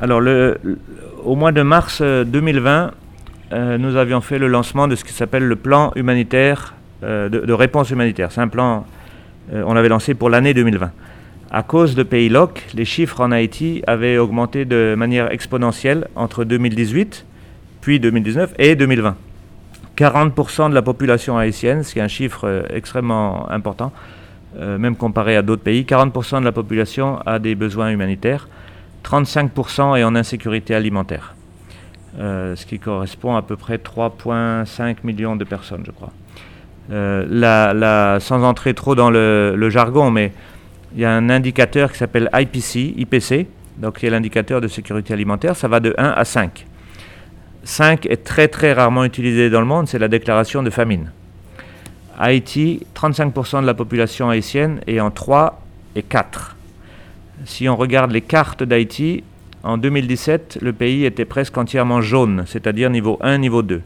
Alors 0.00 0.20
le, 0.20 0.56
au 1.24 1.34
mois 1.34 1.52
de 1.52 1.62
mars 1.62 2.00
2020 2.00 2.92
euh, 3.52 3.78
nous 3.78 3.96
avions 3.96 4.20
fait 4.20 4.38
le 4.38 4.46
lancement 4.46 4.86
de 4.86 4.94
ce 4.94 5.04
qui 5.04 5.12
s'appelle 5.12 5.44
le 5.44 5.56
plan 5.56 5.90
humanitaire, 5.96 6.74
euh, 7.02 7.28
de, 7.28 7.52
réponse 7.52 7.90
humanitaire. 7.90 8.30
C'est 8.30 8.40
un 8.40 8.48
plan, 8.48 8.86
euh, 9.52 9.64
on 9.66 9.74
l'avait 9.74 9.88
lancé 9.88 10.14
pour 10.14 10.30
l'année 10.30 10.54
2020. 10.54 10.92
À 11.50 11.62
cause 11.64 11.96
de 11.96 12.04
pays 12.04 12.28
LOC, 12.28 12.64
les 12.74 12.84
chiffres 12.84 13.20
en 13.20 13.32
Haïti 13.32 13.82
avaient 13.88 14.18
augmenté 14.18 14.64
de 14.64 14.94
manière 14.96 15.32
exponentielle 15.32 16.06
entre 16.14 16.44
2018, 16.44 17.26
puis 17.80 17.98
2019 17.98 18.54
et 18.58 18.76
2020. 18.76 19.16
40% 19.96 20.70
de 20.70 20.74
la 20.74 20.82
population 20.82 21.36
haïtienne, 21.36 21.82
ce 21.82 21.92
qui 21.92 21.98
est 21.98 22.02
un 22.02 22.08
chiffre 22.08 22.64
extrêmement 22.70 23.50
important, 23.50 23.92
même 24.58 24.96
comparé 24.96 25.36
à 25.36 25.42
d'autres 25.42 25.62
pays, 25.62 25.82
40% 25.82 26.40
de 26.40 26.44
la 26.44 26.52
population 26.52 27.18
a 27.26 27.38
des 27.38 27.54
besoins 27.54 27.90
humanitaires, 27.90 28.48
35% 29.04 29.98
est 29.98 30.04
en 30.04 30.14
insécurité 30.14 30.74
alimentaire. 30.74 31.34
Euh, 32.18 32.56
ce 32.56 32.66
qui 32.66 32.78
correspond 32.78 33.36
à 33.36 33.42
peu 33.42 33.56
près 33.56 33.76
3,5 33.76 34.96
millions 35.04 35.36
de 35.36 35.44
personnes, 35.44 35.84
je 35.86 35.92
crois. 35.92 36.10
Euh, 36.90 37.24
la, 37.30 38.18
sans 38.18 38.42
entrer 38.42 38.74
trop 38.74 38.96
dans 38.96 39.10
le, 39.10 39.54
le 39.56 39.70
jargon, 39.70 40.10
mais 40.10 40.32
il 40.94 41.00
y 41.00 41.04
a 41.04 41.12
un 41.12 41.30
indicateur 41.30 41.92
qui 41.92 41.98
s'appelle 41.98 42.28
IPC, 42.34 42.94
IPC, 42.98 43.46
donc 43.78 43.98
qui 43.98 44.06
est 44.06 44.10
l'indicateur 44.10 44.60
de 44.60 44.66
sécurité 44.66 45.14
alimentaire, 45.14 45.54
ça 45.54 45.68
va 45.68 45.78
de 45.78 45.94
1 45.98 46.08
à 46.08 46.24
5. 46.24 46.66
5 47.62 48.06
est 48.06 48.24
très 48.24 48.48
très 48.48 48.72
rarement 48.72 49.04
utilisé 49.04 49.50
dans 49.50 49.60
le 49.60 49.66
monde, 49.66 49.86
c'est 49.86 49.98
la 49.98 50.08
déclaration 50.08 50.64
de 50.64 50.70
famine. 50.70 51.12
Haïti, 52.18 52.84
35% 52.96 53.62
de 53.62 53.66
la 53.66 53.74
population 53.74 54.28
haïtienne 54.28 54.80
est 54.86 54.98
en 54.98 55.10
3 55.10 55.62
et 55.94 56.02
4. 56.02 56.56
Si 57.44 57.68
on 57.68 57.76
regarde 57.76 58.10
les 58.10 58.20
cartes 58.20 58.62
d'Haïti, 58.62 59.22
en 59.62 59.76
2017, 59.76 60.58
le 60.62 60.72
pays 60.72 61.04
était 61.04 61.24
presque 61.24 61.56
entièrement 61.58 62.00
jaune, 62.00 62.44
c'est-à-dire 62.46 62.88
niveau 62.88 63.18
1, 63.20 63.38
niveau 63.38 63.62
2. 63.62 63.82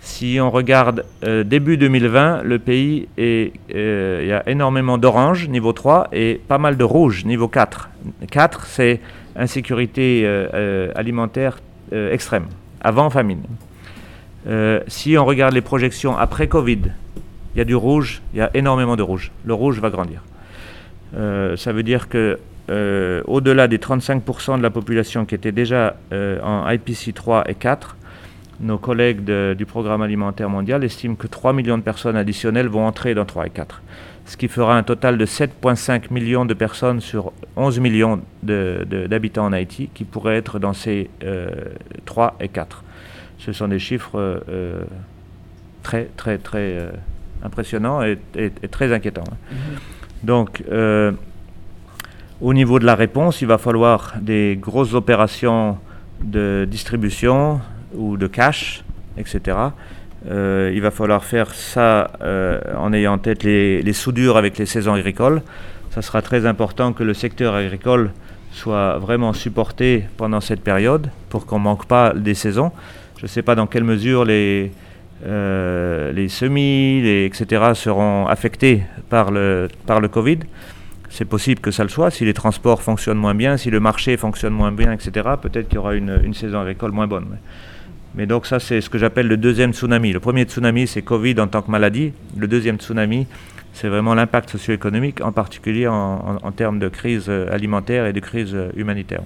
Si 0.00 0.38
on 0.40 0.50
regarde 0.50 1.06
euh, 1.24 1.44
début 1.44 1.78
2020, 1.78 2.42
le 2.42 2.58
pays 2.58 3.08
euh, 3.18 4.24
y 4.26 4.32
a 4.32 4.48
énormément 4.48 4.98
d'orange, 4.98 5.48
niveau 5.48 5.72
3, 5.72 6.08
et 6.12 6.40
pas 6.46 6.58
mal 6.58 6.76
de 6.76 6.84
rouge, 6.84 7.24
niveau 7.24 7.48
4. 7.48 7.88
4, 8.30 8.66
c'est 8.66 9.00
insécurité 9.36 10.22
euh, 10.24 10.92
alimentaire 10.94 11.58
extrême, 11.92 12.46
avant 12.80 13.08
famine. 13.08 13.42
si 14.88 15.16
on 15.16 15.24
regarde 15.24 15.54
les 15.54 15.60
projections 15.60 16.16
après 16.16 16.48
Covid, 16.48 16.80
il 17.54 17.58
y 17.58 17.60
a 17.60 17.64
du 17.64 17.76
rouge, 17.76 18.20
il 18.32 18.38
y 18.38 18.42
a 18.42 18.50
énormément 18.54 18.96
de 18.96 19.02
rouge. 19.02 19.30
Le 19.44 19.54
rouge 19.54 19.78
va 19.78 19.90
grandir. 19.90 20.22
ça 21.12 21.72
veut 21.72 21.84
dire 21.84 22.08
que 22.08 22.38
euh, 22.70 23.22
au-delà 23.26 23.68
des 23.68 23.78
35% 23.78 24.58
de 24.58 24.62
la 24.62 24.70
population 24.70 25.26
qui 25.26 25.34
était 25.34 25.52
déjà 25.52 25.96
euh, 26.12 26.40
en 26.42 26.68
IPC 26.70 27.12
3 27.14 27.44
et 27.48 27.54
4, 27.54 27.96
nos 28.60 28.78
collègues 28.78 29.24
de, 29.24 29.54
du 29.56 29.66
Programme 29.66 30.02
alimentaire 30.02 30.48
mondial 30.48 30.84
estiment 30.84 31.16
que 31.16 31.26
3 31.26 31.52
millions 31.52 31.76
de 31.76 31.82
personnes 31.82 32.16
additionnelles 32.16 32.68
vont 32.68 32.86
entrer 32.86 33.14
dans 33.14 33.24
3 33.24 33.46
et 33.46 33.50
4, 33.50 33.82
ce 34.26 34.36
qui 34.36 34.48
fera 34.48 34.76
un 34.76 34.82
total 34.82 35.18
de 35.18 35.26
7,5 35.26 36.12
millions 36.12 36.44
de 36.46 36.54
personnes 36.54 37.00
sur 37.00 37.32
11 37.56 37.80
millions 37.80 38.20
d'habitants 38.42 39.46
en 39.46 39.52
Haïti 39.52 39.90
qui 39.92 40.04
pourraient 40.04 40.36
être 40.36 40.58
dans 40.58 40.72
ces 40.72 41.10
euh, 41.24 41.48
3 42.04 42.36
et 42.40 42.48
4. 42.48 42.84
Ce 43.38 43.52
sont 43.52 43.68
des 43.68 43.78
chiffres 43.78 44.44
euh, 44.48 44.84
très, 45.82 46.08
très, 46.16 46.38
très 46.38 46.78
euh, 46.78 46.90
impressionnants 47.42 48.02
et, 48.02 48.18
et, 48.36 48.50
et, 48.62 48.68
très 48.68 48.92
inquiétants. 48.92 49.24
Hein. 49.30 49.36
Mm 49.50 49.56
-hmm. 49.56 50.26
Donc, 50.26 50.62
euh, 50.72 51.12
au 52.40 52.52
niveau 52.52 52.78
de 52.78 52.84
la 52.84 52.94
réponse, 52.94 53.40
il 53.42 53.46
va 53.46 53.58
falloir 53.58 54.14
des 54.20 54.58
grosses 54.60 54.94
opérations 54.94 55.78
de 56.22 56.66
distribution 56.68 57.60
ou 57.94 58.16
de 58.16 58.26
cash, 58.26 58.84
etc. 59.16 59.56
Euh, 60.30 60.72
il 60.74 60.80
va 60.80 60.90
falloir 60.90 61.24
faire 61.24 61.54
ça 61.54 62.10
euh, 62.22 62.60
en 62.76 62.92
ayant 62.92 63.14
en 63.14 63.18
tête 63.18 63.42
les, 63.42 63.92
soudures 63.92 64.36
avec 64.36 64.58
les 64.58 64.66
saisons 64.66 64.94
agricoles. 64.94 65.42
Ça 65.90 66.02
sera 66.02 66.22
très 66.22 66.46
important 66.46 66.92
que 66.92 67.04
le 67.04 67.14
secteur 67.14 67.54
agricole 67.54 68.10
soit 68.50 68.98
vraiment 68.98 69.32
supporté 69.32 70.04
pendant 70.16 70.40
cette 70.40 70.60
période 70.60 71.10
pour 71.28 71.46
qu'on 71.46 71.58
ne 71.58 71.64
manque 71.64 71.86
pas 71.86 72.12
des 72.14 72.34
saisons. 72.34 72.72
Je 73.18 73.24
ne 73.24 73.28
sais 73.28 73.42
pas 73.42 73.54
dans 73.54 73.66
quelle 73.66 73.84
mesure 73.84 74.24
les, 74.24 74.72
euh, 75.26 76.28
semis, 76.28 77.06
etc. 77.06 77.74
seront 77.74 78.26
affectés 78.26 78.82
par 79.08 79.30
le, 79.30 79.68
par 79.86 80.00
le 80.00 80.08
Covid. 80.08 80.38
C'est 81.16 81.24
possible 81.24 81.60
que 81.60 81.70
ça 81.70 81.84
le 81.84 81.88
soit. 81.88 82.10
Si 82.10 82.24
les 82.24 82.34
transports 82.34 82.82
fonctionnent 82.82 83.18
moins 83.18 83.36
bien, 83.36 83.56
si 83.56 83.70
le 83.70 83.78
marché 83.78 84.16
fonctionne 84.16 84.52
moins 84.52 84.72
bien, 84.72 84.90
etc., 84.90 85.12
peut-être 85.40 85.68
qu'il 85.68 85.76
y 85.76 85.78
aura 85.78 85.94
une, 85.94 86.20
une, 86.24 86.34
saison 86.34 86.58
agricole 86.58 86.90
moins 86.90 87.06
bonne. 87.06 87.26
Mais, 87.30 87.36
mais 88.16 88.26
donc 88.26 88.46
ça, 88.46 88.58
c'est 88.58 88.80
ce 88.80 88.90
que 88.90 88.98
j'appelle 88.98 89.28
le 89.28 89.36
deuxième 89.36 89.72
tsunami. 89.72 90.12
Le 90.12 90.18
premier 90.18 90.42
tsunami, 90.42 90.88
c'est 90.88 91.02
Covid 91.02 91.38
en 91.38 91.46
tant 91.46 91.62
que 91.62 91.70
maladie. 91.70 92.12
Le 92.36 92.48
deuxième 92.48 92.78
tsunami, 92.78 93.28
c'est 93.72 93.86
vraiment 93.86 94.16
l'impact 94.16 94.50
socio-économique, 94.50 95.20
en 95.20 95.30
particulier 95.30 95.86
en, 95.86 95.94
en, 95.94 96.38
en, 96.42 96.50
termes 96.50 96.80
de 96.80 96.88
crise 96.88 97.30
alimentaire 97.30 98.06
et 98.06 98.12
de 98.12 98.18
crise 98.18 98.56
humanitaire. 98.74 99.22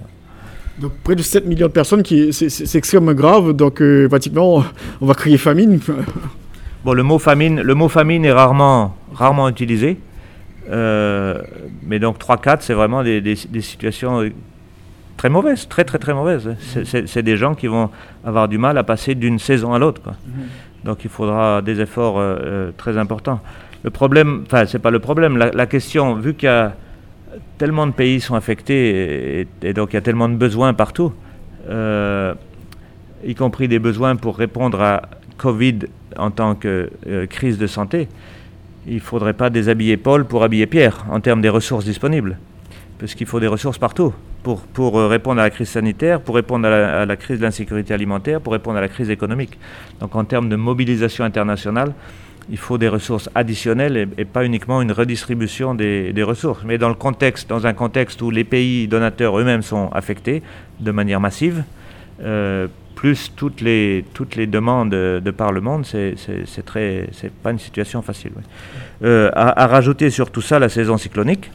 Donc 0.79 0.91
près 1.03 1.15
de 1.15 1.23
7 1.23 1.47
millions 1.47 1.65
de 1.65 1.71
personnes, 1.71 2.03
c'est 2.05 2.75
extrêmement 2.75 3.13
grave. 3.13 3.53
Donc 3.53 3.81
euh, 3.81 4.07
pratiquement, 4.07 4.63
on 5.01 5.07
va 5.07 5.15
crier 5.15 5.39
famine. 5.39 5.79
bon, 6.85 6.93
le 6.93 7.01
mot 7.01 7.17
famine, 7.17 7.61
le 7.61 7.73
mot 7.73 7.89
famine 7.89 8.25
est 8.25 8.31
rarement, 8.31 8.95
rarement 9.11 9.49
utilisé. 9.49 9.97
Euh, 10.69 11.41
mais 11.83 11.99
donc 11.99 12.19
3-4, 12.19 12.57
c'est 12.61 12.73
vraiment 12.73 13.03
des, 13.03 13.21
des, 13.21 13.35
des, 13.49 13.61
situations 13.61 14.29
très 15.17 15.29
mauvaises, 15.29 15.67
très 15.67 15.83
très 15.83 15.97
très 15.97 16.13
mauvaises. 16.13 16.55
C'est 16.85 17.23
des 17.23 17.37
gens 17.37 17.55
qui 17.55 17.67
vont 17.67 17.89
avoir 18.23 18.47
du 18.47 18.57
mal 18.57 18.77
à 18.77 18.83
passer 18.83 19.15
d'une 19.15 19.39
saison 19.39 19.73
à 19.73 19.79
l'autre. 19.79 20.01
Mmh. 20.09 20.31
Donc 20.85 21.03
il 21.03 21.09
faudra 21.09 21.61
des 21.61 21.81
efforts 21.81 22.15
euh, 22.17 22.71
très 22.77 22.97
importants. 22.97 23.39
Le 23.83 23.89
problème, 23.89 24.43
enfin 24.45 24.65
c'est 24.65 24.79
pas 24.79 24.91
le 24.91 24.99
problème, 24.99 25.37
la, 25.37 25.51
la 25.51 25.65
question, 25.65 26.15
vu 26.15 26.33
qu'il 26.33 26.47
y 26.47 26.51
a 26.51 26.73
tellement 27.57 27.87
de 27.87 27.91
pays 27.91 28.21
sont 28.21 28.35
affectés 28.35 29.41
et, 29.41 29.47
et, 29.61 29.73
donc 29.73 29.93
il 29.93 29.95
y 29.95 29.97
a 29.97 30.01
tellement 30.01 30.29
de 30.29 30.35
besoins 30.35 30.73
partout, 30.73 31.13
euh, 31.69 32.33
y 33.25 33.35
compris 33.35 33.67
des 33.67 33.79
besoins 33.79 34.15
pour 34.15 34.37
répondre 34.37 34.81
à 34.81 35.01
Covid 35.37 35.79
en 36.17 36.31
tant 36.31 36.55
que 36.55 36.89
euh, 37.07 37.25
crise 37.27 37.57
de 37.57 37.67
santé, 37.67 38.07
il 38.87 38.95
ne 38.95 38.99
faudrait 38.99 39.33
pas 39.33 39.49
déshabiller 39.49 39.97
Paul 39.97 40.25
pour 40.25 40.43
habiller 40.43 40.65
Pierre 40.65 41.05
en 41.09 41.19
termes 41.19 41.41
des 41.41 41.49
ressources 41.49 41.85
disponibles, 41.85 42.37
parce 42.99 43.13
qu'il 43.15 43.27
faut 43.27 43.39
des 43.39 43.47
ressources 43.47 43.77
partout 43.77 44.13
pour, 44.43 44.61
pour 44.61 44.95
répondre 45.09 45.39
à 45.41 45.43
la 45.43 45.49
crise 45.49 45.69
sanitaire, 45.69 46.21
pour 46.21 46.35
répondre 46.35 46.67
à 46.67 47.05
la, 47.05 47.15
crise 47.15 47.39
de 47.39 47.43
l'insécurité 47.43 47.93
alimentaire, 47.93 48.41
pour 48.41 48.53
répondre 48.53 48.77
à 48.77 48.81
la 48.81 48.87
crise 48.87 49.09
économique. 49.09 49.57
Donc 49.99 50.15
en 50.15 50.23
termes 50.23 50.49
de 50.49 50.55
mobilisation 50.55 51.23
internationale, 51.23 51.93
il 52.49 52.57
faut 52.57 52.77
des 52.77 52.87
ressources 52.87 53.29
additionnelles 53.35 54.09
et, 54.17 54.25
pas 54.25 54.43
uniquement 54.43 54.81
une 54.81 54.91
redistribution 54.91 55.75
des, 55.75 56.13
des, 56.13 56.23
ressources. 56.23 56.63
Mais 56.65 56.77
dans, 56.77 56.89
le 56.89 56.95
contexte, 56.95 57.47
dans 57.49 57.67
un 57.67 57.73
contexte 57.73 58.21
où 58.21 58.31
les 58.31 58.43
pays 58.43 58.87
donateurs 58.87 59.37
eux-mêmes 59.37 59.61
sont 59.61 59.89
affectés 59.89 60.41
de 60.79 60.91
manière 60.91 61.19
massive, 61.19 61.63
euh, 62.21 62.67
plus 62.99 63.31
toutes 63.33 63.61
les, 63.61 64.03
toutes 64.13 64.35
les 64.35 64.45
demandes 64.45 64.89
de 64.89 65.31
par 65.31 65.53
le 65.53 65.61
monde, 65.61 65.85
c'est 65.85 66.15
pas 67.41 67.51
une 67.51 67.57
situation 67.57 68.01
facile. 68.01 68.33
Euh, 69.05 69.31
à, 69.33 69.63
à, 69.63 69.67
rajouter 69.67 70.09
sur 70.09 70.29
tout 70.31 70.41
ça 70.41 70.59
la 70.59 70.67
saison 70.67 70.97
cyclonique. 70.97 71.49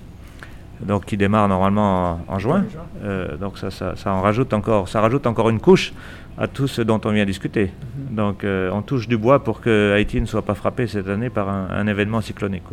donc 0.80 1.04
qui 1.04 1.18
démarre 1.18 1.46
normalement 1.48 2.18
en, 2.28 2.38
juin. 2.38 2.64
Euh, 3.04 3.36
donc 3.36 3.58
ça, 3.58 3.70
ça, 3.70 3.94
en 4.06 4.22
rajoute 4.22 4.54
encore, 4.54 4.88
ça 4.88 5.02
rajoute 5.02 5.26
encore 5.26 5.50
une 5.50 5.60
couche 5.60 5.92
à 6.38 6.46
tout 6.48 6.66
ce 6.66 6.80
dont 6.80 7.00
on 7.04 7.10
vient 7.10 7.26
discuter. 7.26 7.64
Mhm. 7.64 8.16
Donc 8.16 8.44
euh, 8.44 8.70
on 8.72 8.80
touche 8.80 9.06
du 9.06 9.18
bois 9.18 9.44
pour 9.44 9.60
que 9.60 9.92
Haïti 9.94 10.22
ne 10.22 10.26
soit 10.26 10.46
pas 10.50 10.54
frappé 10.54 10.86
cette 10.86 11.08
année 11.08 11.28
par 11.28 11.50
un, 11.50 11.86
événement 11.86 12.22
cyclonique. 12.22 12.64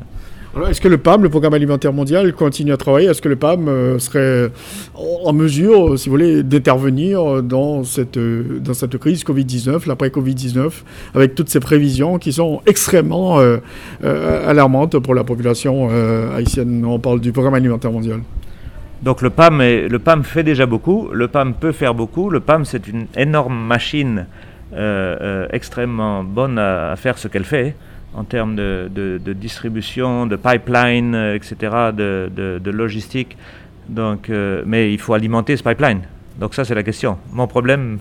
Est-ce 0.70 0.82
que 0.82 0.88
le 0.88 0.98
PAM, 0.98 1.24
le 1.24 1.30
Programme 1.30 1.54
alimentaire 1.54 1.94
mondial, 1.94 2.34
continue 2.34 2.74
à 2.74 2.78
travailler? 2.78 3.08
Est-ce 3.10 3.22
que 3.22 3.30
le 3.30 3.36
PAM 3.36 3.68
euh, 3.68 4.00
serait 4.00 4.52
en 4.96 5.34
mesure, 5.34 5.98
si 5.98 6.10
vous 6.10 6.14
voulez, 6.14 6.44
d'intervenir 6.44 7.42
dans 7.42 7.84
cette, 7.84 8.20
dans 8.20 8.74
cette 8.74 8.98
crise 8.98 9.24
Covid-19, 9.24 9.88
l'après-Covid-19, 9.88 10.72
avec 11.16 11.36
toutes 11.36 11.50
ces 11.50 11.60
prévisions 11.60 12.18
qui 12.20 12.34
sont 12.34 12.62
extrêmement 12.66 13.40
alarmantes 14.02 15.00
pour 15.00 15.16
la 15.16 15.24
population 15.24 15.90
haïtienne? 16.36 16.84
On 16.86 17.00
parle 17.00 17.22
du 17.22 17.32
Programme 17.32 17.54
alimentaire 17.54 17.92
mondial. 17.92 18.22
Donc 19.02 19.24
le 19.24 19.32
PAM, 19.32 19.60
le 19.62 19.98
PAM 19.98 20.24
fait 20.24 20.44
déjà 20.44 20.68
beaucoup, 20.68 21.10
le 21.12 21.28
PAM 21.28 21.56
peut 21.56 21.72
faire 21.72 21.96
beaucoup, 21.96 22.30
le 22.30 22.40
PAM 22.40 22.66
c'est 22.66 22.88
une 22.88 23.08
énorme 23.16 23.58
machine 23.58 24.28
euh, 24.74 25.18
euh, 25.20 25.48
extrêmement 25.52 26.24
bonne 26.24 26.58
à, 26.58 26.96
faire 26.96 27.18
ce 27.18 27.28
qu'elle 27.28 27.44
fait 27.44 27.76
en 28.14 28.24
termes 28.24 28.56
de, 28.56 29.20
distribution, 29.34 30.26
de 30.26 30.36
pipeline, 30.36 31.16
euh, 31.16 31.36
etc., 31.36 31.56
de, 31.94 32.72
logistique. 32.72 33.38
Donc, 33.90 34.30
mais 34.66 34.94
il 34.94 35.00
faut 35.00 35.14
alimenter 35.14 35.58
ce 35.58 35.64
pipeline. 35.64 36.02
Donc 36.40 36.54
ça 36.54 36.64
c'est 36.64 36.76
la 36.76 36.84
question. 36.84 37.18
Mon 37.34 37.48
problème, 37.48 38.00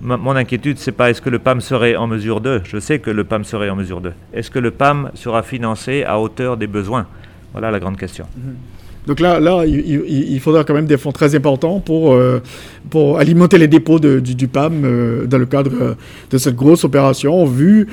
mon 0.00 0.36
inquiétude, 0.36 0.78
c'est 0.78 0.92
pas 0.92 1.10
est-ce 1.10 1.20
que 1.20 1.30
le 1.30 1.38
PAM 1.38 1.60
serait 1.60 1.96
en 1.96 2.06
mesure 2.06 2.40
de. 2.40 2.60
Je 2.64 2.78
sais 2.78 2.98
que 2.98 3.10
le 3.10 3.24
PAM 3.24 3.44
serait 3.44 3.70
en 3.70 3.76
mesure 3.76 4.00
de. 4.00 4.12
Est-ce 4.32 4.50
que 4.50 4.58
le 4.58 4.70
PAM 4.70 5.10
sera 5.14 5.42
financé 5.42 6.04
à 6.04 6.18
hauteur 6.18 6.56
des 6.56 6.66
besoins? 6.66 7.06
Voilà 7.52 7.70
la 7.70 7.80
grande 7.80 7.96
question. 7.96 8.26
Mm-hmm. 8.38 8.79
Donc 9.06 9.20
là, 9.20 9.40
là 9.40 9.64
il, 9.66 10.40
faudra 10.40 10.64
quand 10.64 10.74
même 10.74 10.86
des 10.86 10.98
fonds 10.98 11.12
très 11.12 11.34
importants 11.34 11.80
pour, 11.80 12.12
euh, 12.12 12.42
pour 12.90 13.18
alimenter 13.18 13.56
les 13.58 13.68
dépôts 13.68 13.98
du, 13.98 14.48
PAM 14.48 14.82
euh, 14.84 15.26
dans 15.26 15.38
le 15.38 15.46
cadre 15.46 15.70
euh, 15.80 15.94
de 16.30 16.38
cette 16.38 16.54
grosse 16.54 16.84
opération, 16.84 17.44
vu 17.46 17.88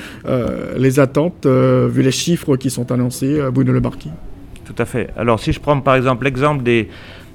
les 0.77 0.99
attentes, 0.99 1.45
vu 1.45 2.01
les 2.01 2.11
chiffres 2.11 2.57
qui 2.57 2.69
sont 2.69 2.91
annoncés 2.91 3.39
Bruno 3.51 3.71
Le 3.71 3.81
Marquis. 3.81 4.11
Tout 4.65 4.75
à 4.77 4.85
fait. 4.85 5.09
Alors 5.17 5.39
si 5.39 5.53
je 5.53 5.59
prends 5.59 5.79
par 5.79 5.95
exemple 5.95 6.25
l'exemple 6.25 6.63
des, 6.63 6.89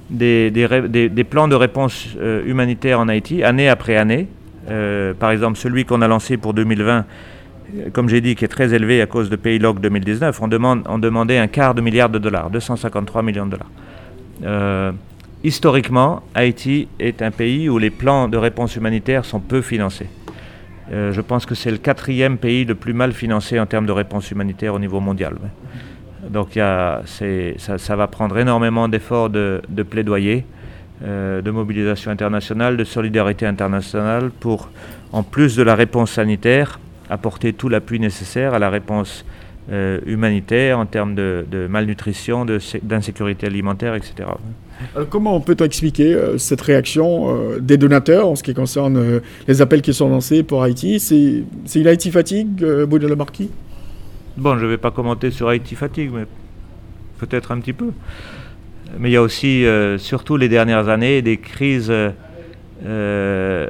des, 0.09 0.51
des, 0.51 1.09
des, 1.09 1.23
plans 1.23 1.47
de 1.47 1.55
réponse 1.55 2.07
humanitaire 2.45 2.99
en 2.99 3.07
Haïti, 3.07 3.43
année 3.43 3.69
après 3.69 3.97
année, 3.97 4.27
par 5.19 5.31
exemple 5.31 5.57
celui 5.57 5.85
qu'on 5.85 6.01
a 6.01 6.07
lancé 6.07 6.37
pour 6.37 6.53
2020, 6.53 7.05
comme 7.91 8.09
j'ai 8.09 8.21
dit, 8.21 8.35
qui 8.35 8.45
est 8.45 8.49
très 8.49 8.73
élevé 8.73 9.01
à 9.01 9.05
cause 9.05 9.29
de 9.29 9.35
Paylog 9.35 9.79
2019, 9.79 10.41
on, 10.41 10.47
demande, 10.47 10.83
on 10.87 10.99
demandait 10.99 11.37
un 11.37 11.47
quart 11.47 11.73
de 11.73 11.81
milliard 11.81 12.09
de 12.09 12.19
dollars, 12.19 12.49
253 12.49 13.23
millions 13.23 13.45
de 13.45 13.51
dollars. 13.51 13.69
Euh, 14.43 14.91
historiquement, 15.43 16.23
Haïti 16.35 16.87
est 16.99 17.21
un 17.21 17.31
pays 17.31 17.69
où 17.69 17.77
les 17.77 17.89
plans 17.89 18.27
de 18.27 18.37
réponse 18.37 18.75
humanitaire 18.75 19.25
sont 19.25 19.39
peu 19.39 19.61
financés. 19.61 20.09
Euh, 20.91 21.13
je 21.13 21.21
pense 21.21 21.45
que 21.45 21.55
c'est 21.55 21.71
le 21.71 21.77
quatrième 21.77 22.37
pays 22.37 22.65
le 22.65 22.75
plus 22.75 22.93
mal 22.93 23.13
financé 23.13 23.59
en 23.59 23.65
termes 23.65 23.85
de 23.85 23.91
réponse 23.91 24.29
humanitaire 24.31 24.73
au 24.73 24.79
niveau 24.79 24.99
mondial. 24.99 25.35
Donc 26.29 26.53
ça, 26.53 27.95
va 27.95 28.07
prendre 28.07 28.37
énormément 28.37 28.87
d'efforts 28.87 29.29
de, 29.29 29.61
plaidoyer, 29.89 30.45
euh, 31.03 31.41
de 31.41 31.51
mobilisation 31.51 32.11
internationale, 32.11 32.77
de 32.77 32.83
solidarité 32.83 33.45
internationale 33.45 34.31
pour, 34.39 34.69
en 35.11 35.23
plus 35.23 35.55
de 35.55 35.63
la 35.63 35.75
réponse 35.75 36.11
sanitaire, 36.11 36.79
apporter 37.09 37.53
tout 37.53 37.69
l'appui 37.69 37.99
nécessaire 37.99 38.53
à 38.53 38.59
la 38.59 38.69
réponse 38.69 39.25
euh, 39.71 40.01
humanitaire 40.05 40.77
en 40.77 40.85
termes 40.85 41.15
de, 41.15 41.45
malnutrition, 41.69 42.45
d'insécurité 42.81 43.47
alimentaire, 43.47 43.95
etc. 43.95 44.27
Alors 44.93 45.07
comment 45.07 45.39
peut-on 45.39 45.63
expliquer 45.63 46.13
euh, 46.13 46.37
cette 46.37 46.59
réaction 46.59 47.29
euh, 47.29 47.59
des 47.61 47.77
donateurs 47.77 48.27
en 48.27 48.35
ce 48.35 48.43
qui 48.43 48.53
concerne 48.53 49.21
les 49.47 49.61
appels 49.61 49.81
qui 49.81 49.93
sont 49.93 50.09
lancés 50.09 50.43
pour 50.43 50.63
Haïti? 50.63 50.99
C'est 50.99 51.79
une 51.79 51.87
Haïti 51.87 52.11
fatigue, 52.11 52.61
Bruno 52.87 53.07
Le 53.07 53.15
Marquis? 53.15 53.51
Bon, 54.35 54.57
je 54.57 54.65
ne 54.65 54.69
vais 54.69 54.77
pas 54.77 54.91
commenter 54.91 55.31
sur 55.31 55.47
Haïti 55.47 55.75
fatigue, 55.75 56.11
mais 56.13 56.25
peut-être 57.19 57.53
un 57.53 57.61
petit 57.61 57.71
peu. 57.71 57.91
Mais 58.99 59.11
il 59.11 59.13
y 59.13 59.17
a 59.17 59.21
aussi, 59.21 59.65
surtout 59.97 60.35
les 60.35 60.49
dernières 60.49 60.89
années, 60.89 61.21
des 61.21 61.37
crises 61.37 61.91
euh, 62.85 63.69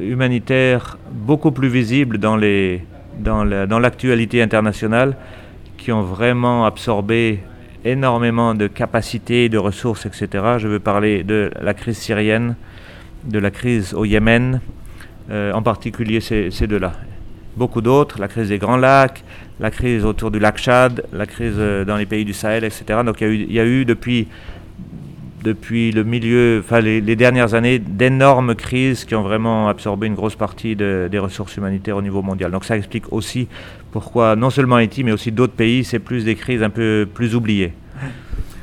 humanitaires 0.00 0.98
beaucoup 1.12 1.52
plus 1.52 1.68
visibles 1.68 2.18
dans, 2.18 2.36
les, 2.36 2.84
dans, 3.18 3.44
dans 3.66 3.78
l'actualité 3.78 4.42
internationale 4.42 5.16
qui 5.76 5.92
ont 5.92 6.02
vraiment 6.02 6.66
absorbé 6.66 7.40
énormément 7.84 8.54
de 8.54 8.66
capacités, 8.66 9.48
de 9.48 9.58
ressources, 9.58 10.06
etc. 10.06 10.28
Je 10.58 10.68
veux 10.68 10.80
parler 10.80 11.24
de 11.24 11.50
la 11.60 11.74
crise 11.74 11.98
syrienne, 11.98 12.54
de 13.24 13.38
la 13.38 13.50
crise 13.50 13.94
au 13.94 14.04
Yémen, 14.04 14.60
euh, 15.30 15.52
en 15.52 15.62
particulier 15.62 16.20
ces, 16.20 16.50
ces 16.50 16.66
deux-là. 16.66 16.92
Beaucoup 17.56 17.80
d'autres, 17.80 18.18
la 18.20 18.28
crise 18.28 18.48
des 18.48 18.58
Grands 18.58 18.76
Lacs, 18.76 19.22
la 19.60 19.70
crise 19.70 20.04
autour 20.04 20.30
du 20.30 20.38
lac 20.38 20.58
Tchad, 20.58 21.04
la 21.12 21.26
crise 21.26 21.54
euh, 21.58 21.84
dans 21.84 21.96
les 21.96 22.06
pays 22.06 22.24
du 22.24 22.32
Sahel, 22.32 22.64
etc. 22.64 23.00
Donc 23.04 23.20
il 23.20 23.34
y 23.34 23.42
il 23.44 23.52
y 23.52 23.60
a 23.60 23.64
eu 23.64 23.84
depuis 23.84 24.28
depuis 25.42 25.92
le 25.92 26.04
milieu, 26.04 26.60
enfin 26.64 26.80
les, 26.80 27.16
dernières 27.16 27.54
années, 27.54 27.78
d'énormes 27.78 28.54
crises 28.54 29.04
qui 29.04 29.14
ont 29.14 29.22
vraiment 29.22 29.68
absorbé 29.68 30.06
une 30.06 30.14
grosse 30.14 30.36
partie 30.36 30.76
des 30.76 31.18
ressources 31.18 31.56
humanitaires 31.56 31.96
au 31.96 32.02
niveau 32.02 32.22
mondial. 32.22 32.50
Donc 32.50 32.64
ça 32.64 32.76
explique 32.76 33.12
aussi 33.12 33.48
pourquoi 33.90 34.36
non 34.36 34.50
seulement 34.50 34.76
Haïti, 34.76 35.04
mais 35.04 35.12
aussi 35.12 35.32
d'autres 35.32 35.52
pays, 35.52 35.84
c'est 35.84 35.98
plus 35.98 36.24
des 36.24 36.34
crises 36.34 36.62
un 36.62 36.70
peu 36.70 37.06
plus 37.12 37.34
oubliées. 37.34 37.72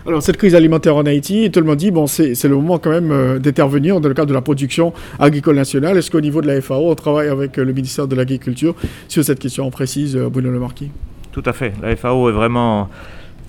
Alors 0.07 0.23
cette 0.23 0.37
crise 0.37 0.55
alimentaire 0.55 0.95
en 0.95 1.05
Haïti, 1.05 1.51
tout 1.51 1.59
le 1.59 1.65
monde 1.65 1.77
dit 1.77 1.91
bon 1.91 2.07
c'est 2.07 2.43
le 2.45 2.55
moment 2.55 2.79
quand 2.79 2.89
même 2.89 3.11
euh, 3.11 3.37
d'intervenir 3.37 3.99
dans 3.99 4.07
le 4.07 4.15
cadre 4.15 4.29
de 4.29 4.33
la 4.33 4.41
production 4.41 4.93
agricole 5.19 5.55
nationale. 5.55 5.97
Est-ce 5.97 6.09
qu'au 6.09 6.21
niveau 6.21 6.41
de 6.41 6.47
la 6.47 6.61
FAO, 6.61 6.89
on 6.89 6.95
travaille 6.95 7.27
avec 7.27 7.59
euh, 7.59 7.65
le 7.65 7.73
ministère 7.73 8.07
de 8.07 8.15
l'Agriculture 8.15 8.75
sur 9.07 9.23
cette 9.23 9.39
question 9.39 9.69
précise, 9.69 10.15
euh, 10.15 10.29
Bruno 10.29 10.49
Le 10.49 10.59
Marquis? 10.59 10.89
Tout 11.31 11.43
à 11.45 11.53
fait. 11.53 11.73
La 11.81 11.95
FAO 11.95 12.29
est 12.29 12.33
vraiment 12.33 12.89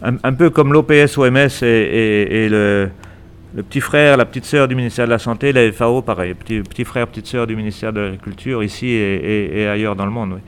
un, 0.02 0.32
peu 0.32 0.50
comme 0.50 0.72
l'OPS, 0.72 1.16
OMS 1.16 1.48
et 1.62 2.48
le 2.50 2.90
le 3.54 3.62
petit 3.62 3.80
frère, 3.80 4.16
la 4.16 4.24
petite 4.24 4.44
sœur 4.44 4.68
du 4.68 4.74
ministère 4.74 5.06
de 5.06 5.10
la 5.10 5.18
Santé, 5.18 5.52
la 5.52 5.70
FAO, 5.72 6.02
pareil, 6.02 6.34
petit, 6.34 6.60
petit 6.60 6.84
frère, 6.84 7.08
petite 7.08 7.26
sœur 7.26 7.46
du 7.46 7.56
ministère 7.56 7.92
de 7.92 8.00
l'Agriculture, 8.00 8.62
ici 8.62 8.88
et, 8.88 9.66
ailleurs 9.66 9.96
dans 9.96 10.04
le 10.04 10.12
monde. 10.12 10.40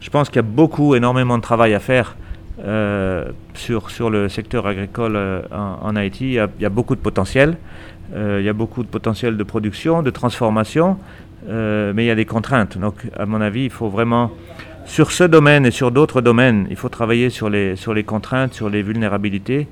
Je 0.00 0.10
pense 0.10 0.28
qu'il 0.28 0.36
y 0.36 0.38
a 0.38 0.42
beaucoup, 0.42 0.94
énormément 0.94 1.36
de 1.36 1.42
travail 1.42 1.74
à 1.74 1.80
faire 1.80 2.16
euh, 2.64 3.30
sur, 3.54 3.90
sur 3.90 4.10
le 4.10 4.28
secteur 4.28 4.66
agricole 4.66 5.16
euh, 5.16 5.42
en, 5.50 5.96
Haïti. 5.96 6.34
Il 6.34 6.48
y, 6.60 6.64
a, 6.64 6.68
beaucoup 6.68 6.94
de 6.94 7.00
potentiel. 7.00 7.56
Euh, 8.14 8.38
il 8.40 8.46
y 8.46 8.48
a 8.48 8.52
beaucoup 8.52 8.84
de 8.84 8.88
potentiel 8.88 9.36
de 9.36 9.42
production, 9.42 10.02
de 10.02 10.10
transformation, 10.10 10.98
mais 11.48 12.04
il 12.04 12.06
y 12.06 12.10
a 12.10 12.14
des 12.14 12.24
contraintes. 12.24 12.78
Donc, 12.78 12.94
à 13.18 13.26
mon 13.26 13.40
avis, 13.40 13.64
il 13.64 13.70
faut 13.70 13.88
vraiment, 13.88 14.30
sur 14.84 15.10
ce 15.10 15.24
domaine 15.24 15.66
et 15.66 15.72
sur 15.72 15.90
d'autres 15.90 16.20
domaines, 16.20 16.66
il 16.70 16.76
faut 16.76 16.88
travailler 16.88 17.30
sur 17.30 17.50
les, 17.50 17.74
sur 17.74 17.92
les 17.92 18.04
contraintes, 18.04 18.54
sur 18.54 18.70
les 18.70 18.82
vulnérabilités. 18.82 19.66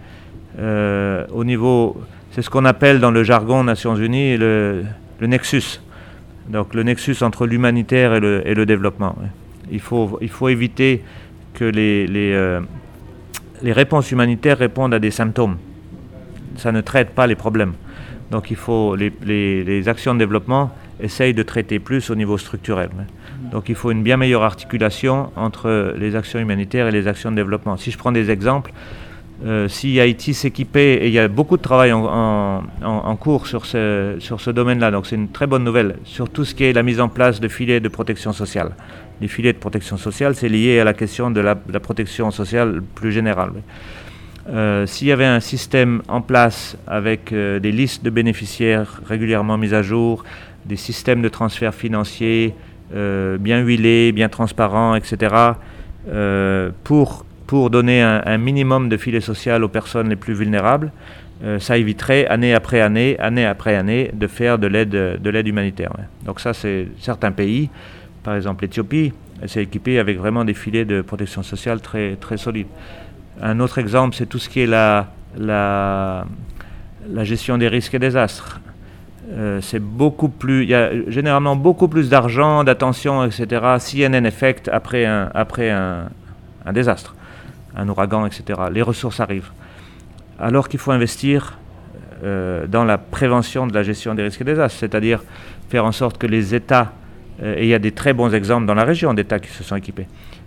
au 0.59 1.45
niveau 1.45 1.97
c'est 2.35 2.43
ce 2.43 2.51
qu'on 2.51 2.64
appelle 2.64 2.99
dans 2.99 3.12
le 3.12 3.22
jargon 3.22 3.62
Nations 3.62 3.95
Unies 3.95 4.37
le, 4.37 4.85
nexus. 5.20 5.80
Donc 6.49 6.74
le 6.74 6.82
nexus 6.82 7.22
entre 7.22 7.47
l'humanitaire 7.47 8.12
et 8.14 8.20
le, 8.20 8.66
développement. 8.66 9.16
Il 9.70 9.80
faut, 9.80 10.18
éviter 10.49 11.05
que 11.55 11.70
euh, 11.74 12.61
les 13.62 13.72
réponses 13.72 14.11
humanitaires 14.11 14.59
répondent 14.59 14.95
à 14.95 14.99
des 14.99 15.12
symptômes. 15.12 15.59
Ça 16.57 16.72
ne 16.72 16.80
traite 16.80 17.11
pas 17.11 17.28
les 17.28 17.37
problèmes. 17.37 17.74
Donc 18.32 18.51
il 18.51 18.57
faut 18.57 18.97
les, 18.97 19.89
actions 19.89 20.14
de 20.14 20.18
développement 20.18 20.72
essayent 21.01 21.35
de 21.35 21.43
traiter 21.45 21.78
plus 21.78 22.11
au 22.11 22.16
niveau 22.16 22.37
structurel. 22.37 22.91
Donc 23.53 23.68
il 23.68 23.76
faut 23.76 23.93
une 23.93 24.03
bien 24.03 24.16
meilleure 24.16 24.43
articulation 24.43 25.30
entre 25.37 25.95
les 25.97 26.16
actions 26.16 26.41
humanitaires 26.41 26.89
et 26.89 26.93
les 26.93 27.07
actions 27.07 27.30
de 27.30 27.37
développement. 27.37 27.76
Si 27.76 27.93
je 27.93 27.99
prends 27.99 28.11
des 28.11 28.32
exemples, 28.32 28.72
euh, 29.45 29.69
si 29.69 30.01
Haïti 30.01 30.33
s'équipait, 30.33 30.95
et 30.95 31.09
il 31.09 31.13
y 31.13 31.19
a 31.19 31.29
beaucoup 31.29 31.59
de 31.59 31.63
travail 31.63 31.93
en, 31.93 33.17
cours 33.21 33.47
sur 33.47 33.67
ce, 33.67 34.17
sur 34.19 34.41
ce 34.41 34.51
domaine-là, 34.51 34.91
donc 34.91 35.07
c'est 35.07 35.17
une 35.17 35.29
très 35.29 35.47
bonne 35.47 35.65
nouvelle, 35.65 35.97
sur 36.05 36.31
tout 36.31 36.47
ce 36.47 36.55
qui 36.55 36.65
est 36.65 36.73
la 36.73 36.83
mise 36.83 36.99
en 36.99 37.11
place 37.11 37.41
de 37.41 37.49
filets 37.49 37.81
de 37.81 37.89
protection 37.89 38.33
sociale. 38.33 38.71
Les 39.21 39.29
filets 39.29 39.53
de 39.53 39.59
protection 39.59 39.99
sociale, 39.99 40.35
c'est 40.35 40.49
lié 40.49 40.81
à 40.81 40.85
la 40.85 40.95
question 40.95 41.31
de 41.31 41.41
la, 41.41 41.57
protection 41.57 42.31
sociale 42.31 42.81
plus 42.95 43.13
générale. 43.13 43.53
Euh, 44.49 44.87
s'il 44.87 45.09
y 45.09 45.13
avait 45.13 45.27
un 45.27 45.41
système 45.41 46.01
en 46.09 46.23
place 46.23 46.77
avec 46.87 47.33
euh, 47.33 47.59
des 47.59 47.73
listes 47.73 48.03
de 48.03 48.11
bénéficiaires 48.11 49.01
régulièrement 49.07 49.59
mises 49.59 49.75
à 49.75 49.83
jour, 49.83 50.25
des 50.65 50.77
systèmes 50.77 51.21
de 51.21 51.29
transfert 51.29 51.75
financier 51.75 52.55
bien 53.41 53.61
huilés, 53.61 54.13
bien 54.13 54.29
transparents, 54.29 54.95
etc., 54.95 55.35
pour 56.85 57.25
pour 57.47 57.71
donner 57.71 58.03
un, 58.03 58.39
minimum 58.39 58.89
de 58.89 58.97
filet 58.97 59.21
social 59.21 59.63
aux 59.65 59.69
personnes 59.69 60.09
les 60.09 60.17
plus 60.17 60.35
vulnérables, 60.35 60.93
euh, 61.43 61.59
ça 61.59 61.77
éviterait 61.77 62.27
année 62.27 62.55
après 62.55 62.81
année, 62.81 63.19
année 63.19 63.45
après 63.45 63.75
année, 63.75 64.11
de 64.15 64.27
faire 64.27 64.59
de 64.59 64.67
l'aide, 64.67 64.91
de 64.91 65.31
l'aide 65.31 65.47
humanitaire. 65.47 65.93
Donc 66.25 66.41
ça, 66.41 66.55
c'est 66.55 66.89
certains 67.01 67.33
pays, 67.33 67.69
par 68.23 68.35
exemple 68.37 68.65
l'Éthiopie, 68.65 69.13
s'est 69.47 69.63
équipé 69.63 69.99
avec 69.99 70.17
vraiment 70.17 70.45
des 70.45 70.55
filets 70.55 70.85
de 70.85 71.03
protection 71.03 71.43
sociale 71.43 71.81
très, 71.81 72.17
très 72.17 72.37
solides. 72.37 72.69
Un 73.43 73.61
autre 73.61 73.79
exemple, 73.79 74.15
c'est 74.17 74.27
tout 74.27 74.39
ce 74.39 74.49
qui 74.49 74.61
est 74.61 74.67
la, 74.67 75.09
la, 75.37 76.25
la 77.13 77.25
gestion 77.25 77.59
des 77.59 77.69
risques 77.69 77.95
et 77.95 77.99
des 77.99 78.17
astres. 78.17 78.61
Euh, 79.33 79.61
c'est 79.63 79.81
beaucoup 79.81 80.29
plus, 80.29 80.65
il 80.65 80.69
y 80.69 80.75
a 80.75 80.91
généralement 81.09 81.57
beaucoup 81.57 81.89
plus 81.89 82.11
d'argent, 82.11 82.63
d'attention, 82.63 83.25
etc. 83.25 83.79
CNN 83.79 84.27
effect 84.27 84.69
après 84.69 85.07
un, 85.07 85.31
après 85.35 85.71
un, 85.71 86.09
un, 86.67 86.73
désastre, 86.73 87.15
un 87.77 87.89
ouragan, 87.89 88.27
etc. 88.27 88.61
Les 88.72 88.83
ressources 88.83 89.20
arrivent. 89.20 89.51
Alors 90.39 90.68
qu'il 90.68 90.81
faut 90.81 90.93
investir 90.93 91.59
euh, 92.22 92.66
dans 92.66 92.85
la 92.85 92.99
prévention 92.99 93.66
de 93.66 93.75
la 93.75 93.83
gestion 93.83 94.14
des 94.14 94.22
risques 94.22 94.41
et 94.41 94.45
des 94.45 94.53
désastres, 94.53 94.79
c'est-à-dire 94.79 95.22
faire 95.68 95.85
en 95.85 95.93
sorte 95.93 96.18
que 96.18 96.27
les 96.27 96.55
États, 96.55 96.93
euh, 97.43 97.57
et 97.59 97.64
il 97.64 97.68
y 97.68 97.75
a 97.75 97.79
des 97.79 97.93
très 97.93 98.12
bons 98.12 98.33
exemples 98.35 98.66
dans 98.66 98.75
la 98.75 98.85
région 98.85 99.12
d'États 99.14 99.39
qui 99.39 99.51
se 99.51 99.62
sont 99.64 99.77
équipés, 99.77 100.07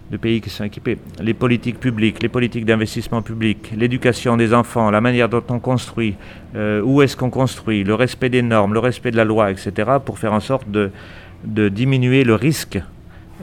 de 0.09 0.17
pays 0.17 0.41
qui 0.41 0.49
sont 0.49 0.63
équipés, 0.63 0.97
les 1.21 1.33
politiques 1.33 1.79
publiques, 1.79 2.23
les 2.23 2.29
politiques 2.29 2.65
d'investissement 2.65 3.21
public, 3.21 3.71
l'éducation 3.75 4.37
des 4.37 4.53
enfants, 4.53 4.89
la 4.89 5.01
manière 5.01 5.29
dont 5.29 5.43
on 5.49 5.59
construit, 5.59 6.15
euh, 6.55 6.81
où 6.81 7.01
est-ce 7.01 7.17
qu'on 7.17 7.29
construit, 7.29 7.83
le 7.83 7.93
respect 7.93 8.29
des 8.29 8.41
normes, 8.41 8.73
le 8.73 8.79
respect 8.79 9.11
de 9.11 9.17
la 9.17 9.25
loi, 9.25 9.51
etc., 9.51 9.71
pour 10.03 10.19
faire 10.19 10.33
en 10.33 10.39
sorte 10.39 10.69
de, 10.71 10.91
de 11.43 11.69
diminuer 11.69 12.23
le 12.23 12.35
risque 12.35 12.79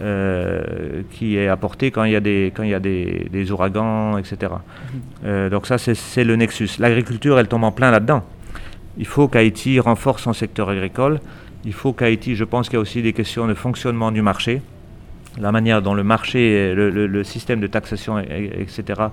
euh, 0.01 1.03
qui 1.13 1.37
est 1.37 1.47
apporté 1.47 1.93
quand 1.93 2.03
il 2.03 2.11
y 2.11 2.17
a 2.17 2.21
des, 2.21 2.53
quand 2.53 2.65
il 2.65 2.71
y 2.71 2.75
a 2.75 2.81
des, 2.81 3.29
des 3.31 3.53
ouragans, 3.53 4.19
etc. 4.19 4.37
Mhm. 4.41 5.01
Euh, 5.25 5.51
donc 5.51 5.69
ça, 5.69 5.79
c'est 5.79 6.25
le 6.25 6.35
nexus. 6.35 6.71
L'agriculture, 6.81 7.39
elle 7.39 7.47
tombe 7.47 7.63
en 7.63 7.71
plein 7.71 7.93
là-dedans. 7.93 8.25
Il 8.99 9.07
faut 9.07 9.29
qu'Haïti 9.29 9.79
renforce 9.79 10.25
son 10.25 10.33
secteur 10.33 10.69
agricole. 10.69 11.21
Il 11.65 11.73
faut 11.73 11.93
qu'Haïti, 11.93 12.35
je 12.35 12.43
pense 12.43 12.69
qu'il 12.69 12.75
y 12.75 12.79
a 12.79 12.81
aussi 12.81 13.03
des 13.03 13.13
questions 13.13 13.47
de 13.47 13.55
fonctionnement 13.55 14.11
du 14.11 14.21
marché 14.21 14.63
la 15.41 15.51
manière 15.51 15.83
dont 15.83 15.95
le 15.95 16.05
marché, 16.05 16.75
le, 16.77 17.25
système 17.25 17.59
de 17.59 17.67
taxation, 17.67 18.21
etc., 18.21 19.09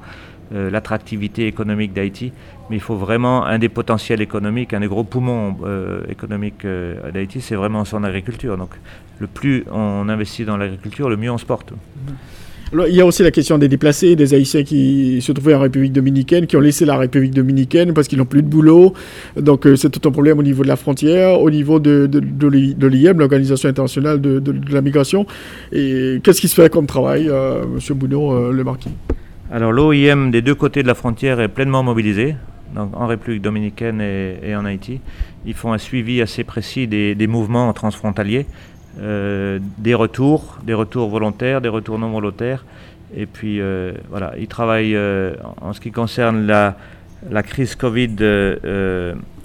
euh, 0.54 0.70
l'attractivité 0.70 1.48
économique 1.48 1.94
d'Haïti, 1.94 2.32
mais 2.70 2.76
il 2.76 2.80
faut 2.80 2.96
vraiment 2.96 3.44
un 3.44 3.58
des 3.58 3.70
potentiels 3.70 4.22
économiques, 4.22 4.74
un 4.74 4.82
des 4.82 4.88
gros 4.88 5.04
poumons 5.04 5.58
économiques 6.10 6.64
d'Haïti, 7.12 7.42
c'est 7.42 7.56
vraiment 7.56 7.86
son 7.86 8.04
agriculture. 8.04 8.56
Donc 8.56 8.70
le 9.22 9.28
plus 9.28 9.64
on 9.72 10.10
investit 10.10 10.44
dans 10.44 10.58
l'agriculture, 10.58 11.10
le 11.10 11.18
mieux 11.18 11.32
on 11.32 11.38
se 11.38 11.46
porte. 11.46 11.72
Mm-hmm 11.72 12.14
il 12.88 12.96
y 12.96 13.02
a 13.02 13.06
aussi 13.06 13.24
la 13.24 13.32
question 13.32 13.58
des 13.58 13.68
déplacés, 13.68 14.16
des 14.16 14.34
Haïtiens 14.34 14.64
qui 14.64 15.22
se 15.22 15.32
trouvaient 15.32 15.54
en 15.54 15.60
République 15.60 15.92
dominicaine, 15.92 16.48
qui 16.48 16.56
ont 16.56 16.62
laissé 16.62 16.86
la 16.86 16.98
République 16.98 17.34
dominicaine 17.34 17.94
parce 17.94 18.08
qu'ils 18.08 18.18
n'ont 18.18 18.26
plus 18.26 18.44
de 18.44 18.48
boulot. 18.48 18.94
Donc 19.36 19.68
euh, 19.68 19.76
c'est 19.76 19.90
tout 19.90 20.08
un 20.08 20.12
problème 20.12 20.40
au 20.40 20.44
niveau 20.44 20.64
de 20.64 20.70
la 20.70 20.78
frontière, 20.78 21.42
au 21.42 21.50
niveau 21.50 21.80
de, 21.80 22.08
de, 22.08 22.20
de, 22.20 22.88
l'IM, 22.88 23.20
l'Organisation 23.20 23.68
internationale 23.68 24.22
de, 24.22 24.42
la 24.72 24.82
migration. 24.82 25.26
Et 25.74 26.22
qu'est-ce 26.24 26.40
qui 26.40 26.48
se 26.48 26.56
fait 26.56 26.70
comme 26.70 26.86
travail, 26.86 27.28
euh, 27.30 27.66
Monsieur 27.66 27.94
Boudot, 27.94 28.32
euh, 28.32 28.52
le 28.54 28.64
marquis? 28.64 28.90
Alors 29.52 29.74
l'OIM 29.74 30.32
des 30.32 30.42
deux 30.42 30.56
côtés 30.56 30.82
de 30.82 30.88
la 30.88 30.96
frontière 30.96 31.42
est 31.42 31.50
pleinement 31.50 31.84
mobilisée. 31.84 32.36
Donc 32.74 32.96
en 32.96 33.06
République 33.06 33.42
dominicaine 33.42 34.00
et, 34.00 34.56
en 34.56 34.64
Haïti. 34.64 35.02
Ils 35.46 35.54
font 35.54 35.74
un 35.74 35.78
suivi 35.78 36.22
assez 36.22 36.46
précis 36.46 36.88
des, 36.88 37.16
des 37.16 37.28
mouvements 37.28 37.74
transfrontaliers 37.74 38.46
euh, 39.00 39.60
des 39.78 39.94
retours, 39.94 40.58
des 40.64 40.74
retours 40.74 41.10
volontaires, 41.10 41.62
des 41.62 41.70
retours 41.70 41.98
non 41.98 42.10
volontaires. 42.10 42.66
Et 43.16 43.26
puis 43.26 43.62
euh, 43.62 43.94
voilà, 44.10 44.34
ils 44.38 44.48
travaillent 44.48 44.96
euh, 44.96 45.34
en 45.62 45.72
ce 45.74 45.80
qui 45.80 45.92
concerne 45.92 46.46
la, 46.46 46.76
crise 47.44 47.76
Covid 47.76 48.16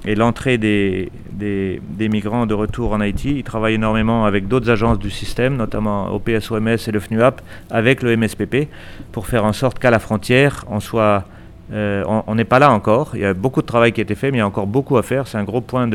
et 0.05 0.15
l'entrée 0.15 0.59
des, 0.59 1.11
des, 1.31 2.09
migrants 2.09 2.47
de 2.47 2.55
retour 2.55 2.93
en 2.93 3.01
Haïti. 3.01 3.39
Ils 3.39 3.45
travaillent 3.45 3.75
énormément 3.75 4.25
avec 4.25 4.49
d'autres 4.49 4.71
agences 4.71 4.99
du 4.99 5.11
système, 5.11 5.57
notamment 5.57 6.11
au 6.11 6.19
PSOMS 6.19 6.69
et 6.69 6.91
le 6.91 7.01
FNUAP, 7.01 7.41
avec 7.71 8.03
le 8.03 8.17
MSPP, 8.17 8.69
pour 9.13 9.27
faire 9.27 9.45
en 9.45 9.53
sorte 9.53 9.79
qu'à 9.79 9.91
la 9.91 9.99
frontière, 9.99 10.65
on 10.69 10.81
soit... 10.81 11.25
on 11.73 12.35
n'est 12.35 12.45
pas 12.45 12.59
là 12.59 12.71
encore. 12.71 13.11
Il 13.15 13.21
y 13.21 13.25
a 13.25 13.35
beaucoup 13.35 13.63
de 13.63 13.67
travail 13.67 13.93
qui 13.93 14.01
a 14.01 14.05
été 14.05 14.15
fait, 14.15 14.31
mais 14.31 14.39
il 14.39 14.41
y 14.41 14.45
a 14.45 14.47
encore 14.47 14.67
beaucoup 14.67 14.97
à 14.97 15.03
faire. 15.03 15.27
C'est 15.27 15.39
un 15.39 15.45
gros 15.45 15.61
point 15.61 15.89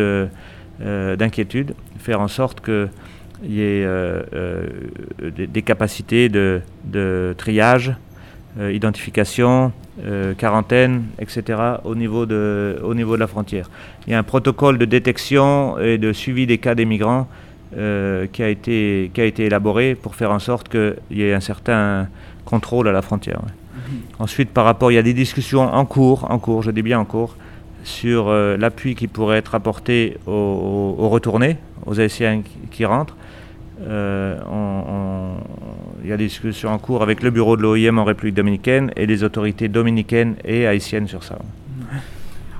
d'inquiétude. 0.82 1.74
faire 1.99 2.22
en 2.22 2.28
sorte 2.28 2.62
que 2.62 2.89
il 3.43 3.53
y 3.53 3.61
ait 3.61 3.85
euh, 3.85 4.21
euh, 4.33 4.67
des, 5.19 5.61
capacités 5.61 6.29
de, 6.29 6.61
triage, 7.37 7.93
euh, 8.59 8.71
identification, 8.71 9.71
quarantaine, 10.37 11.03
etc. 11.19 11.59
Au 11.83 11.95
niveau, 11.95 12.25
de, 12.25 12.79
au 12.83 12.95
niveau 12.95 13.15
de 13.15 13.19
la 13.19 13.27
frontière. 13.27 13.69
Il 14.07 14.11
y 14.11 14.13
a 14.15 14.19
un 14.19 14.23
protocole 14.23 14.77
de 14.77 14.85
détection 14.85 15.77
et 15.79 15.97
de 15.97 16.11
suivi 16.11 16.47
des 16.47 16.57
cas 16.57 16.73
des 16.75 16.85
migrants 16.85 17.27
qui, 17.71 18.43
a 18.43 18.49
été, 18.49 19.11
qui 19.13 19.21
a 19.21 19.25
été 19.25 19.45
élaboré 19.45 19.95
pour 19.95 20.15
faire 20.15 20.31
en 20.31 20.39
sorte 20.39 20.69
qu'il 20.69 20.95
y 21.11 21.23
ait 21.23 21.33
un 21.33 21.39
certain 21.39 22.07
contrôle 22.45 22.87
à 22.87 22.91
la 22.91 23.01
frontière. 23.01 23.41
Mhm. 23.41 23.99
Ensuite, 24.19 24.49
par 24.49 24.65
rapport, 24.65 24.91
il 24.91 24.95
y 24.95 24.97
a 24.97 25.03
des 25.03 25.13
discussions 25.13 25.61
en 25.61 25.85
cours, 25.85 26.29
en 26.31 26.39
cours, 26.39 26.63
je 26.63 26.71
dis 26.71 26.81
bien 26.81 26.99
en 26.99 27.05
cours, 27.05 27.37
sur 27.83 28.31
l'appui 28.31 28.95
qui 28.95 29.07
pourrait 29.07 29.37
être 29.37 29.53
apporté 29.53 30.17
aux, 30.25 30.95
aux 30.97 31.09
retournés, 31.09 31.57
aux 31.85 31.99
Haïtiens 31.99 32.41
qui 32.71 32.85
rentrent, 32.85 33.15
il 33.82 33.89
y 36.09 36.11
a 36.11 36.17
des 36.17 36.25
discussions 36.25 36.69
en 36.69 36.77
cours 36.77 37.03
avec 37.03 37.23
le 37.23 37.32
bureau 37.32 37.57
de 37.57 37.61
l'OIM 37.61 37.97
en 37.97 38.03
République 38.03 38.36
dominicaine 38.36 38.91
et 38.95 39.05
les 39.05 39.23
autorités 39.23 39.67
dominicaines 39.67 40.36
et 40.43 40.67
haïtiennes 40.67 41.07
sur 41.07 41.23
ça. 41.23 41.39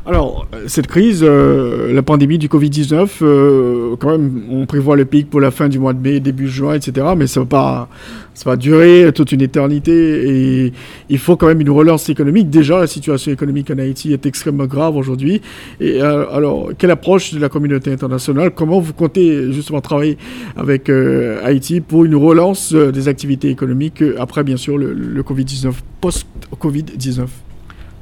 Alors, 0.04 0.47
cette 0.66 0.88
crise, 0.88 1.24
euh, 1.24 1.93
la 1.93 2.02
pandémie 2.02 2.39
du 2.39 2.47
Covid-19, 2.47 3.20
euh, 3.22 3.95
quand 3.99 4.10
même, 4.10 4.41
on 4.49 4.66
prévoit 4.66 4.95
le 4.95 5.06
pic 5.06 5.30
pour 5.30 5.39
la 5.39 5.52
fin 5.52 5.70
du 5.70 5.78
mois 5.78 5.93
de 5.93 6.02
mai, 6.02 6.20
début 6.20 6.47
juin, 6.47 6.74
etc. 6.74 7.06
Mais 7.16 7.28
ça 7.28 7.41
va, 7.41 7.45
pas, 7.45 7.89
ça 8.34 8.49
va 8.49 8.56
durer 8.56 9.12
toute 9.14 9.32
une 9.32 9.41
éternité 9.41 10.64
et 10.66 10.74
il 11.10 11.20
faut 11.20 11.36
quand 11.36 11.45
même 11.45 11.62
une 11.62 11.70
relance 11.70 12.10
économique. 12.10 12.49
Déjà, 12.49 12.80
la 12.80 12.88
situation 12.88 13.32
économique 13.32 13.70
en 13.70 13.78
Haïti 13.78 14.12
est 14.12 14.26
extrêmement 14.26 14.66
grave 14.66 14.95
aujourd'hui. 14.95 15.39
Et 15.80 16.02
euh, 16.02 16.26
alors, 16.32 16.72
quelle 16.80 16.91
approche 16.91 17.36
de 17.36 17.39
la 17.39 17.49
communauté 17.49 17.91
internationale? 17.91 18.52
Comment 18.56 18.80
vous 18.80 18.93
comptez 18.93 19.54
justement 19.54 19.82
travailler 19.82 20.18
avec 20.58 20.89
Haïti 20.89 21.80
pour 21.80 22.06
une 22.06 22.16
relance 22.16 22.74
des 22.74 23.08
activités 23.08 23.49
économiques 23.49 24.04
après, 24.18 24.43
bien 24.43 24.58
sûr, 24.58 24.80
le, 24.80 24.93
le 24.93 25.22
Covid-19, 25.22 25.74
post-Covid-19 26.02 27.28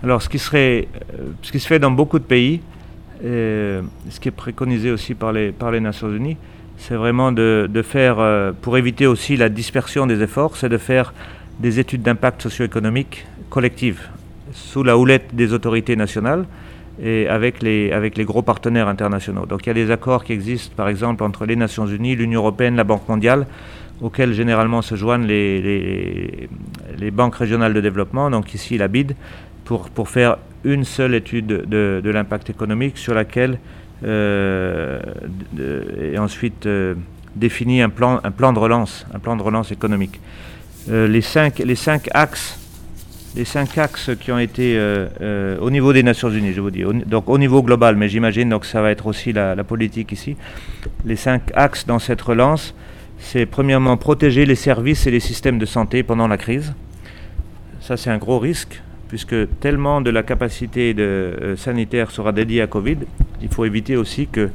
alors, 0.04 0.22
ce 0.22 0.30
qui, 0.30 0.39
serait, 0.39 0.88
euh, 1.14 1.24
ce 1.41 1.52
qui 1.52 1.60
se 1.60 1.68
fait 1.68 1.80
dans 1.80 1.91
beaucoup 1.91 2.20
de 2.20 2.24
pays, 2.24 2.62
euh, 3.26 3.82
ce 4.10 4.20
qui 4.20 4.30
est 4.30 4.32
préconisé 4.32 4.91
aussi 4.91 5.14
par 5.14 5.34
les, 5.34 5.52
par 5.52 5.72
les 5.72 5.82
Nations 5.82 6.10
Unies, 6.10 6.38
c'est 6.78 6.95
vraiment 6.95 7.34
de, 7.34 7.70
faire, 7.84 8.20
euh, 8.20 8.54
pour 8.62 8.78
éviter 8.78 9.06
aussi 9.08 9.36
la 9.36 9.50
dispersion 9.50 10.08
des 10.08 10.22
efforts, 10.22 10.56
c'est 10.56 10.70
de 10.70 10.78
faire 10.78 11.14
des 11.60 11.80
études 11.80 12.02
d'impact 12.02 12.43
socio-économique 12.43 13.26
collectives, 13.50 14.08
sous 14.54 14.84
la 14.84 14.97
houlette 14.97 15.36
des 15.36 15.52
autorités 15.52 15.97
nationales 15.97 16.45
et 17.04 17.28
avec 17.28 17.62
les, 17.62 17.91
avec 17.91 18.18
les 18.18 18.24
gros 18.24 18.41
partenaires 18.41 18.88
internationaux. 18.88 19.45
Donc 19.45 19.66
il 19.66 19.68
y 19.68 19.72
a 19.72 19.74
des 19.74 19.91
accords 19.91 20.24
qui 20.24 20.32
existent, 20.32 20.74
par 20.78 20.88
exemple, 20.88 21.24
entre 21.26 21.45
les 21.45 21.58
Nations 21.58 21.88
Unies, 21.88 22.16
l'Union 22.16 22.39
Européenne, 22.39 22.78
la 22.78 22.86
Banque 22.86 23.08
mondiale, 23.10 23.47
auxquels 24.02 24.34
généralement 24.34 24.82
se 24.82 24.95
joignent 24.95 25.26
les, 25.26 26.47
les 26.97 27.12
banques 27.12 27.36
régionales 27.36 27.74
de 27.74 27.82
développement, 27.82 28.30
donc 28.30 28.54
ici 28.54 28.78
la 28.78 28.88
BID, 28.88 29.14
pour, 29.78 30.09
faire 30.09 30.38
une 30.63 30.84
seule 30.84 31.13
étude 31.13 31.45
de, 31.45 32.01
l'impact 32.09 32.49
économique 32.49 32.97
sur 32.97 33.13
laquelle 33.13 33.59
euh, 34.03 34.99
et 36.01 36.17
ensuite 36.17 36.65
euh, 36.65 36.95
un 37.39 37.89
plan, 37.89 38.20
un 38.24 38.32
plan 38.32 38.53
de 38.53 38.59
relance, 38.59 39.05
un 39.13 39.20
plan 39.20 39.36
de 39.36 39.41
relance 39.41 39.72
économique. 39.72 40.20
Euh, 40.89 41.07
les, 41.07 41.22
cinq, 41.22 41.59
les 41.59 41.76
cinq 41.76 42.09
axes 42.13 42.57
les 43.36 43.45
cinq 43.45 43.78
axes 43.78 44.09
qui 44.20 44.32
ont 44.32 44.39
été 44.39 44.76
au 45.61 45.70
niveau 45.70 45.93
des 45.93 46.01
Nations 46.01 46.32
Unies, 46.32 46.51
je 46.51 46.61
vous 46.61 46.72
dis, 46.72 46.84
donc 47.05 47.30
au 47.30 47.38
niveau 47.38 47.61
global, 47.61 47.95
mais 47.95 48.09
j'imagine 48.09 48.49
donc 48.49 48.65
ça 48.65 48.82
va 48.82 48.89
être 48.89 49.05
aussi 49.05 49.32
la, 49.34 49.63
politique 49.63 50.11
ici. 50.11 50.36
Les 51.05 51.15
cinq 51.15 51.43
axes 51.53 51.86
dans 51.86 51.99
cette 51.99 52.22
relance, 52.24 52.74
c'est 53.20 53.45
premièrement 53.45 53.97
protéger 53.97 54.47
les 54.47 54.55
services 54.55 55.05
et 55.05 55.11
les 55.11 55.20
systèmes 55.20 55.59
de 55.59 55.67
santé 55.67 56.01
pendant 56.01 56.28
la 56.28 56.38
crise. 56.38 56.74
Ça, 57.82 57.97
c'est 57.97 58.09
un 58.09 58.17
gros 58.17 58.39
risque 58.39 58.82
puisque 59.10 59.36
tellement 59.60 59.99
de 59.99 60.12
la 60.12 60.24
capacité 60.24 60.95
euh, 60.97 61.57
sanitaire 61.57 62.12
sera 62.12 62.32
dédiée 62.32 62.62
à 62.62 62.68
Covid, 62.68 62.97
il 63.41 63.49
faut 63.49 63.66
éviter 63.66 63.97
aussi 63.97 64.28
que 64.28 64.49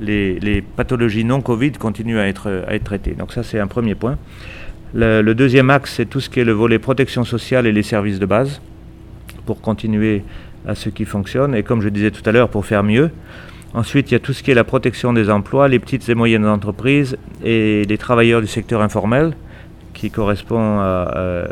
les, 0.00 0.62
pathologies 0.76 1.24
non 1.24 1.40
Covid 1.40 1.72
continuent 1.72 2.18
à 2.18 2.26
être, 2.26 2.64
à 2.66 2.74
être 2.74 2.84
traitées. 2.84 3.12
Donc 3.12 3.32
ça, 3.32 3.42
c'est 3.42 3.60
un 3.60 3.68
premier 3.68 3.94
point. 3.94 4.18
Le, 4.92 5.22
deuxième 5.32 5.70
axe, 5.70 5.94
c'est 5.94 6.06
tout 6.06 6.20
ce 6.20 6.28
qui 6.28 6.40
est 6.40 6.44
le 6.44 6.52
volet 6.52 6.80
protection 6.80 7.24
sociale 7.24 7.66
et 7.66 7.72
les 7.72 7.84
services 7.84 8.18
de 8.18 8.26
base, 8.26 8.60
pour 9.46 9.60
continuer 9.60 10.24
à 10.66 10.74
ce 10.74 10.88
qui 10.88 11.04
fonctionne, 11.04 11.54
et 11.54 11.62
comme 11.62 11.80
je 11.80 11.88
disais 11.88 12.10
tout 12.10 12.28
à 12.28 12.32
l'heure, 12.32 12.48
pour 12.48 12.66
faire 12.66 12.82
mieux. 12.82 13.10
Ensuite, 13.72 14.10
il 14.10 14.14
y 14.14 14.16
a 14.16 14.20
tout 14.20 14.32
ce 14.32 14.42
qui 14.42 14.50
est 14.50 14.54
la 14.54 14.64
protection 14.64 15.12
des 15.12 15.30
emplois, 15.30 15.68
les 15.68 15.78
petites 15.78 16.08
et 16.08 16.16
moyennes 16.16 16.46
entreprises 16.46 17.16
et 17.44 17.84
les 17.84 17.98
travailleurs 17.98 18.40
du 18.40 18.48
secteur 18.48 18.82
informel 18.82 19.34
qui 19.92 20.10
correspond 20.10 20.80
à. 20.80 21.44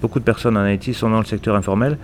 beaucoup 0.00 0.18
de 0.18 0.24
personnes 0.24 0.56
en 0.56 0.60
Haïti 0.60 0.94
sont 0.94 1.10
dans 1.10 1.18
le 1.18 1.24
secteur 1.24 1.56
informel. 1.56 1.98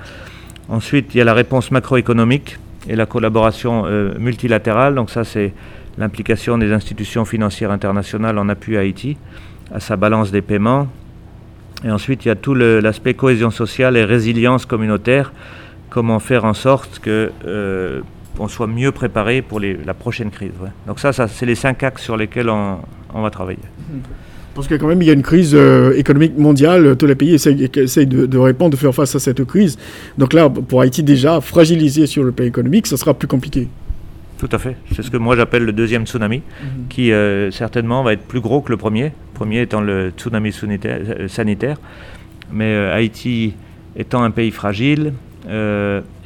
Ensuite, 0.69 1.15
il 1.15 1.19
y 1.19 1.21
a 1.21 1.25
la 1.25 1.35
réponse 1.35 1.71
macroéconomique 1.71 2.59
et 2.89 2.97
la 2.97 3.07
collaboration 3.07 3.85
euh, 3.87 4.13
multilatérale. 4.19 4.95
Donc, 4.95 5.11
ça, 5.11 5.25
c'est 5.25 5.53
l'implication 5.97 6.59
des 6.59 6.73
institutions 6.73 7.25
financières 7.25 7.71
internationales 7.71 8.39
en 8.39 8.49
appui 8.49 8.77
à 8.77 8.81
Haïti, 8.81 9.17
à 9.73 9.81
sa 9.81 9.97
balance 9.97 10.31
des 10.31 10.43
paiements. 10.43 10.89
Et 11.85 11.91
ensuite, 11.91 12.25
il 12.25 12.29
y 12.29 12.31
a 12.31 12.35
tout 12.35 12.55
l'aspect 12.55 13.15
cohésion 13.15 13.51
sociale 13.51 13.97
et 13.97 14.05
résilience 14.05 14.67
communautaire. 14.67 15.33
Comment 15.91 16.19
faire 16.19 16.45
en 16.45 16.55
sorte 16.55 16.99
que, 16.99 17.33
euh, 17.47 18.01
on 18.39 18.49
soit 18.49 18.67
mieux 18.67 18.93
préparé 18.93 19.43
pour 19.43 19.61
la 19.61 19.95
prochaine 19.95 20.31
crise. 20.31 20.53
Donc 20.87 21.01
ça, 21.01 21.13
ça 21.13 21.29
c'est 21.29 21.47
les 21.47 21.55
cinq 21.55 21.83
axes 21.83 22.03
sur 22.03 22.17
lesquels 22.17 22.49
on, 22.49 22.79
on 23.13 23.23
va 23.23 23.31
travailler. 23.31 23.59
Parce 24.59 24.67
que 24.67 24.75
quand 24.75 24.89
même, 24.89 25.01
il 25.03 25.07
y 25.07 25.11
a 25.11 25.13
une 25.13 25.23
crise 25.23 25.53
euh, 25.55 25.97
économique 25.97 26.37
mondiale. 26.37 26.97
Tous 26.97 27.07
les 27.07 27.15
pays 27.15 27.33
essayent, 27.33 27.71
essayent 27.77 28.09
de, 28.09 28.27
de, 28.27 28.39
répondre, 28.39 28.73
de 28.73 28.77
faire 28.77 28.93
face 28.93 29.15
à 29.15 29.21
cette 29.21 29.45
crise. 29.45 29.79
Donc 30.19 30.33
là, 30.33 30.51
pour 30.51 30.81
Haïti, 30.81 31.05
déjà, 31.05 31.41
fragilisé 31.41 32.09
sur 32.09 32.25
le 32.25 32.33
plan 32.33 32.45
économique, 32.45 32.89
ça 32.89 32.97
sera 32.97 33.15
plus 33.15 33.29
compliqué. 33.29 33.69
Tout 34.37 34.49
à 34.51 34.59
fait. 34.59 34.77
C'est 34.97 35.05
ce 35.05 35.13
que 35.13 35.17
moi 35.17 35.37
j'appelle 35.37 35.63
le 35.63 35.73
deuxième 35.73 36.07
tsunami, 36.07 36.39
mmh. 36.39 36.65
qui 36.89 37.13
euh, 37.13 37.53
certainement 37.53 38.03
va 38.03 38.15
être 38.15 38.23
plus 38.23 38.41
gros 38.41 38.61
que 38.61 38.73
le 38.73 38.77
premier. 38.77 39.05
Le 39.05 39.35
premier 39.35 39.61
étant 39.61 39.81
le 39.81 40.11
tsunami 40.11 40.51
sanitaire. 40.51 41.03
Euh, 41.09 41.29
sanitaire. 41.29 41.77
Mais 42.53 42.75
euh, 42.75 42.93
Haïti 42.93 43.55
étant 43.95 44.25
un 44.25 44.33
pays 44.33 44.51
fragile, 44.51 45.13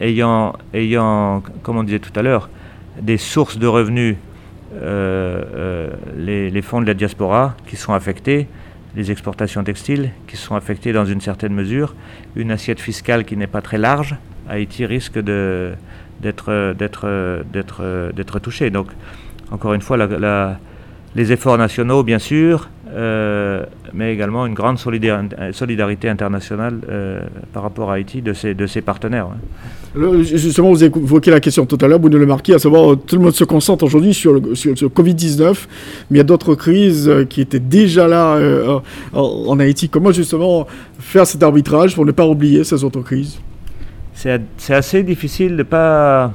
ayant, 0.00 0.54
ayant, 0.72 1.42
comme 1.62 1.76
on 1.76 1.82
disait 1.82 1.98
tout 1.98 2.18
à 2.18 2.22
l'heure, 2.22 2.48
des 2.98 3.18
sources 3.18 3.58
de 3.58 3.66
revenus, 3.66 4.16
les, 4.80 6.50
les, 6.50 6.62
fonds 6.62 6.80
de 6.80 6.86
la 6.86 6.94
diaspora 6.94 7.56
qui 7.66 7.76
sont 7.76 7.92
affectés, 7.92 8.46
les 8.96 9.10
exportations 9.10 9.64
textiles 9.64 10.10
qui 10.26 10.36
sont 10.36 10.54
affectées 10.54 10.92
dans 10.92 11.04
une 11.04 11.20
certaine 11.20 11.54
mesure, 11.54 11.94
une 12.36 12.50
assiette 12.50 12.80
fiscale 12.80 13.24
qui 13.24 13.36
n'est 13.36 13.46
pas 13.46 13.62
très 13.62 13.78
large, 13.78 14.16
Haïti 14.48 14.86
risque 14.86 15.18
de, 15.18 15.72
d'être, 16.20 16.74
d'être, 16.78 17.44
d'être, 17.52 18.12
d'être 18.14 18.38
touché. 18.38 18.70
Donc, 18.70 18.88
encore 19.50 19.74
une 19.74 19.82
fois, 19.82 19.98
les 21.14 21.32
efforts 21.32 21.58
nationaux, 21.58 22.02
bien 22.02 22.18
sûr, 22.18 22.70
euh, 22.94 23.64
mais 23.94 24.12
également 24.12 24.44
une 24.44 24.54
grande 24.54 24.78
solidarité 24.78 26.08
internationale 26.08 26.78
euh, 26.88 27.22
par 27.52 27.62
rapport 27.62 27.90
à 27.90 27.94
Haïti 27.94 28.20
de 28.20 28.32
ses, 28.34 28.54
de 28.54 28.66
ses 28.66 28.82
partenaires. 28.82 29.28
Ouais. 29.94 30.22
justement, 30.24 30.70
vous 30.70 30.84
évoquez 30.84 31.30
la 31.30 31.40
question 31.40 31.64
tout 31.64 31.78
à 31.80 31.88
l'heure, 31.88 31.98
Bruno 32.00 32.18
Le 32.18 32.26
Marquis, 32.26 32.52
à 32.52 32.58
savoir 32.58 32.96
tout 32.98 33.16
le 33.16 33.22
monde 33.22 33.32
se 33.32 33.44
concentre 33.44 33.84
aujourd'hui 33.84 34.12
sur 34.12 34.34
le, 34.34 34.54
sur, 34.54 34.76
sur 34.76 34.88
Covid-19, 34.88 35.66
mais 36.10 36.16
il 36.16 36.16
y 36.18 36.20
a 36.20 36.24
d'autres 36.24 36.54
crises 36.54 37.10
qui 37.30 37.40
étaient 37.40 37.60
déjà 37.60 38.08
là 38.08 38.34
euh, 38.34 38.78
en, 39.14 39.58
Haïti. 39.58 39.88
Comment 39.88 40.12
justement 40.12 40.66
faire 40.98 41.26
cet 41.26 41.42
arbitrage 41.42 41.94
pour 41.94 42.04
ne 42.04 42.12
pas 42.12 42.26
oublier 42.26 42.64
ces 42.64 42.84
autres 42.84 43.00
crises? 43.00 43.38
C'est 44.14 44.40
assez 44.74 45.02
difficile 45.02 45.52
de 45.52 45.56
ne 45.56 45.62
pas 45.62 46.32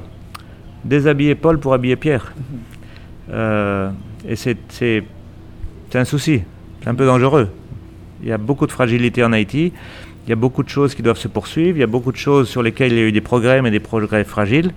déshabiller 0.84 1.34
Paul 1.36 1.58
pour 1.58 1.72
habiller 1.72 1.96
Pierre. 1.96 2.32
Mm 2.36 3.34
-hmm. 3.34 3.90
et 4.28 4.36
c'est 4.36 5.04
c'est 5.90 5.98
un 5.98 6.04
souci, 6.04 6.42
c'est 6.82 6.88
un 6.88 6.94
peu 6.94 7.06
dangereux. 7.06 7.48
Il 8.22 8.28
y 8.28 8.32
a 8.32 8.38
beaucoup 8.38 8.66
de 8.66 8.72
fragilité 8.72 9.24
en 9.24 9.32
Haïti, 9.32 9.72
il 10.26 10.30
y 10.30 10.32
a 10.32 10.36
beaucoup 10.36 10.62
de 10.62 10.68
choses 10.68 10.94
qui 10.94 11.02
doivent 11.02 11.18
se 11.18 11.28
poursuivre, 11.28 11.78
il 11.78 11.80
y 11.80 11.84
a 11.84 11.86
beaucoup 11.86 12.12
de 12.12 12.16
choses 12.18 12.48
sur 12.48 12.62
lesquelles 12.62 12.92
il 12.92 12.98
y 12.98 13.00
a 13.00 13.04
eu 13.04 13.12
des 13.12 13.22
progrès, 13.22 13.62
mais 13.62 13.70
des 13.70 13.80
progrès 13.80 14.24
fragiles. 14.24 14.72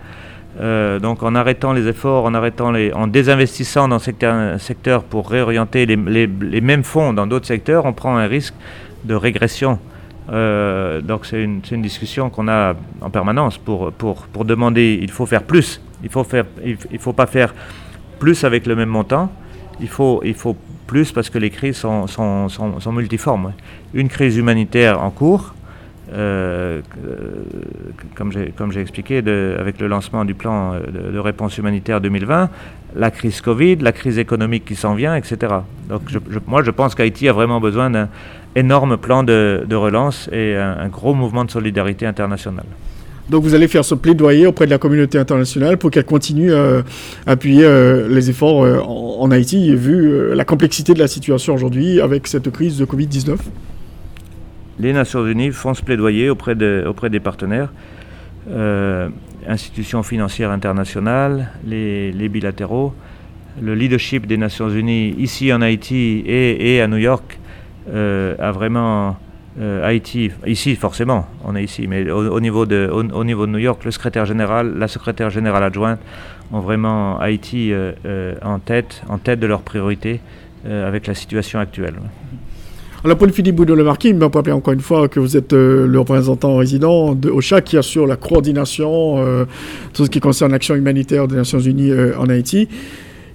Euh, 0.59 0.99
donc 0.99 1.24
en 1.24 1.36
arrêtant 1.36 1.74
les 1.74 1.88
efforts, 1.88 2.26
en, 2.26 2.34
arrêtant 2.34 2.72
les, 2.72 2.93
en 2.93 3.07
désinvestissant 3.07 3.88
dans 3.88 3.99
certains 3.99 4.57
secteurs 4.57 5.03
pour 5.03 5.30
réorienter 5.30 5.86
les, 5.86 5.97
mêmes 5.97 6.84
fonds 6.84 7.14
dans 7.14 7.28
d'autres 7.28 7.47
secteurs, 7.47 7.86
on 7.86 7.93
prend 7.93 8.18
un 8.18 8.28
risque 8.28 8.53
de 9.03 9.14
régression. 9.14 9.80
Euh, 10.32 11.01
donc 11.01 11.26
c'est 11.26 11.43
une, 11.43 11.62
discussion 11.82 12.30
qu'on 12.30 12.47
a 12.47 12.76
en 13.01 13.09
permanence 13.09 13.57
pour, 13.57 13.91
pour, 13.91 14.28
pour 14.28 14.45
demander, 14.45 14.99
il 15.01 15.12
faut 15.12 15.26
faire 15.26 15.43
plus, 15.43 15.82
il 16.03 16.05
ne 16.05 16.12
faut, 16.12 16.26
il 16.64 16.99
faut 16.99 17.14
pas 17.14 17.28
faire 17.28 17.53
plus 18.20 18.43
avec 18.43 18.66
le 18.66 18.76
même 18.76 18.89
montant, 18.89 19.32
il 19.82 19.89
faut, 19.89 20.22
il 20.24 20.36
faut 20.36 20.55
plus 20.92 21.14
parce 21.14 21.30
que 21.30 21.38
les 21.38 21.50
crises 21.50 21.78
sont, 21.78 22.06
sont, 22.08 22.50
sont, 22.50 22.92
multiformes. 22.92 23.54
Une 23.94 24.10
crise 24.10 24.36
humanitaire 24.36 25.02
en 25.02 25.10
cours, 25.10 25.54
euh, 26.12 26.82
comme 28.16 28.72
j'ai 28.74 28.82
expliqué 28.82 29.20
avec 29.64 29.80
le 29.80 29.88
lancement 29.88 30.26
du 30.26 30.34
plan 30.34 30.74
de, 30.74 31.12
de, 31.14 31.20
réponse 31.20 31.58
humanitaire 31.58 32.02
2020, 32.02 32.50
la 32.98 33.10
crise 33.10 33.39
Covid, 33.39 33.78
la 33.78 33.94
crise 33.94 34.20
économique 34.20 34.66
qui 34.66 34.76
s'en 34.76 34.94
vient, 34.94 35.16
etc. 35.16 35.38
Donc 35.88 36.02
moi 36.46 36.62
je 36.62 36.72
pense 36.72 36.94
qu'Haïti 36.94 37.30
a 37.30 37.32
vraiment 37.32 37.62
besoin 37.62 37.89
d'un 37.89 38.10
énorme 38.56 38.98
plan 38.98 39.24
de, 39.24 39.76
relance 39.76 40.30
et 40.34 40.58
un, 40.58 40.89
gros 40.89 41.14
mouvement 41.14 41.46
de 41.46 41.52
solidarité 41.52 42.06
internationale. 42.06 42.66
Donc 43.30 43.44
vous 43.44 43.54
allez 43.54 43.68
faire 43.68 43.86
ce 43.86 43.96
plaidoyer 43.96 44.48
auprès 44.48 44.66
de 44.66 44.72
la 44.72 44.78
communauté 44.78 45.18
internationale 45.18 45.78
pour 45.78 45.92
qu'elle 45.92 46.06
continue 46.06 46.52
euh, 46.52 46.82
à 47.26 47.32
appuyer 47.32 47.64
euh, 47.64 48.08
les 48.10 48.30
efforts 48.30 48.64
euh, 48.64 48.80
en, 48.80 49.30
Haïti, 49.32 49.74
vu 49.76 50.34
la 50.36 50.44
complexité 50.44 50.94
de 50.94 51.00
la 51.00 51.08
situation 51.08 51.54
aujourd'hui 51.54 52.02
avec 52.02 52.28
cette 52.28 52.52
crise 52.52 52.78
de 52.78 52.86
Covid-19 52.86 53.38
Les 54.80 54.92
Nations 54.92 55.26
Unies 55.26 55.52
font 55.52 55.74
ce 55.74 55.82
plaidoyer 55.84 56.30
auprès, 56.30 56.56
de, 56.56 56.84
auprès 56.88 57.10
des 57.10 57.20
partenaires, 57.20 57.72
institutions 59.48 60.04
financières 60.04 60.52
internationales, 60.52 61.52
les, 61.66 62.30
bilatéraux, 62.30 62.94
le 63.62 63.76
leadership 63.76 64.26
des 64.26 64.38
Nations 64.38 64.70
Unies 64.70 65.16
ici 65.18 65.54
en 65.54 65.62
Haïti 65.62 66.24
et 66.26 66.82
à 66.82 66.88
New 66.88 66.98
York 66.98 67.40
a 67.88 68.52
vraiment 68.52 69.16
euh, 69.62 69.86
Haïti, 69.86 70.32
ici 70.47 70.76
forcément, 70.76 71.28
on 71.45 71.55
est 71.55 71.64
ici, 71.64 71.86
mais 71.88 72.09
au, 72.09 72.32
au 72.32 72.39
niveau 72.39 72.66
de, 72.66 72.89
New 73.45 73.57
York, 73.59 73.86
le 73.86 73.91
secrétaire 73.91 74.26
général, 74.26 74.74
la 74.78 74.88
secrétaire 74.88 75.30
générale 75.30 75.64
adjointe 75.64 75.99
ont 76.51 76.62
vraiment 76.62 77.20
Haïti 77.20 77.72
euh, 77.72 77.91
euh, 78.05 78.34
en 78.43 78.57
tête, 78.57 79.03
de 79.39 79.45
leurs 79.45 79.62
priorités 79.62 80.20
avec 80.66 81.07
la 81.07 81.16
situation 81.16 81.59
actuelle. 81.59 81.95
Alors 83.03 83.18
Paul 83.18 83.32
Philippe 83.32 83.55
Boudou 83.55 83.74
le 83.74 83.84
Marquis, 83.84 84.09
il 84.09 84.16
m'a 84.16 84.28
rappelé 84.28 84.51
encore 84.51 84.74
une 84.74 84.80
fois 84.80 85.07
que 85.07 85.20
vous 85.20 85.36
êtes 85.36 85.53
le 85.53 85.97
représentant 85.97 86.55
résident 86.57 87.16
de 87.16 87.32
OCHA 87.32 87.62
qui 87.62 87.78
assure 87.78 88.05
la 88.05 88.16
coordination, 88.16 89.47
tout 89.93 90.05
ce 90.05 90.09
qui 90.12 90.20
concerne 90.20 90.51
l'action 90.51 90.76
humanitaire 90.76 91.28
des 91.28 91.36
Nations 91.36 91.57
Unies 91.57 91.91
en 92.16 92.30
Haïti. 92.30 92.68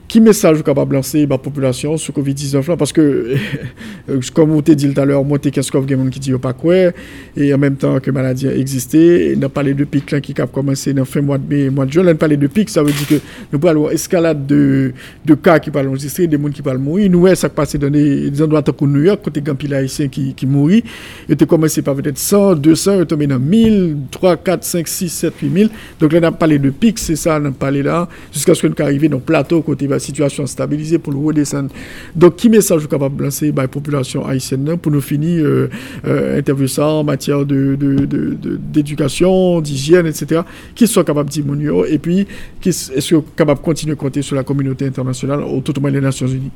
Qui 0.09 0.21
message 0.21 0.63
capable 0.63 0.91
de 0.91 0.97
lancer 0.97 1.27
la 1.27 1.37
population 1.37 1.97
sur 1.97 2.15
Covid-19 2.15 2.69
là? 2.69 2.77
Parce 2.77 2.93
que, 2.93 3.35
comme 4.35 4.51
vous 4.51 4.63
t'ai 4.63 4.77
dit 4.77 4.93
tout 4.93 5.01
à 5.01 5.05
l'heure, 5.05 5.25
moi, 5.25 5.39
t'es 5.41 5.51
qu'est-ce 5.51 5.77
a 5.77 6.11
qui 6.11 6.21
dit 6.21 6.33
pas 6.35 6.53
quoi, 6.53 6.93
et 7.37 7.53
en 7.53 7.59
même 7.59 7.75
temps 7.75 7.99
que 7.99 8.07
la 8.07 8.13
maladie 8.13 8.47
a 8.47 8.55
existé, 8.55 9.35
on 9.37 9.43
a 9.43 9.49
parlé 9.49 9.75
de 9.75 9.83
pic 9.83 10.13
là 10.13 10.21
qui 10.21 10.33
a 10.41 10.47
commencé 10.47 10.95
dans 10.95 11.05
fin 11.05 11.23
mois 11.23 11.39
de 11.39 11.53
mai, 11.53 11.71
mois 11.71 11.87
de 11.87 11.93
juin, 11.93 12.05
on 12.05 12.09
a 12.09 12.15
parlé 12.15 12.37
de 12.37 12.47
pic, 12.47 12.71
ça 12.71 12.85
veut 12.85 12.93
dire 12.93 13.09
que 13.09 13.15
nous 13.53 13.59
pouvons 13.59 13.73
avoir 13.73 13.93
escalade 13.93 14.47
de, 14.47 14.93
de 15.25 15.35
cas 15.35 15.59
qui 15.59 15.73
parlent 15.73 15.89
enregistrer, 15.89 16.29
des 16.29 16.39
gens 16.41 16.51
qui 16.51 16.63
parlent 16.63 16.79
mourir. 16.79 17.11
Nous, 17.11 17.27
ça 17.35 17.49
passe 17.49 17.75
dans 17.75 17.91
des, 17.91 18.41
endroits 18.41 18.63
comme 18.63 18.93
New 18.93 19.03
York, 19.03 19.23
côté 19.25 19.41
Gampil 19.41 19.75
haïtien 19.75 20.07
qui, 20.07 20.35
qui 20.35 20.47
mourit, 20.47 20.85
et 21.29 21.35
commencé 21.47 21.83
par 21.83 21.97
peut-être 21.97 22.19
100, 22.19 22.55
200, 22.57 23.01
et 23.01 23.07
tombé 23.07 23.27
dans 23.27 23.41
1000, 23.41 23.97
3, 24.13 24.37
4, 24.37 24.63
5, 24.63 24.87
6, 24.87 25.09
7, 25.09 25.35
8000. 25.43 25.71
Donc 25.99 26.13
là, 26.13 26.21
on 26.23 26.27
a 26.27 26.33
parlé 26.33 26.61
de 26.61 26.71
pic, 26.71 26.97
c'est 27.01 27.17
ça, 27.17 27.41
on 27.43 27.47
a 27.47 27.51
parlé 27.51 27.83
là, 27.83 28.09
jusqu'à 28.33 28.55
ce 28.55 28.67
qu'on 28.67 28.85
arrive 28.85 29.09
dans 29.09 29.17
le 29.17 29.23
plateau 29.23 29.63
côté 29.63 29.89
situation 29.99 30.47
stabilisée 30.47 30.99
pour 30.99 31.13
le 31.13 31.19
redescendre. 31.19 31.71
Donc, 32.15 32.37
qui 32.37 32.49
message 32.49 32.83
vous 32.83 32.89
capable 32.89 33.17
de 33.17 33.25
lancer 33.25 33.53
la 33.53 33.69
population 33.69 34.27
haïtienne 34.27 34.77
pour 34.77 34.93
nous 34.93 35.01
finir 35.01 35.45
euh, 35.45 35.71
euh, 36.07 36.39
interview 36.39 36.69
ça 36.69 36.87
en 36.87 37.05
matière 37.05 37.45
d'éducation, 37.45 39.61
d'hygiène, 39.61 40.07
etc. 40.07 40.43
Qui 40.75 40.87
soit 40.87 41.05
capable 41.05 41.31
de 41.31 41.35
dire 41.35 41.45
et 41.89 41.99
puis 41.99 42.27
est-ce 42.65 43.17
capable 43.37 43.61
de 43.61 43.65
continuer 43.65 43.93
à 43.93 43.97
compter 43.97 44.23
sur 44.23 44.37
la 44.37 44.45
communauté 44.45 44.87
internationale, 44.87 45.43
au 45.43 45.61
tout 45.61 45.77
au 45.77 45.81
moins 45.81 45.91
les 45.91 46.01
Nations 46.01 46.27
Unies? 46.27 46.51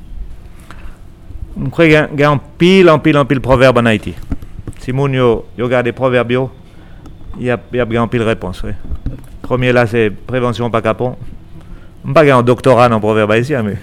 Je 1.62 1.68
crois 1.68 1.86
qu'il 1.86 2.18
y 2.18 2.22
a 2.22 2.30
un 2.30 2.40
pile, 2.58 2.88
en 2.88 2.98
pile, 2.98 3.18
en 3.18 3.24
pile 3.24 3.40
proverbe 3.40 3.78
en 3.78 3.86
Haïti. 3.86 4.14
Si 4.80 4.92
vous 4.92 5.08
regardez 5.58 5.88
les 5.88 5.92
proverbes, 5.92 6.48
il 7.38 7.46
y 7.46 7.50
a, 7.50 8.02
un 8.02 8.08
pile 8.08 8.22
réponse. 8.22 8.62
Premier 9.42 9.72
là, 9.72 9.86
c'est 9.86 10.10
prévention 10.10 10.70
pas 10.70 10.82
capon. 10.82 11.16
Pas 12.14 12.22
un 12.22 12.42
doctorat 12.42 12.88
dans 12.88 12.96
le 12.96 13.00
proverbe 13.00 13.30
haïtien, 13.30 13.62
mais 13.62 13.76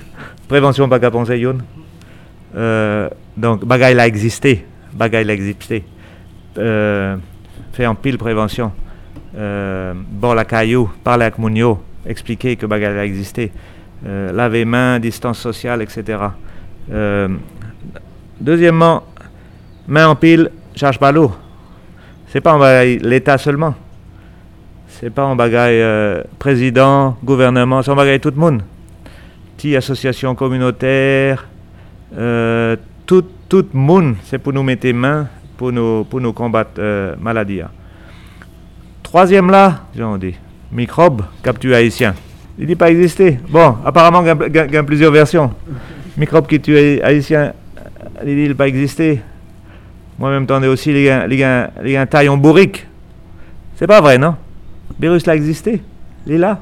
prévention 0.47 0.89
pas 0.89 0.99
qu'à 0.99 1.11
penser 1.11 1.37
yon. 1.37 1.59
Euh, 2.55 3.09
donc, 3.35 3.63
bagaille 3.63 3.93
l'a 3.93 4.07
existé. 4.07 4.65
Bagaille 4.93 5.25
l'a 5.25 5.33
existé. 5.33 5.83
Euh, 6.57 7.15
fait 7.73 7.85
en 7.85 7.95
pile 7.95 8.17
prévention. 8.17 8.71
Euh, 9.37 9.93
bon 9.95 10.33
la 10.33 10.45
caillou, 10.45 10.89
parler 11.03 11.25
avec 11.25 11.37
Mounio, 11.37 11.79
expliquer 12.05 12.55
que 12.55 12.65
bagaille 12.65 12.95
l'a 12.95 13.05
existé. 13.05 13.51
Euh, 14.05 14.31
laver 14.31 14.65
main, 14.65 14.99
distance 14.99 15.39
sociale, 15.39 15.83
etc. 15.83 16.19
Euh, 16.91 17.27
deuxièmement, 18.39 19.03
main 19.87 20.07
en 20.07 20.15
pile, 20.15 20.51
charge 20.75 20.97
pas 20.99 21.11
l'eau. 21.11 21.31
C'est 22.29 22.41
pas 22.41 22.83
l'État 22.83 23.37
seulement. 23.37 23.75
C'est 24.99 25.11
pas 25.11 25.25
un 25.25 25.35
bagaille 25.35 25.79
euh, 25.79 26.23
président, 26.39 27.15
gouvernement, 27.23 27.83
c'est 27.83 27.91
un 27.91 27.95
bagaille 27.95 28.19
tout 28.19 28.31
le 28.31 28.41
monde. 28.41 28.63
Ti 29.55 29.75
association 29.75 30.33
communautaire, 30.33 31.45
euh, 32.17 32.75
tout 33.05 33.23
le 33.51 33.63
monde, 33.73 34.15
c'est 34.23 34.39
pour 34.39 34.53
nous 34.53 34.63
mettre 34.63 34.89
main 34.89 35.27
pour 35.55 35.71
nous 35.71 36.03
pour 36.03 36.19
nous 36.19 36.33
combattre 36.33 36.79
euh, 36.79 37.15
maladie. 37.21 37.61
Troisième 39.03 39.51
là, 39.51 39.81
j'en 39.95 40.17
dis, 40.17 40.33
microbe 40.71 41.21
capture 41.43 41.75
haïtien. 41.75 42.15
Il 42.57 42.65
dit 42.65 42.75
pas 42.75 42.89
exister. 42.89 43.39
Bon, 43.49 43.75
apparemment 43.85 44.23
il 44.23 44.55
y 44.55 44.77
a 44.77 44.83
plusieurs 44.83 45.11
versions. 45.11 45.53
Microbe 46.17 46.47
qui 46.47 46.59
tue 46.59 46.99
haïtien, 47.03 47.53
il 48.25 48.47
dit 48.47 48.53
pas 48.55 48.67
exister. 48.67 49.21
Moi, 50.17 50.31
même 50.31 50.47
temps, 50.47 50.59
aussi 50.63 50.91
gars, 51.03 51.27
les 51.27 51.37
gars 51.37 52.05
taillent 52.07 52.29
en 52.29 52.37
bourrique. 52.37 52.87
C'est 53.75 53.85
pas 53.85 54.01
vrai, 54.01 54.17
non? 54.17 54.35
Virus 54.99 55.25
l'a 55.25 55.35
existé, 55.35 55.81
il 56.25 56.33
est 56.33 56.37
là. 56.37 56.59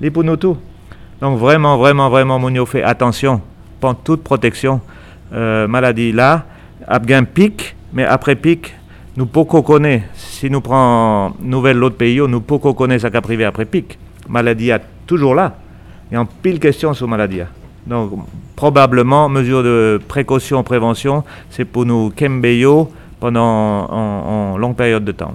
nous 0.00 0.36
tout. 0.36 0.56
Donc 1.20 1.38
vraiment, 1.38 1.78
vraiment, 1.78 2.10
vraiment, 2.10 2.38
mon 2.38 2.66
fait 2.66 2.82
attention, 2.82 3.40
prend 3.80 3.94
toute 3.94 4.22
protection. 4.22 4.80
Euh, 5.32 5.66
maladie 5.66 6.12
là, 6.12 6.44
un 6.86 7.24
pic, 7.24 7.76
mais 7.92 8.04
après 8.04 8.36
pic, 8.36 8.74
nous 9.16 9.26
pouvons 9.26 9.62
connaître, 9.62 10.04
si 10.14 10.50
nous 10.50 10.60
prenons 10.60 11.34
nouvelle 11.40 11.76
l'autre 11.78 11.96
pays, 11.96 12.18
nous 12.18 12.40
pouvons 12.40 12.74
connaître 12.74 13.02
ça 13.10 13.20
privé 13.20 13.44
après 13.44 13.64
pic. 13.64 13.98
Maladie 14.28 14.70
est 14.70 14.80
toujours 15.06 15.34
là. 15.34 15.56
Il 16.10 16.14
y 16.14 16.16
a 16.16 16.20
un 16.20 16.26
pile 16.26 16.58
question 16.58 16.92
sur 16.94 17.08
maladie. 17.08 17.40
Donc 17.86 18.12
probablement, 18.56 19.28
mesure 19.28 19.62
de 19.62 20.00
précaution, 20.08 20.62
prévention, 20.62 21.24
c'est 21.50 21.64
pour 21.64 21.84
nous 21.86 22.10
kembeyo 22.10 22.90
pendant 23.20 23.42
en, 23.42 24.56
longue 24.58 24.76
période 24.76 25.04
de 25.04 25.12
temps. 25.12 25.32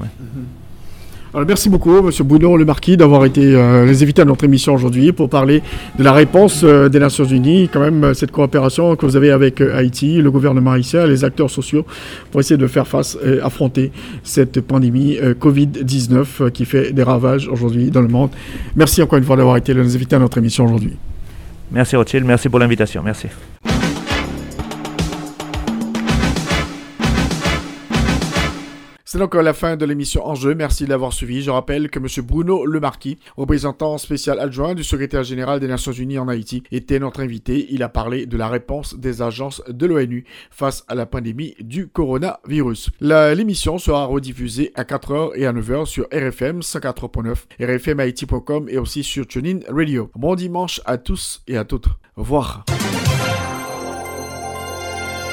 Mm-hmm 1.34 1.46
merci 1.48 1.70
beaucoup, 1.70 1.98
M. 1.98 2.12
Bruno 2.24 2.58
Le 2.58 2.66
Marquis, 2.66 2.98
d'avoir 2.98 3.26
été 3.26 3.42
euh, 3.42 3.86
les 3.86 4.04
invités 4.04 4.22
à 4.22 4.26
notre 4.26 4.44
émission 4.46 4.74
aujourd'hui 4.74 5.12
pour 5.12 5.30
parler 5.30 5.62
de 5.98 6.04
la 6.04 6.12
réponse 6.12 6.62
euh, 6.64 6.90
des 6.90 7.00
Nations 7.00 7.26
Unies, 7.26 7.70
quand 7.72 7.80
même 7.80 8.14
cette 8.14 8.32
coopération 8.32 8.96
que 8.96 9.06
vous 9.06 9.16
avez 9.16 9.32
avec 9.32 9.62
euh, 9.62 9.76
Haïti, 9.76 10.22
le 10.22 10.32
gouvernement 10.32 10.72
haïtien, 10.72 11.06
les 11.06 11.24
acteurs 11.24 11.50
sociaux, 11.50 11.86
pour 12.32 12.40
essayer 12.40 12.58
de 12.58 12.68
faire 12.68 12.88
face 12.88 13.18
et 13.26 13.40
affronter 13.42 13.92
cette 14.24 14.62
pandémie 14.62 15.18
Covid-19 15.20 16.52
qui 16.52 16.66
fait 16.66 16.94
des 16.94 17.04
ravages 17.04 17.48
aujourd'hui 17.48 17.90
dans 17.90 18.02
le 18.02 18.08
monde. 18.08 18.30
Merci 18.76 19.02
encore 19.02 19.18
une 19.18 19.26
fois 19.26 19.36
d'avoir 19.36 19.58
été 19.58 19.74
les 19.74 19.96
invités 19.96 20.16
à 20.16 20.20
notre 20.20 20.38
émission 20.38 20.66
aujourd'hui. 20.66 20.96
Merci 21.72 21.96
Rothschild, 21.96 22.26
merci 22.26 22.50
pour 22.50 22.60
l'invitation, 22.60 23.02
merci. 23.04 23.28
C'est 29.12 29.18
donc 29.18 29.34
la 29.34 29.56
fin 29.56 29.76
de 29.76 29.86
l'émission 29.86 30.28
En 30.28 30.36
jeu. 30.36 30.54
Merci 30.54 30.86
de 30.86 30.90
l'avoir 30.92 31.14
suivi. 31.14 31.42
Je 31.42 31.50
rappelle 31.50 31.90
que 31.90 31.98
M. 31.98 32.06
Bruno 32.24 32.64
Lemarquis, 32.64 33.18
représentant 33.38 33.98
spécial 33.98 34.40
adjoint 34.40 34.76
du 34.76 34.84
secrétaire 34.84 35.24
général 35.24 35.60
des 35.60 35.68
Nations 35.68 35.92
Unies 35.92 36.20
en 36.20 36.28
Haïti, 36.28 36.62
était 36.72 37.00
notre 37.00 37.22
invité. 37.22 37.66
Il 37.72 37.82
a 37.82 37.90
parlé 37.90 38.28
de 38.28 38.38
la 38.38 38.48
réponse 38.48 39.00
des 39.00 39.24
agences 39.24 39.64
de 39.68 39.88
l'ONU 39.88 40.26
face 40.52 40.84
à 40.88 40.94
la 40.94 41.08
pandémie 41.08 41.56
du 41.60 41.88
coronavirus. 41.88 42.92
L'émission 43.02 43.80
sera 43.80 44.06
rediffusée 44.06 44.72
à 44.76 44.84
4h 44.84 45.32
et 45.34 45.48
à 45.48 45.54
9h 45.54 45.88
sur 45.88 46.04
RFM 46.14 46.60
104.9, 46.60 47.46
rfmhaïti.com 47.60 48.70
et 48.70 48.78
aussi 48.78 49.04
sur 49.04 49.26
TuneIn 49.26 49.62
Radio. 49.70 50.12
Bon 50.14 50.36
dimanche 50.36 50.82
à 50.86 51.00
tous 51.00 51.42
et 51.48 51.58
à 51.58 51.66
toutes. 51.66 51.88
Au 52.16 52.22
revoir. 52.22 52.64